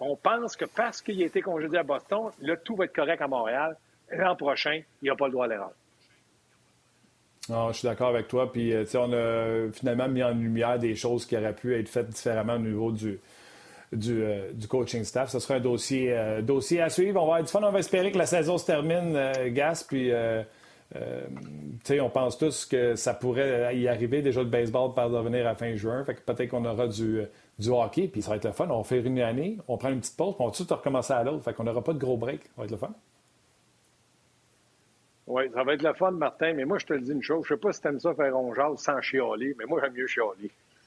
On 0.00 0.16
pense 0.16 0.56
que 0.56 0.64
parce 0.64 1.02
qu'il 1.02 1.22
a 1.22 1.26
été 1.26 1.40
congédié 1.42 1.78
à 1.78 1.82
Boston, 1.82 2.30
là, 2.40 2.56
tout 2.56 2.74
va 2.74 2.86
être 2.86 2.94
correct 2.94 3.20
à 3.20 3.28
Montréal. 3.28 3.76
L'an 4.10 4.34
prochain, 4.36 4.80
il 5.02 5.04
n'y 5.04 5.10
a 5.10 5.16
pas 5.16 5.26
le 5.26 5.32
droit 5.32 5.44
à 5.44 5.48
l'erreur. 5.48 5.72
Je 7.48 7.78
suis 7.78 7.88
d'accord 7.88 8.08
avec 8.08 8.28
toi. 8.28 8.52
Puis, 8.52 8.72
euh, 8.72 8.84
on 8.94 9.12
a 9.12 9.72
finalement 9.72 10.08
mis 10.08 10.22
en 10.22 10.30
lumière 10.30 10.78
des 10.78 10.94
choses 10.94 11.24
qui 11.26 11.36
auraient 11.36 11.54
pu 11.54 11.74
être 11.78 11.88
faites 11.88 12.08
différemment 12.08 12.54
au 12.54 12.58
niveau 12.58 12.92
du, 12.92 13.18
du, 13.92 14.22
euh, 14.22 14.52
coaching 14.68 15.04
staff. 15.04 15.30
Ce 15.30 15.38
sera 15.38 15.54
un 15.54 15.60
dossier, 15.60 16.12
euh, 16.12 16.42
dossier 16.42 16.80
à 16.82 16.90
suivre. 16.90 17.20
On 17.22 17.26
va 17.26 17.32
avoir 17.36 17.42
du 17.42 17.50
fun. 17.50 17.60
On 17.62 17.72
va 17.72 17.78
espérer 17.78 18.12
que 18.12 18.18
la 18.18 18.26
saison 18.26 18.58
se 18.58 18.66
termine, 18.66 19.18
Gas. 19.48 19.84
Puis, 19.88 20.12
on 20.94 22.10
pense 22.10 22.38
tous 22.38 22.66
que 22.66 22.94
ça 22.94 23.14
pourrait 23.14 23.76
y 23.76 23.88
arriver. 23.88 24.22
Déjà, 24.22 24.40
le 24.40 24.48
baseball 24.48 24.94
par 24.94 25.10
revenir 25.10 25.46
à 25.46 25.54
fin 25.54 25.74
juin. 25.76 26.04
Fait 26.04 26.14
que 26.14 26.20
peut-être 26.20 26.50
qu'on 26.50 26.64
aura 26.64 26.86
du, 26.86 27.22
du 27.58 27.68
hockey. 27.70 28.08
Puis, 28.08 28.22
ça 28.22 28.30
va 28.30 28.36
être 28.36 28.44
le 28.44 28.52
fun. 28.52 28.68
On 28.70 28.84
fait 28.84 29.00
une 29.00 29.20
année, 29.20 29.58
on 29.68 29.76
prend 29.76 29.90
une 29.90 30.00
petite 30.00 30.16
pause, 30.16 30.34
puis 30.34 30.44
on 30.44 30.48
va 30.48 30.52
tout 30.52 30.74
recommencer 30.74 31.12
à 31.12 31.22
l'autre. 31.22 31.44
Fait 31.44 31.54
qu'on 31.54 31.64
n'aura 31.64 31.82
pas 31.82 31.92
de 31.92 31.98
gros 31.98 32.16
break. 32.16 32.44
Ça 32.44 32.50
va 32.58 32.64
être 32.64 32.70
le 32.70 32.76
fun. 32.76 32.94
Oui, 35.26 35.42
ça 35.52 35.62
va 35.62 35.74
être 35.74 35.82
le 35.82 35.92
fun, 35.92 36.12
Martin, 36.12 36.54
mais 36.54 36.64
moi, 36.64 36.78
je 36.78 36.86
te 36.86 36.94
le 36.94 37.00
dis 37.00 37.12
une 37.12 37.22
chose. 37.22 37.44
Je 37.46 37.52
ne 37.52 37.58
sais 37.58 37.60
pas 37.60 37.72
si 37.72 37.82
tu 37.82 37.88
aimes 37.88 38.00
ça 38.00 38.14
faire 38.14 38.34
on 38.34 38.54
jase 38.54 38.78
sans 38.78 39.00
chialer, 39.02 39.54
mais 39.58 39.66
moi, 39.66 39.78
j'aime 39.82 39.92
mieux 39.92 40.06
chialer. 40.06 40.50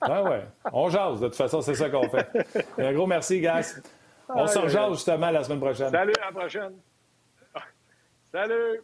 ah 0.00 0.22
ouais, 0.24 0.46
on 0.72 0.88
jase. 0.88 1.20
De 1.20 1.26
toute 1.26 1.36
façon, 1.36 1.60
c'est 1.60 1.74
ça 1.74 1.90
qu'on 1.90 2.08
fait. 2.08 2.26
un 2.78 2.92
gros 2.94 3.06
merci, 3.06 3.40
Gas. 3.42 3.80
On 4.30 4.46
se 4.46 4.58
rejase 4.58 4.92
justement 4.94 5.30
la 5.30 5.44
semaine 5.44 5.60
prochaine. 5.60 5.90
Salut, 5.90 6.14
à 6.22 6.26
la 6.26 6.32
prochaine. 6.32 6.72
Salut. 8.32 8.80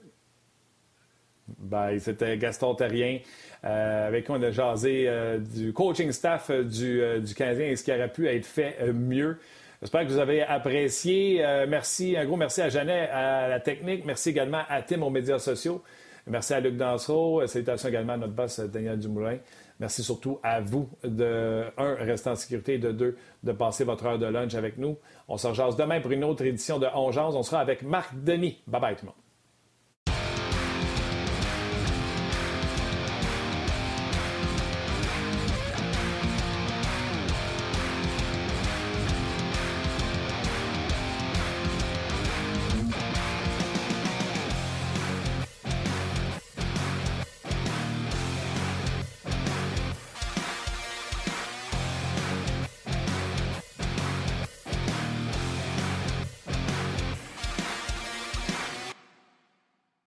Bye, 1.58 1.98
c'était 2.00 2.37
Gaston 2.37 2.74
Terrien, 2.74 3.20
euh, 3.64 4.08
avec 4.08 4.26
qui 4.26 4.30
on 4.30 4.42
a 4.42 4.50
jasé 4.50 5.04
euh, 5.08 5.38
du 5.38 5.72
coaching 5.72 6.12
staff 6.12 6.50
euh, 6.50 6.64
du, 6.64 7.02
du 7.26 7.34
Canadien 7.34 7.68
et 7.68 7.76
ce 7.76 7.82
qui 7.82 7.90
aurait 7.90 8.12
pu 8.12 8.28
être 8.28 8.44
fait 8.44 8.76
mieux. 8.92 9.38
J'espère 9.80 10.02
que 10.02 10.08
vous 10.08 10.18
avez 10.18 10.42
apprécié. 10.42 11.38
Merci, 11.68 12.16
un 12.16 12.26
gros 12.26 12.37
merci 12.37 12.61
à 12.61 12.68
Jeannet, 12.68 13.08
à 13.08 13.48
la 13.48 13.61
technique. 13.61 14.04
Merci 14.04 14.30
également 14.30 14.62
à 14.68 14.82
Tim 14.82 15.00
aux 15.02 15.11
médias 15.11 15.38
sociaux. 15.38 15.82
Merci 16.26 16.52
à 16.52 16.61
Luc 16.61 16.76
Dansereau. 16.76 17.46
Salutations 17.46 17.88
également 17.88 18.14
à 18.14 18.16
notre 18.16 18.32
boss 18.32 18.58
Daniel 18.58 18.98
Dumoulin. 18.98 19.38
Merci 19.78 20.02
surtout 20.02 20.40
à 20.42 20.61
vous 20.61 20.90
de, 21.04 21.62
un, 21.76 21.94
rester 21.94 22.30
en 22.30 22.34
sécurité 22.34 22.74
et 22.74 22.78
de 22.78 22.90
deux, 22.90 23.16
de 23.44 23.52
passer 23.52 23.84
votre 23.84 24.04
heure 24.04 24.18
de 24.18 24.26
lunch 24.26 24.54
avec 24.56 24.78
nous. 24.78 24.98
On 25.28 25.37
se 25.37 25.46
rejase 25.46 25.76
demain 25.76 26.00
pour 26.00 26.11
une 26.11 26.24
autre 26.24 26.44
édition 26.44 26.80
de 26.80 26.88
On 26.92 27.16
On 27.16 27.42
sera 27.44 27.61
avec 27.61 27.82
Marc 27.82 28.12
Denis. 28.20 28.61
Bye 28.66 28.80
bye 28.80 28.96
tout 28.96 29.06
le 29.06 29.11
monde. 29.11 29.28